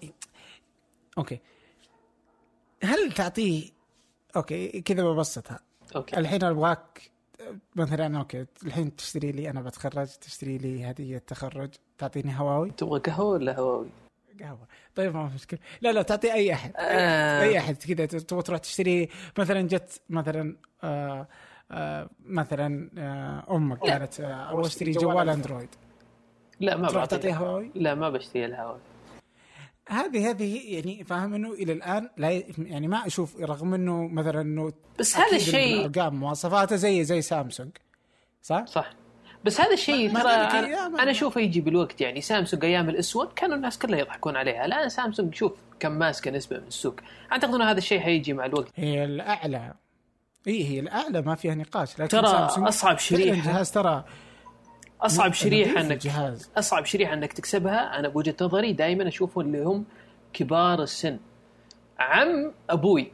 أوكي. 1.19 1.39
هل 2.83 3.13
تعطيه 3.13 3.71
أوكي 4.37 4.81
كذا 4.81 5.05
ببسطها 5.05 5.61
أوكي. 5.97 6.19
الحين 6.19 6.45
أبغاك 6.45 7.11
مثلا 7.77 8.19
أوكي 8.19 8.47
الحين 8.67 8.97
تشتري 8.97 9.33
لي 9.33 9.51
أنا 9.51 9.61
بتخرج 9.61 10.07
تشتري 10.07 10.59
لي 10.59 10.91
هدية 10.91 11.19
تخرج 11.19 11.71
تعطيني 11.99 12.39
هواوي؟ 12.41 12.71
تبغى 12.71 13.01
قهوة 13.01 13.29
ولا 13.29 13.59
هواوي؟ 13.59 13.87
قهوة. 14.41 14.67
طيب 14.95 15.15
ما 15.15 15.29
في 15.29 15.35
مشكلة. 15.35 15.61
لا 15.81 15.93
لا 15.93 16.03
تعطي 16.03 16.33
أي 16.33 16.53
أحد. 16.53 16.73
آه. 16.77 17.43
أي 17.43 17.59
أحد 17.59 17.77
كذا 17.77 18.07
تبغى 18.07 18.43
تروح 18.43 18.59
تشتري 18.59 19.09
مثلا 19.39 19.61
جت 19.61 20.01
مثلا 20.11 20.57
آه 20.85 20.87
آه 20.87 21.27
مثلا 22.27 22.91
آه 22.99 23.57
أمك. 23.57 23.81
قالت 23.81 24.21
آه 24.21 24.53
أبغى 24.53 24.67
أشتري 24.67 24.93
جوال 24.93 25.29
أندرويد. 25.29 25.69
لا 26.61 26.77
ما 26.77 26.89
تروح 26.89 27.01
بعطيها 27.01 27.19
تعطيها 27.19 27.37
هواوي 27.37 27.71
لا 27.75 27.95
ما 27.95 28.11
بشتري 28.11 28.45
الهواوي 28.45 28.79
هذه 29.89 30.31
هذه 30.31 30.75
يعني 30.75 31.05
فاهم 31.05 31.35
إنه 31.35 31.53
إلى 31.53 31.73
الآن 31.73 32.11
لا 32.17 32.43
يعني 32.59 32.89
ما 32.89 33.07
أشوف 33.07 33.41
رغم 33.41 33.75
إنه 33.75 34.09
مثلا 34.09 34.41
إنه 34.41 34.73
بس 34.99 35.17
هذا 35.17 35.37
الشيء 35.37 35.87
الأرقام 35.87 36.15
مواصفاته 36.21 36.77
زي 36.77 37.05
زي 37.05 37.23
سامسونج 37.23 37.71
صح؟ 38.43 38.67
صح. 38.67 38.91
بس 39.45 39.61
هذا 39.61 39.73
الشيء 39.73 40.13
ترى 40.13 40.31
أنا, 40.31 41.11
أشوفه 41.11 41.41
يجي 41.41 41.61
بالوقت 41.61 42.01
يعني 42.01 42.21
سامسونج 42.21 42.65
أيام 42.65 42.89
الأسود 42.89 43.33
كانوا 43.33 43.57
الناس 43.57 43.79
كلها 43.79 43.99
يضحكون 43.99 44.37
عليها. 44.37 44.65
الآن 44.65 44.89
سامسونج 44.89 45.35
شوف 45.35 45.53
كم 45.81 45.93
ماسكة 45.93 46.31
نسبة 46.31 46.59
من 46.59 46.67
السوق. 46.67 46.95
أعتقد 47.33 47.55
ان 47.55 47.63
هذا 47.63 47.79
الشيء 47.79 48.01
حيجي 48.01 48.33
مع 48.33 48.47
الوقت. 48.47 48.73
هي 48.77 49.05
الأعلى. 49.05 49.75
اي 50.47 50.65
هي 50.69 50.81
الأعلى 50.81 51.23
ما 51.23 51.35
فيها 51.35 51.55
نقاش 51.55 52.01
لكن 52.01 52.09
ترى 52.09 52.27
سامسونج 52.27 52.67
أصعب 52.69 52.99
فعلاً 52.99 53.23
شريحة. 53.23 53.53
جهاز 53.53 53.71
ترى 53.71 54.05
أصعب 55.01 55.33
شريحة 55.33 55.81
انك 55.81 55.93
الجهاز 55.93 56.51
أصعب 56.57 56.85
شريحة 56.85 57.13
إنك 57.15 57.33
تكسبها 57.33 57.99
أنا 57.99 58.09
بوجهة 58.09 58.35
نظري 58.41 58.73
دائما 58.73 59.09
اشوفهم 59.09 59.47
اللي 59.47 59.65
هم 59.65 59.85
كبار 60.33 60.83
السن. 60.83 61.19
عم 61.99 62.53
أبوي 62.71 63.13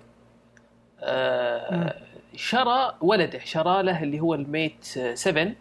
آه 1.00 1.94
شرى 2.36 2.94
ولده 3.00 3.38
شرى 3.38 3.82
له 3.82 4.02
اللي 4.02 4.20
هو 4.20 4.34
ال 4.34 4.44
Mate 4.44 4.84
7 5.14 5.52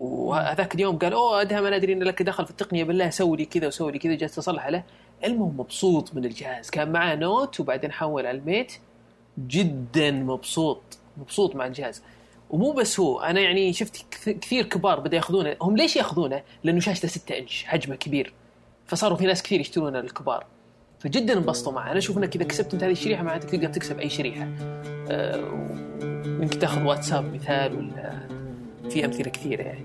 وهذاك 0.00 0.74
اليوم 0.74 0.98
قال 0.98 1.12
أوه 1.12 1.40
أدهم 1.40 1.64
أنا 1.64 1.76
أدري 1.76 1.92
إن 1.92 2.02
لك 2.02 2.22
دخل 2.22 2.44
في 2.44 2.50
التقنية 2.50 2.84
بالله 2.84 3.10
سوي 3.10 3.36
لي 3.36 3.44
كذا 3.44 3.66
وسوي 3.66 3.92
لي 3.92 3.98
كذا. 3.98 4.14
جالس 4.14 4.38
اصلح 4.38 4.66
له. 4.68 4.82
المهم 5.24 5.60
مبسوط 5.60 6.14
من 6.14 6.24
الجهاز. 6.24 6.70
كان 6.70 6.92
معاه 6.92 7.14
Note 7.14 7.60
وبعدين 7.60 7.92
حول 7.92 8.26
على 8.26 8.38
ال 8.38 8.45
Mate 8.45 8.72
جدا 9.38 10.10
مبسوط 10.10 10.82
مبسوط 11.16 11.56
مع 11.56 11.66
الجهاز. 11.66 12.02
ومو 12.50 12.72
بس 12.72 13.00
هو 13.00 13.20
أنا 13.20 13.40
يعني 13.40 13.72
شفت 13.72 14.04
كث- 14.10 14.28
كثير 14.28 14.64
كبار 14.66 15.00
بدا 15.00 15.16
يأخذونه. 15.16 15.56
هم 15.62 15.76
ليش 15.76 15.96
يأخذونه؟ 15.96 16.42
لأنه 16.64 16.80
شاشته 16.80 17.08
6 17.08 17.38
إنش 17.38 17.64
حجمه 17.64 17.96
كبير. 17.96 18.32
فصاروا 18.86 19.16
في 19.16 19.26
ناس 19.26 19.42
كثير 19.42 19.60
يشترونه 19.60 20.00
الكبار. 20.00 20.46
فجدا 21.00 21.32
انبسطوا 21.38 21.72
معه. 21.72 21.90
أنا 21.90 21.98
أشوف 21.98 22.18
إنك 22.18 22.36
إذا 22.36 22.44
كسبت 22.44 22.74
أنت 22.74 22.84
هذه 22.84 22.92
الشريحة 22.92 23.22
معناتك 23.22 23.50
تقدر 23.50 23.68
تكسب 23.68 23.98
أي 23.98 24.08
شريحة. 24.10 24.48
آه، 25.10 25.36
يمكن 26.24 26.58
تأخذ 26.58 26.82
واتساب 26.82 27.34
مثال 27.34 27.74
ولا 27.78 28.28
في 28.90 29.04
أمثلة 29.04 29.30
كثيرة 29.30 29.62
يعني. 29.62 29.84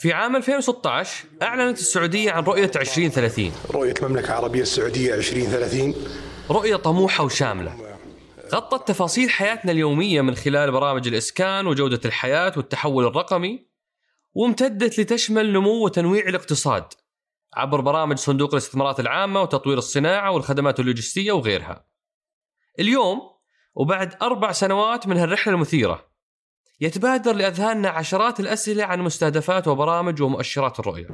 في 0.00 0.12
عام 0.12 0.36
2016 0.36 1.24
أعلنت 1.42 1.78
السعودية 1.78 2.32
عن 2.32 2.42
رؤية 2.42 2.70
2030 2.76 3.52
رؤية 3.70 3.94
المملكة 4.02 4.26
العربية 4.26 4.62
السعودية 4.62 5.14
2030 5.14 5.94
رؤية 6.50 6.76
طموحة 6.76 7.24
وشاملة. 7.24 7.98
غطت 8.54 8.88
تفاصيل 8.88 9.30
حياتنا 9.30 9.72
اليومية 9.72 10.20
من 10.20 10.34
خلال 10.34 10.72
برامج 10.72 11.08
الإسكان 11.08 11.66
وجودة 11.66 12.00
الحياة 12.04 12.52
والتحول 12.56 13.06
الرقمي 13.06 13.66
وامتدت 14.34 15.00
لتشمل 15.00 15.52
نمو 15.52 15.84
وتنويع 15.84 16.28
الاقتصاد 16.28 16.84
عبر 17.54 17.80
برامج 17.80 18.16
صندوق 18.16 18.54
الاستثمارات 18.54 19.00
العامة 19.00 19.42
وتطوير 19.42 19.78
الصناعة 19.78 20.30
والخدمات 20.30 20.80
اللوجستية 20.80 21.32
وغيرها. 21.32 21.86
اليوم 22.78 23.20
وبعد 23.74 24.14
أربع 24.22 24.52
سنوات 24.52 25.06
من 25.06 25.16
هالرحلة 25.16 25.54
المثيرة 25.54 26.09
يتبادر 26.82 27.32
لأذهاننا 27.32 27.88
عشرات 27.88 28.40
الأسئلة 28.40 28.84
عن 28.84 29.00
مستهدفات 29.00 29.68
وبرامج 29.68 30.22
ومؤشرات 30.22 30.80
الرؤية. 30.80 31.06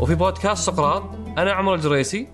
وفي 0.00 0.14
بودكاست 0.14 0.66
سقراط 0.66 1.02
أنا 1.38 1.52
عمر 1.52 1.74
الجريسي 1.74 2.28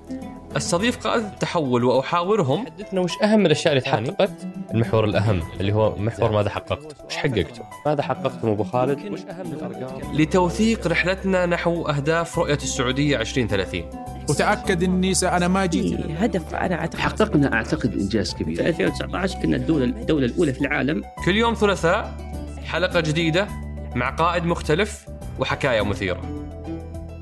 أستضيف 0.56 1.06
قادة 1.06 1.26
التحول 1.26 1.84
وأحاورهم. 1.84 2.66
حدثنا 2.66 3.00
وش 3.00 3.12
أهم 3.22 3.46
الأشياء 3.46 3.72
اللي 3.72 3.80
تحققت؟ 3.80 4.30
المحور 4.74 5.04
الأهم 5.04 5.42
اللي 5.60 5.72
هو 5.72 5.96
محور 5.96 6.32
ماذا 6.32 6.50
حققت؟ 6.50 6.96
وش 7.06 7.16
حققته؟ 7.16 7.62
ماذا 7.86 8.02
حققت؟ 8.02 8.44
أبو 8.44 8.64
خالد؟ 8.64 9.12
وش 9.12 9.20
أهم 9.20 9.52
الأرقام؟ 9.52 10.14
لتوثيق 10.14 10.86
رحلتنا 10.86 11.46
نحو 11.46 11.86
أهداف 11.88 12.38
رؤية 12.38 12.54
السعودية 12.54 13.20
2030 13.20 13.99
وتأكد 14.30 14.82
إني 14.82 15.14
س- 15.14 15.24
أنا 15.24 15.48
ما 15.48 15.66
جيت. 15.66 16.00
هدف 16.10 16.54
أنا 16.54 16.74
أعتقد. 16.74 17.00
حققنا 17.00 17.52
أعتقد 17.52 17.92
إنجاز 17.92 18.32
في 18.34 18.44
كبير 18.44 18.66
2019 18.66 19.38
كنا 19.42 19.56
الدولة 19.56 19.84
الدولة 19.84 20.26
الأولى 20.26 20.52
في 20.52 20.60
العالم. 20.60 21.02
كل 21.24 21.36
يوم 21.36 21.54
ثلاثاء 21.54 22.16
حلقة 22.64 23.00
جديدة 23.00 23.48
مع 23.94 24.10
قائد 24.10 24.44
مختلف 24.44 25.06
وحكاية 25.38 25.82
مثيرة. 25.82 26.20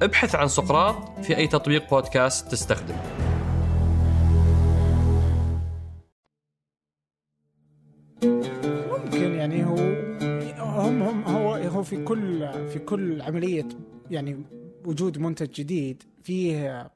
ابحث 0.02 0.34
عن 0.34 0.48
سقراط 0.48 1.20
في 1.24 1.36
أي 1.36 1.46
تطبيق 1.46 1.90
بودكاست 1.90 2.50
تستخدم 2.52 2.94
ممكن 8.24 9.34
يعني 9.34 9.64
هو 9.64 9.76
هم 10.59 11.02
هم 11.02 11.22
هو 11.22 11.54
هو 11.54 11.82
في 11.82 12.04
كل 12.04 12.48
في 12.68 12.78
كل 12.78 13.22
عملية 13.22 13.68
يعني 14.11 14.42
وجود 14.84 15.18
منتج 15.18 15.50
جديد 15.50 16.02
فيه 16.22 16.90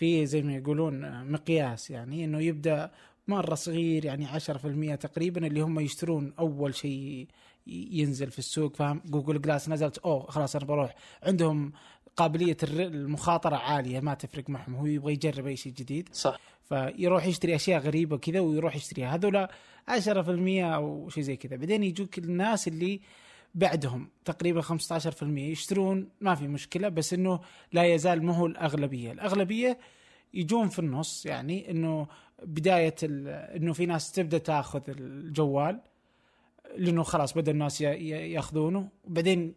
فيه 0.00 0.24
زي 0.24 0.42
ما 0.42 0.54
يقولون 0.54 1.24
مقياس 1.32 1.90
يعني 1.90 2.24
إنه 2.24 2.40
يبدأ 2.40 2.90
مرة 3.28 3.54
صغير 3.54 4.04
يعني 4.04 4.26
10% 4.26 4.94
تقريبا 4.94 5.46
اللي 5.46 5.60
هم 5.60 5.80
يشترون 5.80 6.32
أول 6.38 6.74
شيء 6.74 7.26
ينزل 7.66 8.30
في 8.30 8.38
السوق 8.38 8.76
فاهم؟ 8.76 9.02
جوجل 9.06 9.40
جلاس 9.40 9.68
نزلت 9.68 9.98
أوه 9.98 10.30
خلاص 10.30 10.56
أنا 10.56 10.64
بروح. 10.64 10.94
عندهم 11.22 11.72
قابلية 12.16 12.56
المخاطرة 12.62 13.56
عالية 13.56 14.00
ما 14.00 14.14
تفرق 14.14 14.50
معهم 14.50 14.74
هو 14.74 14.86
يبغى 14.86 15.12
يجرب 15.12 15.46
أي 15.46 15.56
شيء 15.56 15.72
جديد. 15.72 16.08
صح. 16.12 16.40
فيروح 16.68 17.26
يشتري 17.26 17.54
أشياء 17.54 17.80
غريبة 17.80 18.18
كذا 18.18 18.40
ويروح 18.40 18.76
يشتريها. 18.76 19.14
هذول 19.14 19.48
10% 19.88 20.74
أو 20.74 21.08
شيء 21.08 21.22
زي 21.22 21.36
كذا. 21.36 21.56
بعدين 21.56 21.84
يجوك 21.84 22.18
الناس 22.18 22.68
اللي 22.68 23.00
بعدهم 23.54 24.08
تقريبا 24.24 24.60
15% 24.60 25.22
يشترون 25.22 26.08
ما 26.20 26.34
في 26.34 26.48
مشكلة 26.48 26.88
بس 26.88 27.12
إنه 27.14 27.40
لا 27.72 27.84
يزال 27.94 28.24
ما 28.24 28.36
هو 28.36 28.46
الأغلبية. 28.46 29.12
الأغلبية 29.12 29.78
يجون 30.34 30.68
في 30.68 30.78
النص 30.78 31.26
يعني 31.26 31.70
إنه 31.70 32.06
بداية 32.42 32.94
إنه 33.02 33.72
في 33.72 33.86
ناس 33.86 34.12
تبدأ 34.12 34.38
تاخذ 34.38 34.80
الجوال 34.88 35.80
لإنه 36.76 37.02
خلاص 37.02 37.32
بدأ 37.34 37.52
الناس 37.52 37.80
يأخذونه. 37.80 38.88
وبعدين 39.04 39.54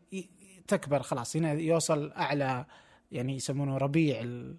تكبر 0.67 1.01
خلاص 1.01 1.35
هنا 1.35 1.53
يوصل 1.53 2.11
أعلى 2.11 2.65
يعني 3.11 3.35
يسمونه 3.35 3.77
ربيع 3.77 4.21
ال- 4.21 4.55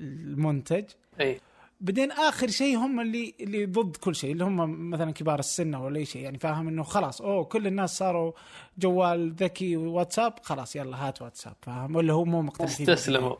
المنتج. 0.00 0.84
إي. 1.20 1.40
بعدين 1.80 2.12
آخر 2.12 2.48
شيء 2.48 2.76
هم 2.76 3.00
اللي 3.00 3.34
اللي 3.40 3.66
ضد 3.66 3.96
كل 3.96 4.14
شيء 4.14 4.32
اللي 4.32 4.44
هم 4.44 4.90
مثلا 4.90 5.12
كبار 5.12 5.38
السن 5.38 5.74
ولا 5.74 5.98
أي 5.98 6.04
شيء 6.04 6.22
يعني 6.22 6.38
فاهم 6.38 6.68
إنه 6.68 6.82
خلاص 6.82 7.20
أوه 7.20 7.44
كل 7.44 7.66
الناس 7.66 7.98
صاروا 7.98 8.32
جوال 8.78 9.32
ذكي 9.32 9.76
وواتساب 9.76 10.34
خلاص 10.42 10.76
يلا 10.76 11.08
هات 11.08 11.22
واتساب 11.22 11.54
فاهم؟ 11.62 11.96
ولا 11.96 12.12
هم 12.12 12.30
مو 12.30 12.42
مقتنعين 12.42 12.90
استسلموا 12.90 13.36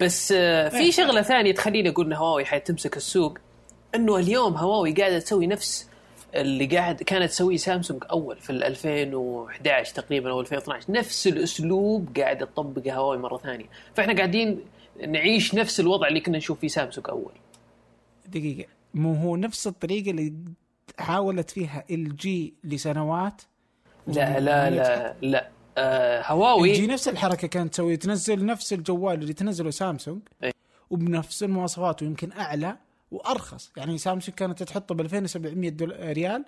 بس 0.00 0.32
آه، 0.36 0.68
في 0.68 0.92
شغلة 0.92 1.22
ثانية 1.22 1.54
تخليني 1.54 1.88
أقول 1.88 2.06
إن 2.06 2.12
هواوي 2.12 2.44
حتمسك 2.44 2.96
السوق 2.96 3.38
إنه 3.94 4.16
اليوم 4.16 4.56
هواوي 4.56 4.92
قاعدة 4.92 5.18
تسوي 5.18 5.46
نفس 5.46 5.90
اللي 6.34 6.66
قاعد 6.66 7.02
كانت 7.02 7.30
تسويه 7.30 7.56
سامسونج 7.56 8.04
أول 8.10 8.36
في 8.36 8.50
ال 8.50 8.64
2011 8.64 9.94
تقريبا 9.94 10.30
أو 10.30 10.40
2012 10.40 10.92
نفس 10.92 11.26
الأسلوب 11.26 12.18
قاعدة 12.18 12.46
تطبقه 12.46 12.94
هواوي 12.94 13.18
مرة 13.18 13.38
ثانية. 13.38 13.66
فإحنا 13.94 14.16
قاعدين 14.16 14.60
نعيش 15.08 15.54
نفس 15.54 15.80
الوضع 15.80 16.08
اللي 16.08 16.20
كنا 16.20 16.38
نشوف 16.38 16.58
فيه 16.60 16.68
سامسونج 16.68 17.08
أول. 17.08 17.32
دقيقة. 18.28 18.68
مو 18.94 19.14
هو 19.14 19.36
نفس 19.36 19.66
الطريقة 19.66 20.10
اللي 20.10 20.32
حاولت 20.98 21.50
فيها 21.50 21.84
LG 21.90 22.54
لسنوات؟ 22.64 23.42
لا 24.06 24.40
لا 24.40 24.70
لا 24.70 25.16
لا. 25.22 25.48
آه 25.78 26.18
LG 26.20 26.30
هواوي 26.32 26.86
نفس 26.86 27.08
الحركة 27.08 27.48
كانت 27.48 27.72
تسوي 27.72 27.96
تنزل 27.96 28.44
نفس 28.46 28.72
الجوال 28.72 29.20
اللي 29.22 29.32
تنزله 29.32 29.70
سامسونج 29.70 30.20
إيه. 30.42 30.52
وبنفس 30.90 31.42
المواصفات 31.42 32.02
ويمكن 32.02 32.32
أعلى 32.32 32.76
وأرخص. 33.10 33.72
يعني 33.76 33.98
سامسونج 33.98 34.36
كانت 34.36 34.62
تحطه 34.62 34.94
ب 34.94 35.00
2700 35.00 35.70
دول- 35.70 35.96
ريال 36.16 36.44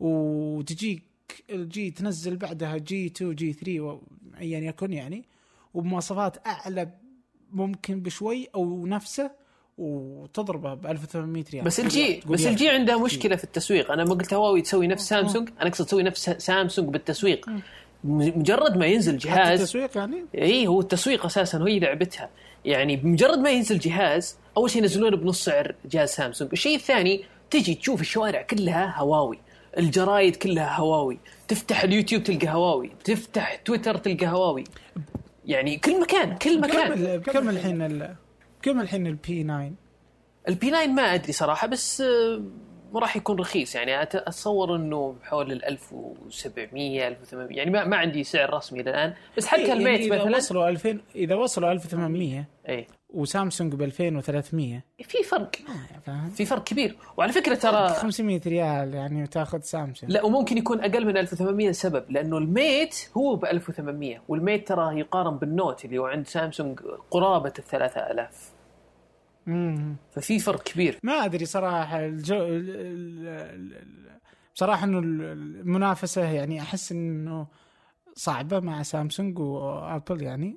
وتجيك 0.00 1.02
LG 1.50 1.90
تنزل 1.90 2.36
بعدها 2.36 2.76
G 2.76 3.06
2 3.06 3.34
G 3.34 3.52
3 3.52 4.00
ايا 4.40 4.58
يكن 4.58 4.92
يعني 4.92 5.24
وبمواصفات 5.74 6.46
أعلى 6.46 6.88
ممكن 7.52 8.00
بشوي 8.00 8.48
أو 8.54 8.86
نفسه 8.86 9.30
وتضربه 9.78 10.74
ب 10.74 10.86
1800 10.86 11.44
ريال. 11.52 11.64
بس 11.64 11.80
LG 11.80 12.20
بس 12.26 12.46
LG 12.46 12.68
عندها. 12.68 12.96
مشكلة 12.96 13.36
في 13.36 13.44
التسويق. 13.44 13.90
أنا 13.90 14.04
ما 14.04 14.14
قلت 14.14 14.34
هواوي 14.34 14.62
تسوي 14.62 14.86
نفس 14.86 15.08
سامسونج 15.08 15.48
أنا 15.60 15.68
أقصد 15.68 15.86
تسوي 15.86 16.02
نفس 16.02 16.30
سامسونج 16.30 16.88
بالتسويق. 16.88 17.46
مجرد 18.04 18.76
ما 18.76 18.86
ينزل 18.86 19.18
جهاز 19.18 19.60
التسويق 19.60 19.96
يعني؟ 19.96 20.24
اي 20.34 20.66
هو 20.66 20.80
التسويق 20.80 21.26
أساسا 21.26 21.64
هي 21.68 21.78
لعبتها. 21.78 22.30
يعني 22.64 22.96
بمجرد 22.96 23.38
ما 23.38 23.50
ينزل 23.50 23.78
جهاز 23.78 24.36
أول 24.56 24.70
شيء 24.70 24.82
ينزلونه 24.82 25.16
بنص 25.16 25.44
سعر 25.44 25.74
جهاز 25.90 26.08
سامسونج. 26.08 26.50
الشيء 26.52 26.76
الثاني 26.76 27.24
تجي 27.50 27.74
تشوف 27.74 28.00
الشوارع 28.00 28.42
كلها 28.42 28.94
هواوي. 28.98 29.38
الجرايد 29.78 30.36
كلها 30.36 30.76
هواوي. 30.76 31.18
تفتح 31.48 31.82
اليوتيوب 31.82 32.22
تلقى 32.22 32.48
هواوي. 32.48 32.90
تفتح 33.04 33.54
تويتر 33.54 33.96
تلقى 33.96 34.26
هواوي. 34.26 34.64
يعني 35.46 35.76
كل 35.76 36.00
مكان 36.00 36.36
كل 36.36 36.60
مكان. 36.60 37.20
كم 37.20 37.32
كم 37.32 37.48
الحين 37.48 37.82
ال- 37.82 38.16
كم 38.62 38.80
الحين 38.80 39.06
ال 39.06 39.24
P 39.24 39.42
9 39.44 39.72
ال 40.48 40.59
P 40.59 40.70
9 40.70 40.86
ما 40.86 41.02
أدري 41.14 41.32
صراحة 41.32 41.66
بس 41.66 42.00
آه، 42.00 42.42
ما 42.92 43.00
راح 43.00 43.16
يكون 43.16 43.38
رخيص. 43.40 43.74
يعني 43.74 44.02
أت- 44.02 44.14
أتصور 44.14 44.76
إنه 44.76 45.16
حول 45.22 45.52
ال 45.52 45.64
1700 45.64 47.08
1800 47.08 47.56
يعني 47.56 47.70
ما, 47.70 47.84
ما 47.84 47.96
عندي 47.96 48.24
سعر 48.24 48.54
رسمي 48.54 48.80
الآن 48.80 49.14
بس 49.36 49.46
حتى 49.46 49.60
يعني 49.68 49.72
الميت 49.72 50.00
إذا 50.00 50.16
مثلا. 50.24 50.36
وصلوا 50.36 50.68
2000 50.68 51.00
إذا 51.14 51.34
وصلوا 51.34 51.72
1800 51.72 52.44
اي 52.68 52.86
وسامسونج 53.14 53.74
ب 53.74 53.82
2300 53.82 54.82
في 55.02 55.22
فرق. 55.22 55.50
فاهم؟ 56.06 56.30
في 56.30 56.44
فرق 56.44 56.64
كبير. 56.64 56.96
وعلى 57.16 57.32
فكرة 57.32 57.54
ترى 57.54 57.88
500 57.88 58.40
ريال 58.46 58.94
يعني 58.94 59.22
وتاخذ 59.22 59.60
سامسونج. 59.60 60.12
لا 60.12 60.24
وممكن 60.24 60.58
يكون 60.58 60.80
أقل 60.80 61.06
من 61.06 61.16
1800 61.16 61.68
لسبب 61.70 62.04
لأنه 62.10 62.38
الميت 62.38 63.08
هو 63.16 63.36
ب 63.36 63.44
1800 63.44 64.22
والميت 64.28 64.68
ترى 64.68 64.98
يقارن 64.98 65.36
بالنوت 65.36 65.84
اللي 65.84 65.98
هو 65.98 66.06
عند 66.06 66.26
سامسونج 66.26 66.80
قرابة 67.10 67.52
ال 67.58 67.64
3000 67.64 68.50
مم. 69.46 69.96
ففي 70.10 70.38
فرق 70.38 70.62
كبير. 70.62 70.98
ما 71.02 71.12
أدري 71.24 71.44
صراحة 71.44 72.06
الجو 72.06 72.36
ال- 72.36 72.46
ال- 72.70 73.26
ال- 73.26 73.76
ال- 73.76 74.12
بصراحه 74.54 74.84
انه 74.84 74.98
المنافسة 74.98 76.30
يعني 76.30 76.60
أحس 76.60 76.92
إنه 76.92 77.46
صعبة 78.14 78.60
مع 78.60 78.82
سامسونج 78.82 79.38
وأبل 79.38 80.22
يعني. 80.22 80.56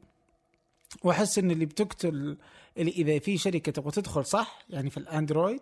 وأحس 1.03 1.37
إن 1.39 1.51
اللي 1.51 1.65
بتقتل 1.65 2.37
اللي 2.77 2.91
إذا 2.91 3.19
في 3.19 3.37
شركة 3.37 3.71
تبغى 3.71 3.91
تدخل 3.91 4.25
صح؟ 4.25 4.59
يعني 4.69 4.89
في 4.89 4.97
الأندرويد 4.97 5.61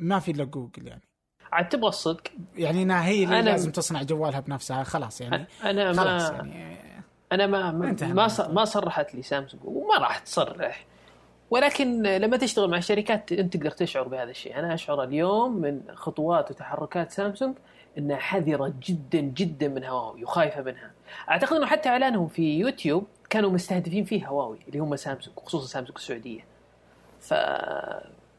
ما 0.00 0.18
في 0.18 0.30
إلا 0.30 0.44
جوجل 0.44 0.86
يعني. 0.86 1.02
عاد 1.52 1.68
تبغى 1.68 1.88
الصدق. 1.88 2.22
يعني 2.56 2.82
إنها 2.82 3.04
هي 3.06 3.24
اللي 3.24 3.42
أنا- 3.42 3.44
لازم 3.44 3.72
تصنع 3.72 4.02
جوالها 4.02 4.40
بنفسها 4.40 4.82
خلاص 4.82 5.20
يعني. 5.20 5.46
أنا 5.64 5.92
خلاص 5.92 6.30
ما 6.30 6.36
يعني. 6.36 6.78
أنا 7.32 7.46
ما 7.46 7.70
ما 7.72 8.28
ما, 8.48 8.64
صرحت 8.64 9.14
لي 9.14 9.22
سامسونج 9.22 9.62
وما 9.64 9.98
راح 9.98 10.18
تصرح. 10.18 10.86
ولكن 11.50 12.02
لما 12.02 12.36
تشتغل 12.36 12.70
مع 12.70 12.80
شركات 12.80 13.32
أنت 13.32 13.56
تقدر 13.56 13.70
تشعر 13.70 14.08
بهذا 14.08 14.30
الشيء. 14.30 14.58
أنا 14.58 14.74
أشعر 14.74 15.02
اليوم 15.02 15.56
من 15.60 15.80
خطوات 15.94 16.50
وتحركات 16.50 17.10
سامسونج 17.12 17.54
إنها 17.98 18.16
حذرة 18.16 18.74
جدا 18.82 19.20
جدا 19.20 19.68
من 19.68 19.84
هواوي 19.84 20.24
وخايفة 20.24 20.62
منها. 20.62 20.92
أعتقد 21.30 21.56
إنه 21.56 21.66
حتى 21.66 21.88
إعلانهم 21.88 22.28
في 22.28 22.58
يوتيوب 22.58 23.06
كانوا 23.30 23.50
مستهدفين 23.50 24.04
فيه 24.04 24.28
هواوي 24.28 24.58
اللي 24.68 24.78
هم 24.78 24.96
سامسونج 24.96 25.36
وخصوصا 25.38 25.66
سامسونج 25.66 25.98
السعودية. 25.98 26.44
ف 27.20 27.34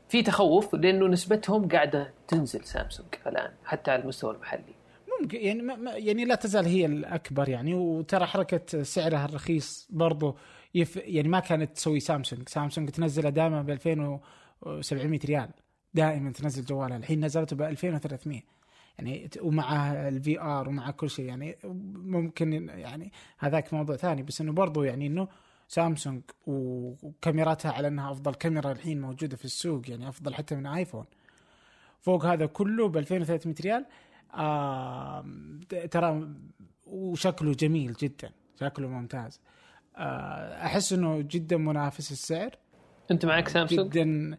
في 0.10 0.24
تخوف 0.24 0.76
لأنه 0.76 1.08
نسبتهم 1.08 1.68
قاعدة 1.68 2.14
تنزل 2.28 2.64
سامسونج 2.64 3.08
الآن 3.28 3.52
حتى 3.66 3.92
على 3.92 4.02
المستوى 4.02 4.36
المحلي. 4.36 4.74
ممكن 5.22 5.38
يعني 5.38 5.62
ما 5.62 5.92
يعني 5.92 6.26
لا 6.26 6.36
تزال 6.36 6.66
هي 6.66 6.86
الأكبر 6.86 7.50
يعني. 7.50 7.74
وترى 7.74 8.26
حركة 8.26 8.84
سعرها 8.84 9.26
الرخيص 9.26 9.88
برضو 9.90 10.36
يف 10.76 10.96
يعني 10.96 11.28
ما 11.28 11.40
كانت 11.40 11.76
تسوي 11.76 12.00
سامسونج. 12.00 12.50
سامسونج 12.50 12.90
تنزلها 12.90 13.30
دائما 13.30 13.62
ب 13.62 13.70
2700 13.70 15.20
ريال 15.26 15.50
دائما 15.94 16.32
تنزل 16.32 16.66
جوالها. 16.66 16.98
الحين 16.98 17.26
نزلته 17.26 17.56
ب 17.56 17.62
2300 17.62 18.42
يعني 19.00 19.30
ومع 19.42 19.92
ال 20.08 20.42
VR 20.42 20.70
ومع 20.70 20.92
كل 20.92 21.10
شيء 21.10 21.26
يعني 21.26 21.58
ممكن 21.94 22.70
يعني 22.70 23.12
هذاك 23.38 23.74
موضوع 23.74 23.96
ثاني 23.96 24.24
بس 24.24 24.42
إنه 24.42 24.52
برضو 24.52 24.84
يعني 24.84 25.08
إنه 25.08 25.28
سامسونج 25.68 26.22
وكاميراتها 26.48 27.72
على 27.72 27.88
إنها 27.88 28.12
أفضل 28.12 28.34
كاميرا 28.34 28.72
الحين 28.72 29.02
موجودة 29.02 29.38
في 29.38 29.46
السوق 29.46 29.90
يعني 29.90 30.10
أفضل 30.10 30.34
حتى 30.34 30.56
من 30.56 30.68
آيفون. 30.68 31.06
فوق 32.00 32.26
هذا 32.26 32.46
كله 32.46 32.88
ب 32.88 32.98
2300 32.98 33.56
ريال 33.62 33.86
آه 34.34 35.26
ترى 35.92 36.30
وشكله 36.88 37.54
جميل 37.54 37.94
جدا 37.94 38.32
شكله 38.60 38.88
ممتاز. 38.88 39.42
آه 39.98 40.66
أحس 40.66 40.94
إنه 40.94 41.22
جدا 41.22 41.58
منافس 41.58 42.12
السعر. 42.12 42.58
أنت 43.12 43.26
معك 43.26 43.48
سامسونج؟ 43.48 43.92
جدا 43.92 44.38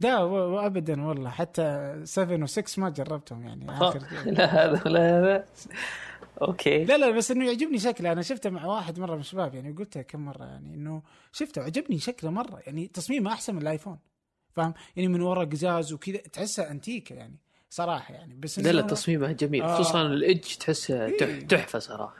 لا 0.00 0.18
وابدا 0.22 1.02
والله 1.06 1.30
حتى 1.30 1.94
7 2.04 2.46
و6 2.46 2.78
ما 2.78 2.88
جربتهم 2.90 3.46
يعني 3.46 3.70
آخر 3.70 4.02
لا 4.26 4.44
هذا 4.64 4.82
ولا 4.86 5.18
هذا. 5.20 5.44
أوكي. 6.42 6.84
لا 6.84 6.96
لا 6.98 7.10
بس 7.10 7.30
إنه 7.30 7.46
يعجبني 7.46 7.78
شكله. 7.78 8.12
أنا 8.12 8.22
شفته 8.22 8.50
مع 8.50 8.66
واحد 8.66 9.00
مرة 9.00 9.14
من 9.14 9.20
الشباب 9.20 9.54
يعني 9.54 9.72
قلتها 9.72 10.02
كم 10.02 10.20
مرة 10.20 10.44
يعني 10.44 10.74
إنه 10.74 11.02
شفته 11.32 11.62
عجبني 11.62 11.98
شكله 11.98 12.30
مرة 12.30 12.60
يعني 12.66 12.86
تصميمه 12.86 13.32
أحسن 13.32 13.54
من 13.54 13.62
الآيفون. 13.62 13.98
فاهم؟ 14.52 14.74
يعني 14.96 15.08
من 15.08 15.20
ورا 15.20 15.44
قزاز 15.44 15.92
وكذا 15.92 16.16
تحسها 16.16 16.70
أنتيكة 16.70 17.14
يعني 17.14 17.36
صراحة 17.70 18.14
يعني. 18.14 18.34
بس 18.34 18.58
لا 18.58 18.72
لا 18.72 18.82
إنه- 18.82 18.86
تصميمه 18.90 19.32
جميل 19.32 19.62
آه. 19.62 19.74
خصوصا 19.78 20.02
ال 20.02 20.12
Edge 20.12 20.54
تحسه 20.54 21.08
تح- 21.10 21.26
إيه. 21.26 21.46
تحفة 21.48 21.78
صراحة. 21.78 22.14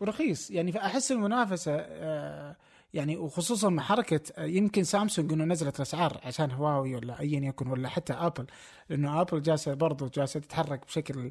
ورخيص 0.00 0.50
يعني 0.50 0.72
فأحس 0.72 1.12
المنافسة 1.12 1.72
آه، 1.78 2.56
يعني 2.94 3.16
وخصوصا 3.16 3.68
مع 3.68 3.82
حركة 3.82 4.20
آه، 4.36 4.44
يمكن 4.44 4.84
سامسونج 4.84 5.32
إنه 5.32 5.44
نزلت 5.44 5.76
الأسعار 5.76 6.20
عشان 6.24 6.50
هواوي 6.50 6.94
ولا 6.94 7.20
ايا 7.20 7.40
يكن 7.40 7.66
ولا 7.68 7.88
حتى 7.88 8.12
آبل 8.12 8.46
لأنه 8.88 9.20
آبل 9.20 9.42
جالسة 9.42 9.74
برضو 9.74 10.08
جالسة 10.08 10.40
تتحرك 10.40 10.86
بشكل 10.86 11.30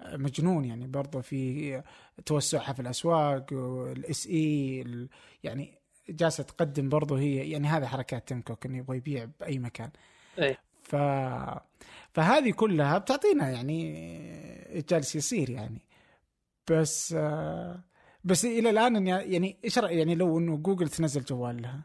آه، 0.00 0.16
مجنون 0.16 0.64
يعني 0.64 0.86
برضو 0.86 1.22
في 1.22 1.82
توسعها 2.26 2.72
في 2.72 2.82
الأسواق 2.82 3.46
وال 3.52 4.26
SE 4.26 5.08
يعني 5.44 5.78
جالسة 6.08 6.42
تقدم 6.44 6.88
برضو 6.88 7.14
هي 7.14 7.50
يعني 7.50 7.68
هذه 7.68 7.86
حركات 7.86 8.28
تيم 8.28 8.40
كوك 8.42 8.66
إنه 8.66 8.78
يبغى 8.78 8.96
يبيع 8.96 9.28
بأي 9.40 9.58
مكان. 9.58 9.90
إيه. 10.38 10.58
ف 10.82 10.96
فهذه 12.14 12.50
كلها 12.50 12.98
بتعطينا 12.98 13.50
يعني 13.50 14.84
جالس 14.88 15.16
يصير 15.16 15.50
يعني. 15.50 15.80
بس 16.70 17.14
آه، 17.18 17.80
بس 18.26 18.44
إلى 18.44 18.70
الآن 18.70 19.06
يعني 19.06 19.56
إيش 19.64 19.78
رأي- 19.78 19.84
يعني 19.84 20.14
لو 20.14 20.38
إنه 20.38 20.56
جوجل 20.56 20.88
تنزل 20.88 21.24
جوال 21.24 21.62
لها. 21.62 21.80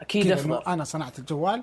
أكيد 0.00 0.30
افضل 0.32 0.62
أنا 0.66 0.84
صنعت 0.84 1.18
الجوال 1.18 1.62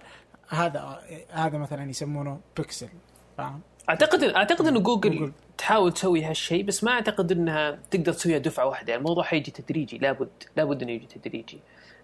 هذا 0.49 0.99
هذا 1.31 1.57
مثلا 1.57 1.89
يسمونه 1.89 2.39
بيكسل 2.57 2.89
فاهم؟ 3.37 3.61
أعتقد 3.89 4.23
أعتقد 4.23 4.67
إنه 4.67 4.79
جوجل 4.79 5.31
تحاول 5.57 5.91
تسوي 5.93 6.23
هالشيء 6.23 6.63
بس 6.63 6.83
ما 6.83 6.91
أعتقد 6.91 7.31
إنها 7.31 7.79
تقدر 7.91 8.13
تسويها 8.13 8.37
دفعة 8.37 8.65
واحدة. 8.65 8.89
يعني 8.91 9.01
الموضوع 9.03 9.23
حيجي 9.23 9.51
تدريجي 9.51 9.97
لابد 9.97 10.29
لابد 10.57 10.81
إنه 10.81 10.91
يجي 10.91 11.05
تدريجي. 11.05 11.59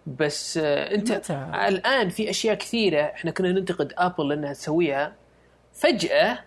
بس 0.07 0.57
آه، 0.57 0.95
أنت 0.95 1.11
متى؟ 1.11 1.51
الآن 1.67 2.09
في 2.09 2.29
أشياء 2.29 2.55
كثيرة 2.55 3.01
إحنا 3.01 3.31
كنا 3.31 3.51
ننتقد 3.51 3.93
ابل 3.97 4.31
إنها 4.31 4.53
تسويها. 4.53 5.15
فجأة 5.73 6.39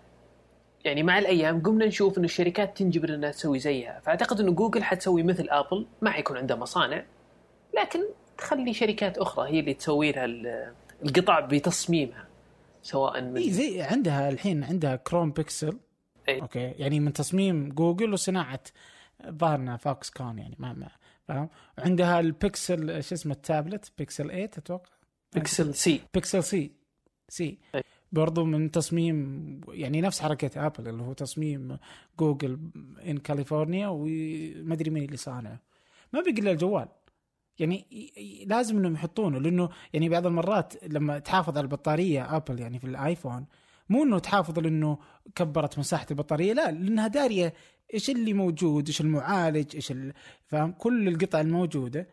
يعني 0.84 1.02
مع 1.02 1.18
الأيام 1.18 1.62
قمنا 1.62 1.86
نشوف 1.86 2.18
انه 2.18 2.24
الشركات 2.24 2.78
تنجبر 2.78 3.14
إنها 3.14 3.30
تسوي 3.30 3.58
زيها. 3.58 4.00
فأعتقد 4.00 4.40
انه 4.40 4.52
جوجل 4.52 4.82
حتسوي 4.84 5.22
مثل 5.22 5.48
آبل 5.50 5.86
ما 6.02 6.10
حيكون 6.10 6.36
عندها 6.36 6.56
مصانع 6.56 7.04
لكن 7.78 8.00
تخلي 8.38 8.74
شركات 8.74 9.18
أخرى 9.18 9.48
هي 9.50 9.60
اللي 9.60 9.74
تسوي 9.74 10.12
لها 10.12 10.24
ال- 10.24 10.72
القطع 11.04 11.40
بتصميمها 11.40 12.26
سواء 12.82 13.20
من 13.20 13.36
إي 13.36 13.50
زي 13.50 13.82
عندها 13.82 14.28
الحين 14.28 14.64
عندها 14.64 14.96
كروم 14.96 15.30
بيكسل 15.30 15.78
أي. 16.28 16.40
أوكي 16.40 16.58
يعني 16.78 17.00
من 17.00 17.12
تصميم 17.12 17.68
جوجل 17.68 18.12
وصناعة 18.12 18.60
ظهرنا 19.28 19.76
فوكس 19.76 20.10
كون 20.10 20.38
يعني 20.38 20.56
ما 20.58 20.72
ما 20.72 20.88
فاهم؟ 21.28 21.48
عندها 21.78 22.20
البيكسل 22.20 23.02
شو 23.04 23.14
اسمه 23.14 23.32
التابلت؟ 23.32 23.92
بيكسل 23.98 24.24
8 24.28 24.44
أتوقع. 24.44 24.90
Pixel 25.34 25.74
C 25.74 26.00
Pixel 26.14 26.42
C 26.44 26.72
C 27.28 27.58
أي. 27.74 27.82
برضو 28.12 28.44
من 28.44 28.70
تصميم 28.70 29.60
يعني 29.68 30.00
نفس 30.00 30.20
حركة 30.20 30.66
ابل 30.66 30.88
اللي 30.88 31.02
هو 31.02 31.12
تصميم 31.12 31.78
جوجل 32.18 32.58
in 33.06 33.18
California 33.18 33.88
وما 33.88 34.74
أدري 34.74 34.90
مين 34.90 35.04
اللي 35.04 35.16
صانعه 35.16 35.60
ما 36.12 36.20
بقي 36.20 36.30
إلا 36.30 36.50
الجوال. 36.50 36.88
يعني 37.58 37.86
لازم 38.46 38.76
إنهم 38.78 38.94
يحطونه 38.94 39.38
لأنه 39.38 39.68
يعني 39.92 40.08
بعض 40.08 40.26
المرات 40.26 40.84
لما 40.84 41.18
تحافظ 41.18 41.58
على 41.58 41.64
البطارية 41.64 42.36
ابل 42.36 42.60
يعني 42.60 42.78
في 42.78 42.86
الآيفون 42.86 43.46
مو 43.88 44.02
إنه 44.02 44.18
تحافظ 44.18 44.58
لأنه 44.58 44.98
كبرت 45.34 45.78
مساحة 45.78 46.06
البطارية 46.10 46.52
لا 46.52 46.70
لأنها 46.70 47.08
دارية 47.08 47.54
إيش 47.94 48.10
اللي 48.10 48.32
موجود 48.32 48.86
إيش 48.86 49.00
المعالج 49.00 49.74
إيش 49.74 49.92
فاهم؟ 50.46 50.72
كل 50.72 51.08
القطع 51.08 51.40
الموجودة 51.40 52.08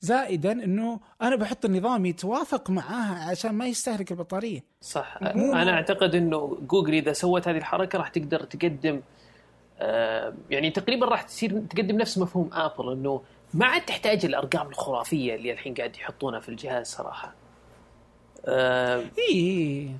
زائدا 0.00 0.52
إنه 0.52 1.00
أنا 1.22 1.36
بحط 1.36 1.64
النظام 1.64 2.06
يتوافق 2.06 2.70
معاها 2.70 3.30
عشان 3.30 3.54
ما 3.54 3.66
يستهلك 3.66 4.12
البطارية. 4.12 4.64
صح. 4.80 5.18
أنا 5.22 5.72
أعتقد 5.72 6.14
إنه 6.14 6.58
جوجل 6.68 6.94
إذا 6.94 7.12
سوت 7.12 7.48
هذه 7.48 7.56
الحركة 7.56 7.98
راح 7.98 8.08
تقدر 8.08 8.42
تقدم 8.42 9.00
آه، 9.78 10.34
يعني 10.50 10.70
تقريبا 10.70 11.06
راح 11.06 11.22
تصير 11.22 11.62
تقدم 11.70 11.96
نفس 11.96 12.18
مفهوم 12.18 12.50
آبل 12.52 12.92
إنه 12.92 13.22
ما 13.54 13.66
عاد 13.66 13.84
تحتاج 13.84 14.24
الأرقام 14.24 14.68
الخرافية 14.68 15.34
اللي 15.34 15.52
الحين 15.52 15.74
قاعد 15.74 15.96
يحطونها 15.96 16.40
في 16.40 16.48
الجهاز 16.48 16.86
صراحة. 16.86 17.34
آه، 18.46 19.04
اي 19.18 19.90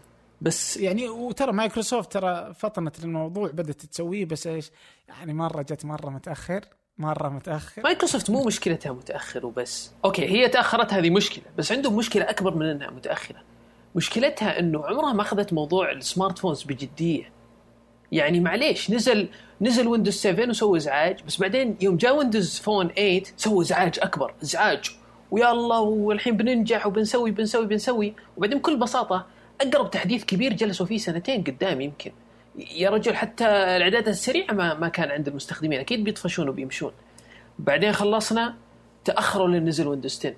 بس 0.40 0.76
يعني 0.76 1.09
وترى 1.09 1.53
مايكروسوفت 1.53 2.12
ترى 2.12 2.55
فطنت 2.55 3.01
للموضوع 3.05 3.51
بدأت 3.51 3.86
تسويه 3.86 4.24
بس 4.24 4.46
إيش 4.46 4.70
يعني 5.09 5.34
مرة 5.34 5.62
جت 5.62 5.84
مرة 5.84 6.11
متأخر. 6.11 6.61
مرة 7.01 7.28
متأخر. 7.28 7.82
مايكروسوفت 7.82 8.30
مو 8.30 8.44
مشكلتها 8.44 8.92
متأخر 8.92 9.46
وبس. 9.46 9.92
أوكي 10.05 10.24
هي 10.24 10.48
تأخرت 10.48 10.92
هذه 10.92 11.11
مشكلة 11.11 11.44
بس 11.59 11.72
عندهم 11.72 11.96
مشكلة 11.96 12.30
أكبر 12.30 12.55
من 12.55 12.66
إنها 12.66 12.90
متأخرة. 12.90 13.42
مشكلتها 13.94 14.59
إنه 14.59 14.86
عمرها 14.86 15.12
ما 15.12 15.22
أخذت 15.22 15.53
موضوع 15.53 15.92
ال 15.92 16.38
smartphones 16.38 16.62
بجدية. 16.62 17.32
يعني 18.12 18.40
معليش 18.40 18.90
نزل 18.90 19.28
نزل 19.61 19.86
ويندوز 19.88 20.14
7 20.14 20.48
وسوى 20.48 20.78
إزعاج 20.78 21.22
بس 21.22 21.40
بعدين 21.40 21.76
يوم 21.80 21.96
جاء 21.96 22.16
Windows 22.16 22.58
Phone 22.58 22.88
8 22.88 23.22
سوى 23.36 23.64
إزعاج 23.64 23.98
أكبر 24.03 24.34
إزعاج. 24.42 24.90
ويلا 25.30 25.78
والحين 25.78 26.36
بننجح 26.36 26.86
وبنسوي 26.86 27.30
بنسوي 27.30 27.66
بنسوي. 27.66 28.14
وبعدين 28.36 28.59
بكل 28.59 28.76
بساطة 28.76 29.26
أقرب 29.61 29.90
تحديث 29.90 30.24
كبير 30.24 30.53
جلسوا 30.53 30.86
فيه 30.86 30.98
سنتين 30.98 31.44
قدام 31.44 31.80
يمكن. 31.80 32.12
يا 32.76 32.90
رجل 32.90 33.14
حتى 33.14 33.44
الاعدادات 33.44 34.08
السريعة 34.08 34.52
ما 34.52 34.74
ما 34.74 34.88
كان 34.88 35.11
عند 35.11 35.28
المستخدمين. 35.28 35.80
أكيد 35.80 36.04
بيطفشون 36.04 36.48
وبيمشون. 36.48 36.92
بعدين 37.58 37.92
خلصنا 37.92 38.56
تأخروا 39.04 39.48
لين 39.48 39.64
نزل 39.64 39.88
ويندوز 39.88 40.18
10 40.18 40.34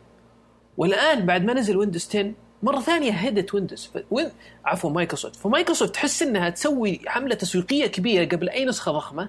والآن 0.76 1.26
بعد 1.26 1.44
ما 1.44 1.54
نزل 1.54 1.76
ويندوز 1.76 2.08
10 2.08 2.32
مرة 2.62 2.80
ثانية 2.80 3.12
هدت 3.12 3.54
ويندوز 3.54 3.90
ف... 3.94 3.98
وين... 4.10 4.30
عفوا 4.64 4.90
مايكروسوفت 4.90 5.36
فمايكروسوفت 5.36 5.94
تحس 5.94 6.22
إنها 6.22 6.50
تسوي 6.50 7.00
حملة 7.06 7.34
تسويقية 7.34 7.86
كبيرة 7.86 8.24
قبل 8.24 8.48
أي 8.48 8.64
نسخة 8.64 8.92
ضخمة 8.92 9.28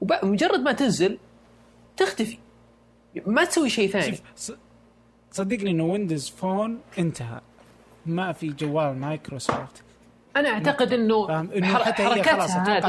ومجرد 0.00 0.60
ما 0.60 0.72
تنزل 0.72 1.18
تختفي. 1.96 2.38
ما 3.26 3.44
تسوي 3.44 3.70
شيء 3.70 3.90
ثاني. 3.90 4.18
صدقني 5.32 5.70
إنه 5.70 5.84
Windows 5.84 6.28
Phone 6.28 6.78
انتهى. 6.98 7.40
ما 8.06 8.32
في 8.32 8.48
جوال 8.48 8.96
مايكروسوفت 8.96 9.82
أنا 10.40 10.48
أعتقد 10.48 10.92
إنه؟ 10.92 11.40
إنه 11.40 11.66
حر- 11.66 11.84
حتى 11.84 12.02
حركاتها 12.02 12.78
هذه. 12.78 12.88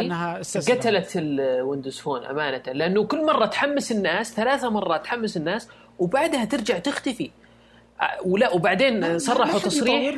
قتلت 0.73 1.11
ال 1.15 1.26
Windows 1.26 1.99
Phone 1.99 2.25
أمانة 2.25 2.63
لأنه 2.67 3.03
كل 3.03 3.25
مرة 3.25 3.45
تحمس 3.45 3.91
الناس 3.91 4.33
ثلاثة 4.33 4.69
مرات 4.69 5.03
تحمس 5.05 5.37
الناس 5.37 5.69
وبعدها 5.99 6.45
ترجع 6.45 6.77
تختفي. 6.79 7.31
ولا 8.25 8.53
وبعدين 8.53 9.19
صرحوا 9.19 9.59
تصريح 9.59 10.15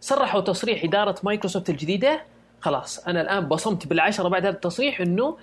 صرحوا 0.00 0.40
تصريح 0.40 0.84
إدارة 0.84 1.14
مايكروسوفت 1.22 1.70
الجديدة. 1.70 2.20
خلاص 2.60 2.98
أنا 2.98 3.20
الآن 3.20 3.48
بصمت 3.48 3.86
بالعشرة 3.86 4.28
بعد 4.28 4.46
هذا 4.46 4.54
التصريح 4.54 5.00
إنه 5.00 5.36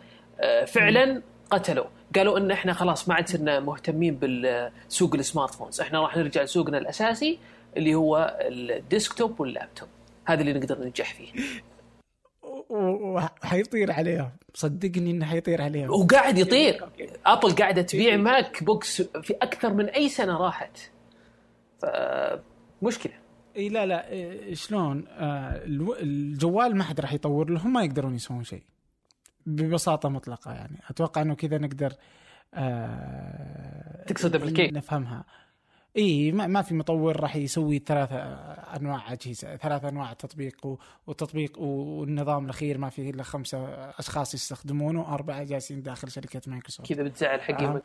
فعلا 0.67 1.21
قتلوا. 1.51 1.85
قالوا 2.15 2.37
إن 2.37 2.51
إحنا 2.51 2.73
خلاص 2.73 3.09
ما 3.09 3.15
عاد 3.15 3.29
صرنا 3.29 3.59
مهتمين 3.59 4.15
بالسوق 4.15 5.15
ال 5.15 5.21
smart 5.21 5.53
phones 5.53 5.81
إحنا 5.81 6.01
راح 6.01 6.17
نرجع 6.17 6.41
لسوقنا 6.43 6.77
الأساسي 6.77 7.39
اللي 7.77 7.95
هو 7.95 8.37
ال 8.41 8.53
desktop 8.53 9.39
واللابتوب. 9.39 9.89
هذا 10.25 10.41
اللي 10.41 10.53
نقدر 10.53 10.79
ننجح 10.79 11.13
فيه. 11.13 11.31
وحيطير 12.69 13.91
عليهم. 13.91 14.31
صدقني 14.53 15.11
إنه 15.11 15.25
حيطير 15.25 15.61
عليهم. 15.61 15.89
وقاعد 15.89 16.37
يطير. 16.37 16.89
أبل 17.25 17.55
قاعدة 17.55 17.81
تبيع 17.81 18.17
MacBooks 18.17 19.01
في 19.01 19.33
أكثر 19.33 19.73
من 19.73 19.85
أي 19.85 20.09
سنة 20.09 20.37
راحت. 20.37 20.77
فمشكله 21.81 23.13
اي 23.57 23.69
لا 23.69 23.85
لا 23.85 24.09
إيه، 24.09 24.53
شلون؟ 24.53 25.05
آه 25.07 25.61
الجوال 26.01 26.77
ما 26.77 26.83
حد 26.83 26.99
راح 26.99 27.13
يطور 27.13 27.49
لهم 27.49 27.73
ما 27.73 27.83
يقدرون 27.83 28.15
يسوون 28.15 28.43
شيء. 28.43 28.63
ببساطة 29.45 30.09
مطلقة 30.09 30.53
يعني. 30.53 30.77
أتوقع 30.89 31.21
إنه 31.21 31.35
كذا 31.35 31.57
نقدر 31.57 31.93
آه 32.53 34.05
تقصد 34.07 34.37
application. 34.37 34.73
نفهمها. 34.73 35.25
إي 35.97 36.31
ما, 36.31 36.47
ما 36.47 36.61
في 36.61 36.73
مطور 36.75 37.19
راح 37.19 37.35
يسوي 37.35 37.79
ثلاثة 37.79 38.15
أنواع 38.75 39.13
أجهزة 39.13 39.55
ثلاث 39.55 39.85
أنواع 39.85 40.13
تطبيق 40.13 40.65
و- 40.65 40.77
والتطبيق 41.07 41.59
والنظام 41.59 42.45
الأخير 42.45 42.77
ما 42.77 42.89
في 42.89 43.09
إلا 43.09 43.23
خمسة 43.23 43.65
أشخاص 43.99 44.33
يستخدمونه 44.33 45.13
اربعه 45.13 45.43
جالسين 45.43 45.81
داخل 45.81 46.11
شركة 46.11 46.41
مايكروسوفت 46.47 46.93
كذا 46.93 47.03
بتزعل 47.03 47.41
حقي 47.41 47.65
آه. 47.65 47.81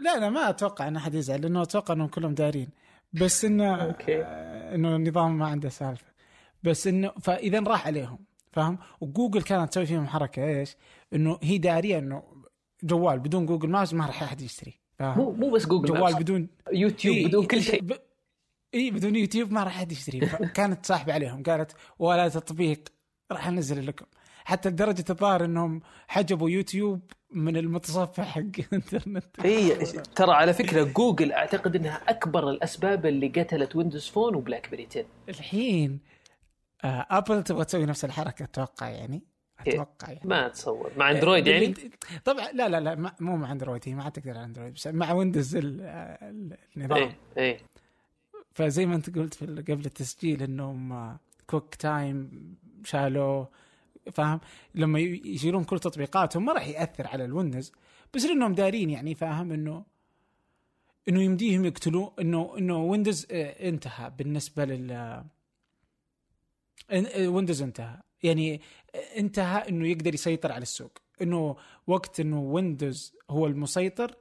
لا 0.00 0.18
لا 0.18 0.30
ما 0.30 0.48
أتوقع 0.50 0.88
إن 0.88 0.96
أحد 0.96 1.14
يزعل 1.14 1.40
لأنه 1.42 1.62
أتوقع 1.62 1.94
إنهم 1.94 2.08
كلهم 2.08 2.34
دارين 2.34 2.68
بس 3.12 3.44
إنه 3.44 3.74
أوكي. 3.84 4.22
آه، 4.24 4.74
إنه 4.74 4.96
النظام 4.96 5.38
ما 5.38 5.46
عنده 5.46 5.68
سالفة 5.68 6.06
بس 6.62 6.86
إنه 6.86 7.08
فإذا 7.22 7.60
راح 7.60 7.86
عليهم 7.86 8.18
فاهم 8.52 8.78
وجوجل 9.00 9.42
كانت 9.42 9.70
تسوي 9.70 9.86
فيهم 9.86 10.06
حركة 10.06 10.44
إيش؟ 10.44 10.76
إنه 11.12 11.38
هي 11.42 11.58
دارية 11.58 11.98
إنه 11.98 12.22
جوال 12.82 13.18
بدون 13.18 13.46
Google 13.46 13.70
Maps 13.70 13.94
ما 13.94 14.06
راح 14.06 14.22
أحد 14.22 14.40
يشتري؟ 14.40 14.78
مو 15.00 15.30
مو 15.32 15.50
بس 15.50 15.66
جوجل 15.66 15.88
جوال 15.88 16.00
Maps. 16.00 16.14
بدون 16.14 16.48
يوتيوب 16.72 17.16
إيه، 17.16 17.26
بدون 17.26 17.46
كل 17.46 17.56
إيه، 17.56 17.62
شيء. 17.62 17.82
ب... 17.82 17.92
اي 18.74 18.90
بدون 18.90 19.16
يوتيوب 19.16 19.52
ما 19.52 19.64
راح 19.64 19.76
احد 19.76 19.92
يشتري. 19.92 20.20
كانت 20.56 20.86
ساحبة 20.86 21.12
عليهم 21.12 21.42
قالت 21.42 21.72
ولا 21.98 22.28
تطبيق 22.28 22.88
راح 23.32 23.46
أنزل 23.48 23.86
لكم. 23.86 24.06
حتى 24.44 24.68
لدرجة 24.68 25.04
الظاهر 25.10 25.44
إنهم 25.44 25.80
حجبوا 26.08 26.50
يوتيوب 26.50 27.00
من 27.30 27.56
المتصفح 27.56 28.24
حق 28.24 28.40
الإنترنت. 28.72 29.40
اي 29.44 29.76
ترى 30.14 30.32
على 30.32 30.52
فكرة 30.52 30.84
جوجل 30.84 31.32
أعتقد 31.32 31.76
إنها 31.76 32.00
أكبر 32.08 32.50
الأسباب 32.50 33.06
اللي 33.06 33.28
قتلت 33.28 33.76
Windows 33.76 34.08
Phone 34.08 34.34
و 34.34 34.70
BlackBerry 34.70 34.86
10 34.90 35.04
الحين 35.28 36.00
آه 36.84 37.06
ابل 37.10 37.42
تبغى 37.42 37.64
تسوي 37.64 37.86
نفس 37.86 38.04
الحركة 38.04 38.42
أتوقع 38.42 38.88
يعني. 38.88 39.22
أتوقع 39.66 40.08
يعني. 40.12 40.28
ما 40.28 40.46
أتصور. 40.46 40.90
مع 40.96 41.10
أندرويد 41.10 41.46
يعني؟ 41.46 41.74
طبعا 42.24 42.52
لا 42.52 42.68
لا 42.68 42.80
لا 42.80 43.14
مو 43.20 43.36
مع 43.36 43.52
أندرويد 43.52 43.82
هي 43.86 43.94
ما 43.94 44.02
عاد 44.04 44.12
تقدر 44.12 44.30
على 44.30 44.44
أندرويد 44.44 44.74
بس 44.74 44.86
مع 44.86 45.12
ويندوز 45.12 45.56
ال- 45.56 45.80
ال- 46.22 46.56
النظام. 46.76 46.98
إيه 46.98 47.16
إيه. 47.36 47.58
فزي 48.54 48.86
ما 48.86 48.94
أنت 48.94 49.18
قلت 49.18 49.34
في 49.34 49.46
قبل 49.46 49.84
التسجيل 49.86 50.42
إنهم 50.42 51.16
QuickTime 51.46 52.30
شالوه 52.84 53.48
فاهم؟ 54.12 54.40
لما 54.74 54.98
يشيلون 55.00 55.64
كل 55.64 55.78
تطبيقاتهم 55.78 56.44
ما 56.44 56.52
راح 56.52 56.68
يأثر 56.68 57.06
على 57.06 57.24
الويندوز 57.24 57.72
بس 58.14 58.24
لأنهم 58.24 58.54
دارين 58.54 58.90
يعني 58.90 59.14
فاهم؟ 59.14 59.52
إنه 59.52 59.84
إنه 61.08 61.22
يمديهم 61.22 61.64
يقتلوا 61.64 62.10
إنه 62.20 62.54
إنه 62.58 62.78
ويندوز 62.84 63.26
آه، 63.30 63.68
انتهى 63.68 64.10
بالنسبة 64.18 64.64
لل 64.64 64.90
آه، 64.90 65.24
آه، 66.90 67.28
ويندوز 67.28 67.62
انتهى. 67.62 67.96
يعني 68.22 68.60
انتهى 69.16 69.68
انه 69.68 69.88
يقدر 69.88 70.14
يسيطر 70.14 70.52
على 70.52 70.62
السوق. 70.62 70.98
انه 71.22 71.56
وقت 71.86 72.20
انه 72.20 72.40
ويندوز 72.40 73.14
هو 73.30 73.46
المسيطر 73.46 74.14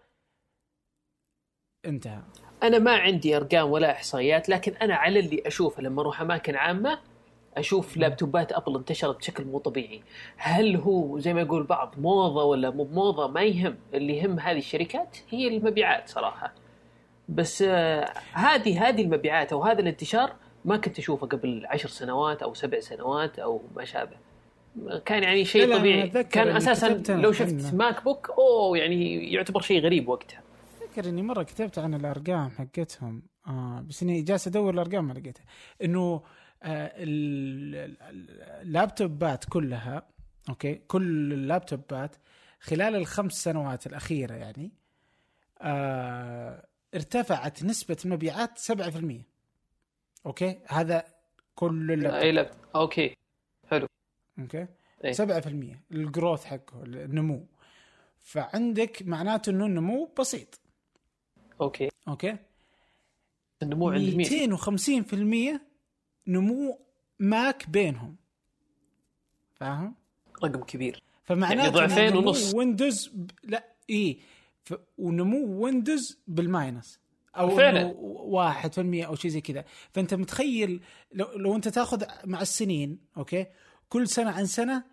انتهى. 1.86 2.22
أنا 2.64 2.80
ما 2.80 2.96
عندي 2.96 3.38
أرقام 3.38 3.72
ولا 3.72 3.92
إحصائيات 3.92 4.50
لكن 4.50 4.74
أنا 4.74 4.96
على 4.96 5.20
اللي 5.20 5.44
أشوفه 5.46 5.82
لما 5.82 6.02
أروح 6.02 6.22
أماكن 6.22 6.56
عامة 6.56 7.00
أشوف 7.58 7.98
لابتوبات 7.98 8.52
أبل 8.52 8.76
انتشرت 8.76 9.18
بشكل 9.18 9.46
مو 9.46 9.60
طبيعي. 9.60 10.02
هل 10.38 10.76
هو 10.76 11.20
زي 11.20 11.34
ما 11.34 11.42
يقول 11.42 11.64
بعض 11.64 11.96
موضة 11.98 12.44
ولا 12.44 12.70
مو 12.70 12.84
بموضه 12.84 13.28
ما 13.28 13.42
يهم. 13.42 13.76
اللي 13.94 14.18
يهم 14.18 14.40
هذه 14.40 14.58
الشركات 14.58 15.18
هي 15.30 15.48
المبيعات 15.48 16.10
صراحة. 16.10 16.54
بس 17.30 17.62
آه، 17.62 18.14
هذه 18.34 18.90
هذه 18.90 19.02
المبيعات 19.02 19.54
أو 19.54 19.64
هذا 19.64 19.80
الانتشار 19.80 20.36
ما 20.68 20.78
كنت 20.78 21.00
أشوفه 21.00 21.28
قبل 21.28 21.66
عشر 21.66 21.90
سنوات 21.90 22.42
أو 22.44 22.54
سبع 22.54 22.80
سنوات 22.80 23.40
أو 23.40 23.62
ما 23.76 23.86
شابه. 23.86 24.18
كان 25.06 25.24
يعني 25.24 25.46
شيء 25.46 25.78
طبيعي. 25.78 26.24
كان 26.24 26.48
أساسا 26.56 26.88
لو. 27.10 27.32
شفت 27.32 27.74
MacBook 27.74 28.30
أوه 28.30 28.78
يعني 28.78 29.32
يعتبر 29.34 29.62
شيء 29.62 29.82
غريب 29.82 30.10
وقتها. 30.10 30.42
اذكر 30.82 31.10
إني 31.10 31.22
مرة 31.22 31.44
كتبت 31.44 31.80
عن 31.80 31.94
الأرقام 31.94 32.50
حقتهم. 32.50 33.24
آه 33.48 33.82
بس 33.90 34.04
إني 34.04 34.22
جالس 34.22 34.48
أدور 34.48 34.74
الأرقام 34.74 35.08
ما 35.08 35.14
لقيتها. 35.14 35.44
إنه 35.84 36.22
آه 36.64 36.92
ال- 36.96 37.76
ال- 38.02 38.42
اللابتوبات 38.68 39.46
كلها 39.50 40.08
أوكي 40.50 40.76
كل 40.76 41.34
اللابتوبات 41.34 42.16
خلال 42.60 42.96
الخمس 42.96 43.34
سنوات 43.34 43.88
الأخيرة 43.88 44.34
يعني 44.34 44.72
آه 45.62 46.66
ارتفعت 46.96 47.64
نسبة 47.64 47.98
المبيعات 48.06 48.60
7% 48.60 49.37
أوكي؟ 50.28 50.60
هذا 50.68 51.04
كل 51.56 51.92
اللابتوب. 51.92 52.22
أي 52.22 52.32
لا 52.32 52.52
أوكي. 52.76 53.16
حلو. 53.70 53.88
أوكي؟ 54.40 54.68
إيه. 55.04 55.14
7% 55.14 55.78
ال 55.92 56.00
growth 56.00 56.46
حقه 56.46 56.84
النمو. 56.84 57.46
فعندك 58.20 59.04
معناته 59.06 59.50
إنه 59.50 59.66
النمو 59.66 60.14
بسيط. 60.20 60.60
أوكي. 61.62 61.90
أوكي؟ 62.08 62.38
النمو 63.64 63.90
عند 63.90 64.16
مين 64.16 64.58
250% 65.58 65.60
نمو 66.28 66.80
ماك 67.20 67.70
بينهم. 67.70 68.16
فاهم؟ 69.56 69.96
رقم 70.44 70.64
كبير. 70.64 71.04
فمعناته 71.24 71.60
يعني 71.60 71.70
ضعفين 71.70 72.16
ونص. 72.18 72.56
ويندوز 72.56 73.08
ب... 73.08 73.32
لا 73.44 73.74
اي 73.90 74.20
ف... 74.64 74.74
ونمو 74.98 75.64
ويندوز 75.64 76.20
بال 76.28 76.46
minus. 76.46 77.00
أو 77.40 77.50
فعلا. 77.50 77.94
واحد 77.98 78.74
في 78.74 78.82
المية 78.82 79.06
أو 79.06 79.16
شيء 79.16 79.32
زي 79.32 79.42
كذا. 79.42 79.66
فأنت 79.92 80.14
متخيل 80.14 80.82
لو, 81.14 81.28
لو 81.36 81.56
أنت 81.56 81.68
تاخذ 81.68 82.04
مع 82.26 82.42
السنين 82.42 83.00
أوكي؟ 83.18 83.46
كل 83.90 84.08
سنة 84.08 84.32
عن 84.32 84.46
سنة 84.46 84.84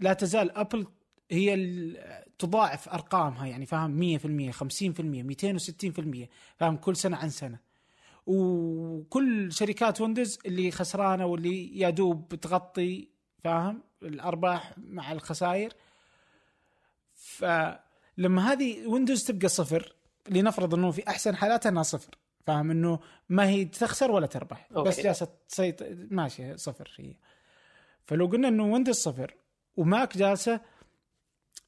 لا 0.00 0.12
تزال 0.12 0.50
أبل 0.56 0.86
هي 1.30 1.54
ال- 1.54 2.24
تضاعف 2.38 2.88
أرقامها 2.88 3.46
يعني 3.46 3.66
فاهم؟ 3.66 4.18
100% 4.18 4.52
50% 4.52 5.22
260% 5.22 6.28
فاهم؟ 6.56 6.76
كل 6.76 6.96
سنة 6.96 7.16
عن 7.16 7.28
سنة. 7.30 7.58
وكل 8.26 9.52
شركات 9.52 10.00
ويندوز 10.00 10.38
اللي 10.46 10.70
خسرانة 10.70 11.26
واللي 11.26 11.78
يا 11.78 11.90
دوب 11.90 12.34
تغطي 12.34 13.08
فاهم؟ 13.44 13.82
الأرباح 14.02 14.72
مع 14.78 15.12
الخسائر. 15.12 15.72
فلما 17.14 18.52
هذه 18.52 18.86
ويندوز 18.86 19.24
تبقى 19.24 19.48
صفر 19.48 19.94
لنفرض 20.28 20.74
انه 20.74 20.90
في 20.90 21.08
احسن 21.08 21.36
حالاتها 21.36 21.70
انها 21.70 21.82
صفر. 21.82 22.14
فاهم؟ 22.46 22.70
انه 22.70 22.98
ما 23.28 23.48
هي 23.48 23.64
تخسر 23.64 24.10
ولا 24.10 24.26
تربح. 24.26 24.68
أوكي. 24.76 24.88
بس 24.88 25.00
جالسة 25.00 25.28
تسيطر 25.48 26.06
ماشيه 26.10 26.56
صفر 26.56 26.90
هي. 26.96 27.14
فلو 28.06 28.26
قلنا 28.26 28.48
انه 28.48 28.64
ويندوز 28.72 28.96
صفر 28.96 29.34
وماك 29.76 30.16
جالسة 30.18 30.60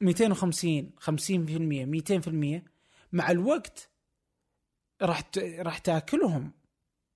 250 0.01 0.91
50% 1.01 2.61
200% 2.61 2.63
مع 3.13 3.31
الوقت 3.31 3.91
راح 5.03 5.21
ت... 5.21 5.39
راح 5.39 5.79
تاكلهم. 5.79 6.53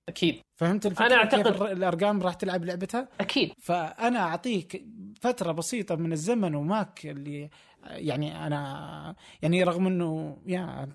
أكيد. 0.09 0.41
فهمت 0.55 0.85
الفكرة؟ 0.85 1.23
أعتقد- 1.29 1.47
الر- 1.47 1.71
الأرقام 1.71 2.21
راح 2.21 2.33
تلعب 2.33 2.65
لعبتها؟ 2.65 3.09
أكيد. 3.19 3.53
فأنا 3.59 4.19
أعطيك 4.19 4.85
فترة 5.21 5.51
بسيطة 5.51 5.95
من 5.95 6.13
الزمن 6.13 6.55
وماك 6.55 7.05
اللي 7.05 7.49
يعني 7.83 8.47
أنا 8.47 9.15
يعني 9.41 9.63
رغم 9.63 9.87
إنه 9.87 10.37
يا 10.45 10.89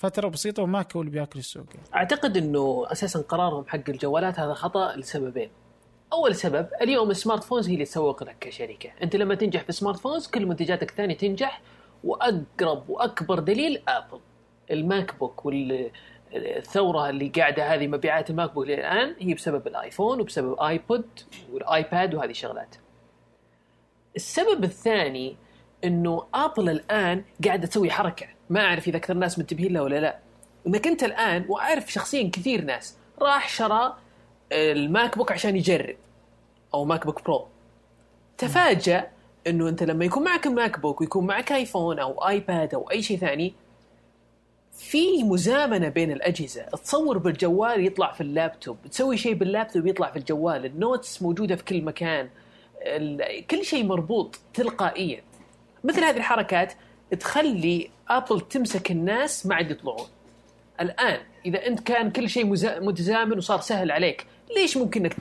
فترة 0.00 0.28
بسيطة 0.28 0.62
وماك 0.62 0.96
هو 0.96 1.00
اللي 1.00 1.12
بياكل 1.12 1.38
السوق. 1.38 1.64
أعتقد 1.94 2.36
إنه 2.36 2.84
أساسا 2.92 3.20
قرارهم 3.20 3.64
حق 3.66 3.80
الجوالات 3.88 4.40
هذا 4.40 4.54
خطأ 4.54 4.96
لسببين. 4.96 5.50
أول 6.12 6.34
سبب 6.34 6.68
اليوم 6.82 7.10
ال 7.10 7.16
smart 7.16 7.44
phones 7.44 7.68
هي 7.68 7.74
اللي 7.74 7.84
تسوق 7.84 8.22
لك 8.24 8.36
كشركة. 8.40 8.90
أنت 9.02 9.16
لما 9.16 9.34
تنجح 9.34 9.62
في 9.62 9.68
ال 9.68 9.73
smart 9.73 9.98
phones 9.98 10.26
كل 10.26 10.46
منتجاتك 10.46 10.90
الثانية 10.90 11.16
تنجح 11.16 11.62
وأقرب 12.04 12.90
وأكبر 12.90 13.38
دليل 13.38 13.82
ابل 13.88 14.20
ال 14.70 15.18
MacBook 15.18 15.46
والثوره 15.46 17.10
اللي 17.10 17.28
قاعدة 17.28 17.74
هذه 17.74 17.86
مبيعات 17.86 18.30
ال 18.30 18.54
MacBook 18.54 18.66
الان 18.66 19.16
هي 19.18 19.34
بسبب 19.34 19.66
الآيفون 19.66 20.20
وبسبب 20.20 20.60
آيبود 20.60 21.08
والآيباد 21.52 22.14
وهذه 22.14 22.30
الشغلات. 22.30 22.76
السبب 24.16 24.64
الثاني 24.64 25.36
إنه 25.84 26.26
ابل 26.34 26.70
الآن 26.70 27.24
قاعدة 27.44 27.66
تسوي 27.66 27.90
حركة. 27.90 28.26
ما 28.50 28.60
أعرف 28.60 28.88
إذا 28.88 28.96
أكثر 28.96 29.14
الناس 29.14 29.38
منتبهين 29.38 29.72
لها 29.72 29.82
ولا 29.82 30.00
لا. 30.00 30.18
انك 30.66 30.86
انت 30.86 31.04
الآن 31.04 31.44
وأعرف 31.48 31.92
شخصيا 31.92 32.30
كثير 32.32 32.64
ناس 32.64 32.96
راح 33.20 33.48
شرى 33.48 33.96
ال 34.52 35.18
MacBook 35.18 35.32
عشان 35.32 35.56
يجرب 35.56 35.96
أو 36.74 36.84
MacBook 36.84 37.24
Pro 37.24 37.46
تفاجأ 38.38 39.10
إنه 39.46 39.68
أنت 39.68 39.82
لما 39.82 40.04
يكون 40.04 40.24
معك 40.24 40.46
MacBook 40.46 41.00
ويكون 41.00 41.26
معك 41.26 41.52
ايفون 41.52 41.98
أو 41.98 42.28
ايباد 42.28 42.74
أو 42.74 42.90
أي 42.90 43.02
شيء 43.02 43.18
ثاني 43.18 43.54
في 44.72 45.24
مزامنة 45.24 45.88
بين 45.88 46.12
الأجهزة. 46.12 46.62
تصور 46.62 47.18
بالجوال 47.18 47.86
يطلع 47.86 48.12
في 48.12 48.20
اللابتوب 48.20 48.76
تسوي 48.90 49.16
شيء 49.16 49.34
باللابتوب 49.34 49.86
يطلع 49.86 50.10
في 50.10 50.18
الجوال. 50.18 50.64
ال 50.64 50.74
notes 50.74 51.22
موجودة 51.22 51.56
في 51.56 51.64
كل 51.64 51.82
مكان. 51.82 52.28
كل 53.50 53.64
شيء 53.64 53.84
مربوط 53.84 54.38
تلقائيا. 54.54 55.22
مثل 55.84 56.04
هذه 56.04 56.16
الحركات 56.16 56.72
تخلي 57.20 57.90
Apple 58.10 58.40
تمسك 58.40 58.90
الناس 58.90 59.46
ما 59.46 59.54
عاد 59.54 59.70
يطلعون. 59.70 60.06
الآن 60.80 61.20
إذا 61.46 61.66
أنت 61.66 61.80
كان 61.80 62.10
كل 62.10 62.28
شيء 62.28 62.46
متزامن 62.80 63.38
وصار 63.38 63.60
سهل 63.60 63.90
عليك 63.90 64.26
ليش 64.56 64.76
ممكن 64.76 65.04
إنك 65.06 65.16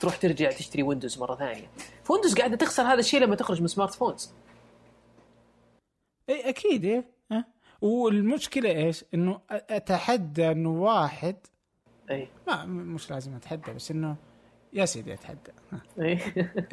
تروح 0.00 0.16
ترجع 0.16 0.50
تشتري 0.50 0.82
Windows 0.82 1.18
مرة 1.18 1.34
ثانية؟ 1.36 1.70
ف 2.04 2.08
Windows 2.08 2.34
قاعدة 2.34 2.56
تخسر 2.56 2.82
هذا 2.82 3.00
الشيء 3.00 3.20
لما 3.20 3.36
تخرج 3.36 3.60
من 3.60 3.66
smart 3.66 3.94
phones 3.94 4.32
إي 6.28 6.48
أكيد 6.48 6.84
إيه 6.84 7.04
ها؟ 7.32 7.44
والمشكلة 7.80 8.70
إيش؟ 8.70 9.04
إنه 9.14 9.40
أتحدى 9.50 10.50
إنه 10.50 10.70
واحد 10.70 11.36
إي. 12.10 12.28
ما 12.46 12.64
مش 12.64 13.10
لازم 13.10 13.34
أتحدى 13.34 13.72
بس 13.72 13.90
إنه 13.90 14.16
يا 14.72 14.84
سيدي 14.84 15.14
أتحدى. 15.14 15.52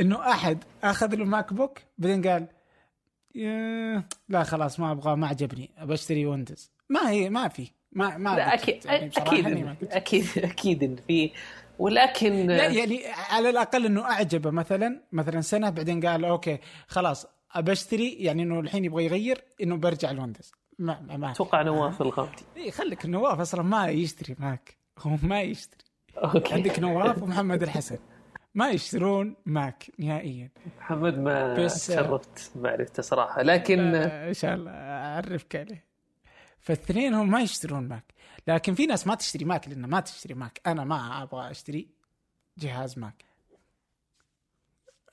إنه 0.01 0.32
أحد 0.32 0.64
أخذ 0.84 1.16
له 1.16 1.26
MacBook 1.25 1.79
بعدين 1.97 2.28
قال 2.28 2.47
لا 4.29 4.43
خلاص 4.43 4.79
ما 4.79 4.91
أبغى 4.91 5.15
ما 5.15 5.27
عجبني. 5.27 5.71
ابى 5.77 5.93
أشتري 5.93 6.25
Windows 6.25 6.71
ما 6.89 7.09
هي 7.09 7.29
ما 7.29 7.47
في. 7.47 7.67
ما 7.91 8.17
ما 8.17 8.36
لا 8.36 8.53
أكيد 8.53 8.86
يعني 8.86 9.11
أكيد. 9.17 9.67
أكيد 9.91 10.27
أكيد 10.38 10.84
إن 10.84 10.95
في. 10.95 11.31
ولكن 11.79 12.47
لا 12.47 12.65
يعني 12.65 13.05
على 13.29 13.49
الأقل 13.49 13.86
إنه 13.86 14.03
أعجبه. 14.03 14.51
مثلا 14.51 15.01
مثلا 15.11 15.41
سنة 15.41 15.69
بعدين 15.69 16.05
قال 16.05 16.25
okay 16.25 16.59
خلاص 16.88 17.27
أبى 17.51 17.71
أشتري. 17.71 18.09
يعني 18.09 18.43
إنه 18.43 18.59
الحين 18.59 18.86
يبغى 18.86 19.05
يغير 19.05 19.43
إنه 19.61 19.77
برجع 19.77 20.11
ال 20.11 20.16
Windows 20.16 20.51
ما 20.79 21.01
ما, 21.01 21.17
ما. 21.17 21.31
أتوقع 21.31 21.61
نواف 21.61 22.01
الغامدي 22.01 22.43
اي 22.57 22.71
خليك 22.71 23.05
نواف 23.05 23.39
أصلا 23.39 23.63
ما 23.63 23.88
يشتري 23.88 24.36
Mac 24.39 24.77
هو 24.99 25.17
ما 25.23 25.41
يشتري. 25.41 25.84
okay. 26.17 26.53
عندك 26.53 26.79
نواف 26.79 27.23
ومحمد 27.23 27.63
الحسن. 27.63 27.97
ما 28.55 28.69
يشترون 28.69 29.35
Mac 29.45 29.91
نهائيا. 29.99 30.49
محمد 30.77 31.17
ما 31.17 31.53
بس- 31.65 31.87
تشرفت 31.87 32.51
معرفته 32.57 33.03
صراحة. 33.03 33.41
لكن 33.41 33.79
آه، 33.95 34.27
إن 34.29 34.33
شاء 34.33 34.53
الله 34.55 34.71
أعرفك 34.71 35.55
عليه. 35.55 35.83
فالاثنين 36.59 37.13
هم 37.13 37.31
ما 37.31 37.41
يشترون 37.41 37.87
Mac. 37.88 38.13
لكن 38.47 38.73
في 38.75 38.85
ناس 38.85 39.07
ما 39.07 39.15
تشتري 39.15 39.45
Mac 39.45 39.67
لأنه 39.67 39.87
ما 39.87 39.99
تشتري 39.99 40.33
Mac. 40.34 40.61
أنا 40.67 40.83
ما 40.83 41.23
أبغى 41.23 41.51
أشتري 41.51 41.87
جهاز 42.57 42.99
Mac. 42.99 43.25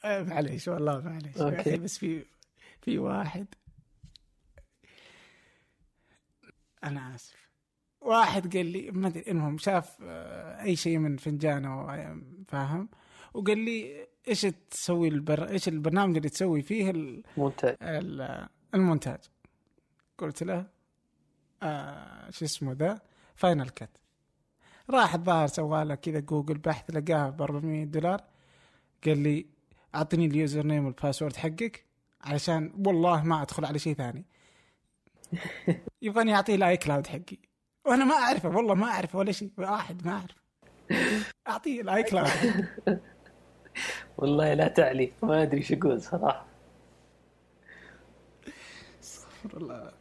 آه، 0.04 0.22
معليش 0.22 0.68
والله 0.68 1.00
معليش. 1.00 1.36
okay. 1.36 1.76
بس 1.76 1.98
في 1.98 2.24
في 2.82 2.98
واحد. 2.98 3.46
أنا 6.84 7.14
آسف. 7.14 7.50
واحد 8.00 8.56
قال 8.56 8.66
لي 8.66 8.90
ما 8.90 9.08
أدري 9.08 9.24
المهم 9.28 9.58
شاف 9.58 9.96
آه، 10.02 10.62
أي 10.62 10.76
شيء 10.76 10.98
من 10.98 11.16
فنجانه 11.16 11.94
آه، 11.94 12.20
فاهم؟ 12.48 12.88
وقال 13.34 13.58
لي 13.58 14.06
إيش 14.28 14.46
تسوي 14.70 15.08
البر... 15.08 15.48
إيش 15.48 15.68
البرنامج 15.68 16.16
اللي 16.16 16.28
تسوي 16.28 16.62
فيه 16.62 16.90
ال... 16.90 17.22
منتج 17.36 17.74
ال- 17.82 18.48
المونتاج. 18.74 19.18
قلت 20.18 20.42
له 20.42 20.66
آه 21.62 22.30
شو 22.30 22.44
اسمه 22.44 22.72
ذا؟ 22.72 23.00
Final 23.34 23.68
Cut 23.68 23.98
راح 24.90 25.14
الظاهر 25.14 25.46
سوى 25.46 25.84
له 25.84 25.94
كذا 25.94 26.20
جوجل 26.20 26.58
بحث 26.58 26.90
لقاها 26.90 27.30
ب 27.30 27.42
400 27.42 27.84
دولار. 27.84 28.20
قال 29.06 29.18
لي 29.18 29.46
اعطني 29.94 30.26
ال 30.26 30.66
username 30.66 30.84
وال 30.86 30.96
password 30.96 31.36
حقك 31.36 31.84
علشان 32.22 32.72
والله 32.86 33.22
ما 33.24 33.42
أدخل 33.42 33.64
على 33.64 33.78
شيء 33.78 33.94
ثاني. 33.94 34.24
يبغاني 36.02 36.34
أعطيه 36.34 36.54
ال 36.54 36.76
iCloud 36.76 37.06
حقي. 37.06 37.38
وأنا 37.86 38.04
ما 38.04 38.14
أعرفه 38.14 38.48
والله 38.48 38.74
ما 38.74 38.86
أعرفه 38.86 39.18
ولا 39.18 39.32
شيء 39.32 39.50
واحد 39.58 40.06
ما 40.06 40.12
اعرف 40.12 40.36
أعطيه 41.48 41.80
ال 41.80 42.02
iCloud 42.02 42.28
والله 44.20 44.54
لا 44.54 44.68
تعليق 44.68 45.12
ما 45.22 45.42
أدري 45.42 45.56
إيش 45.58 45.72
أقول 45.72 46.02
صراحة. 46.02 46.46
استغفر 49.02 49.56
الله. 49.56 49.99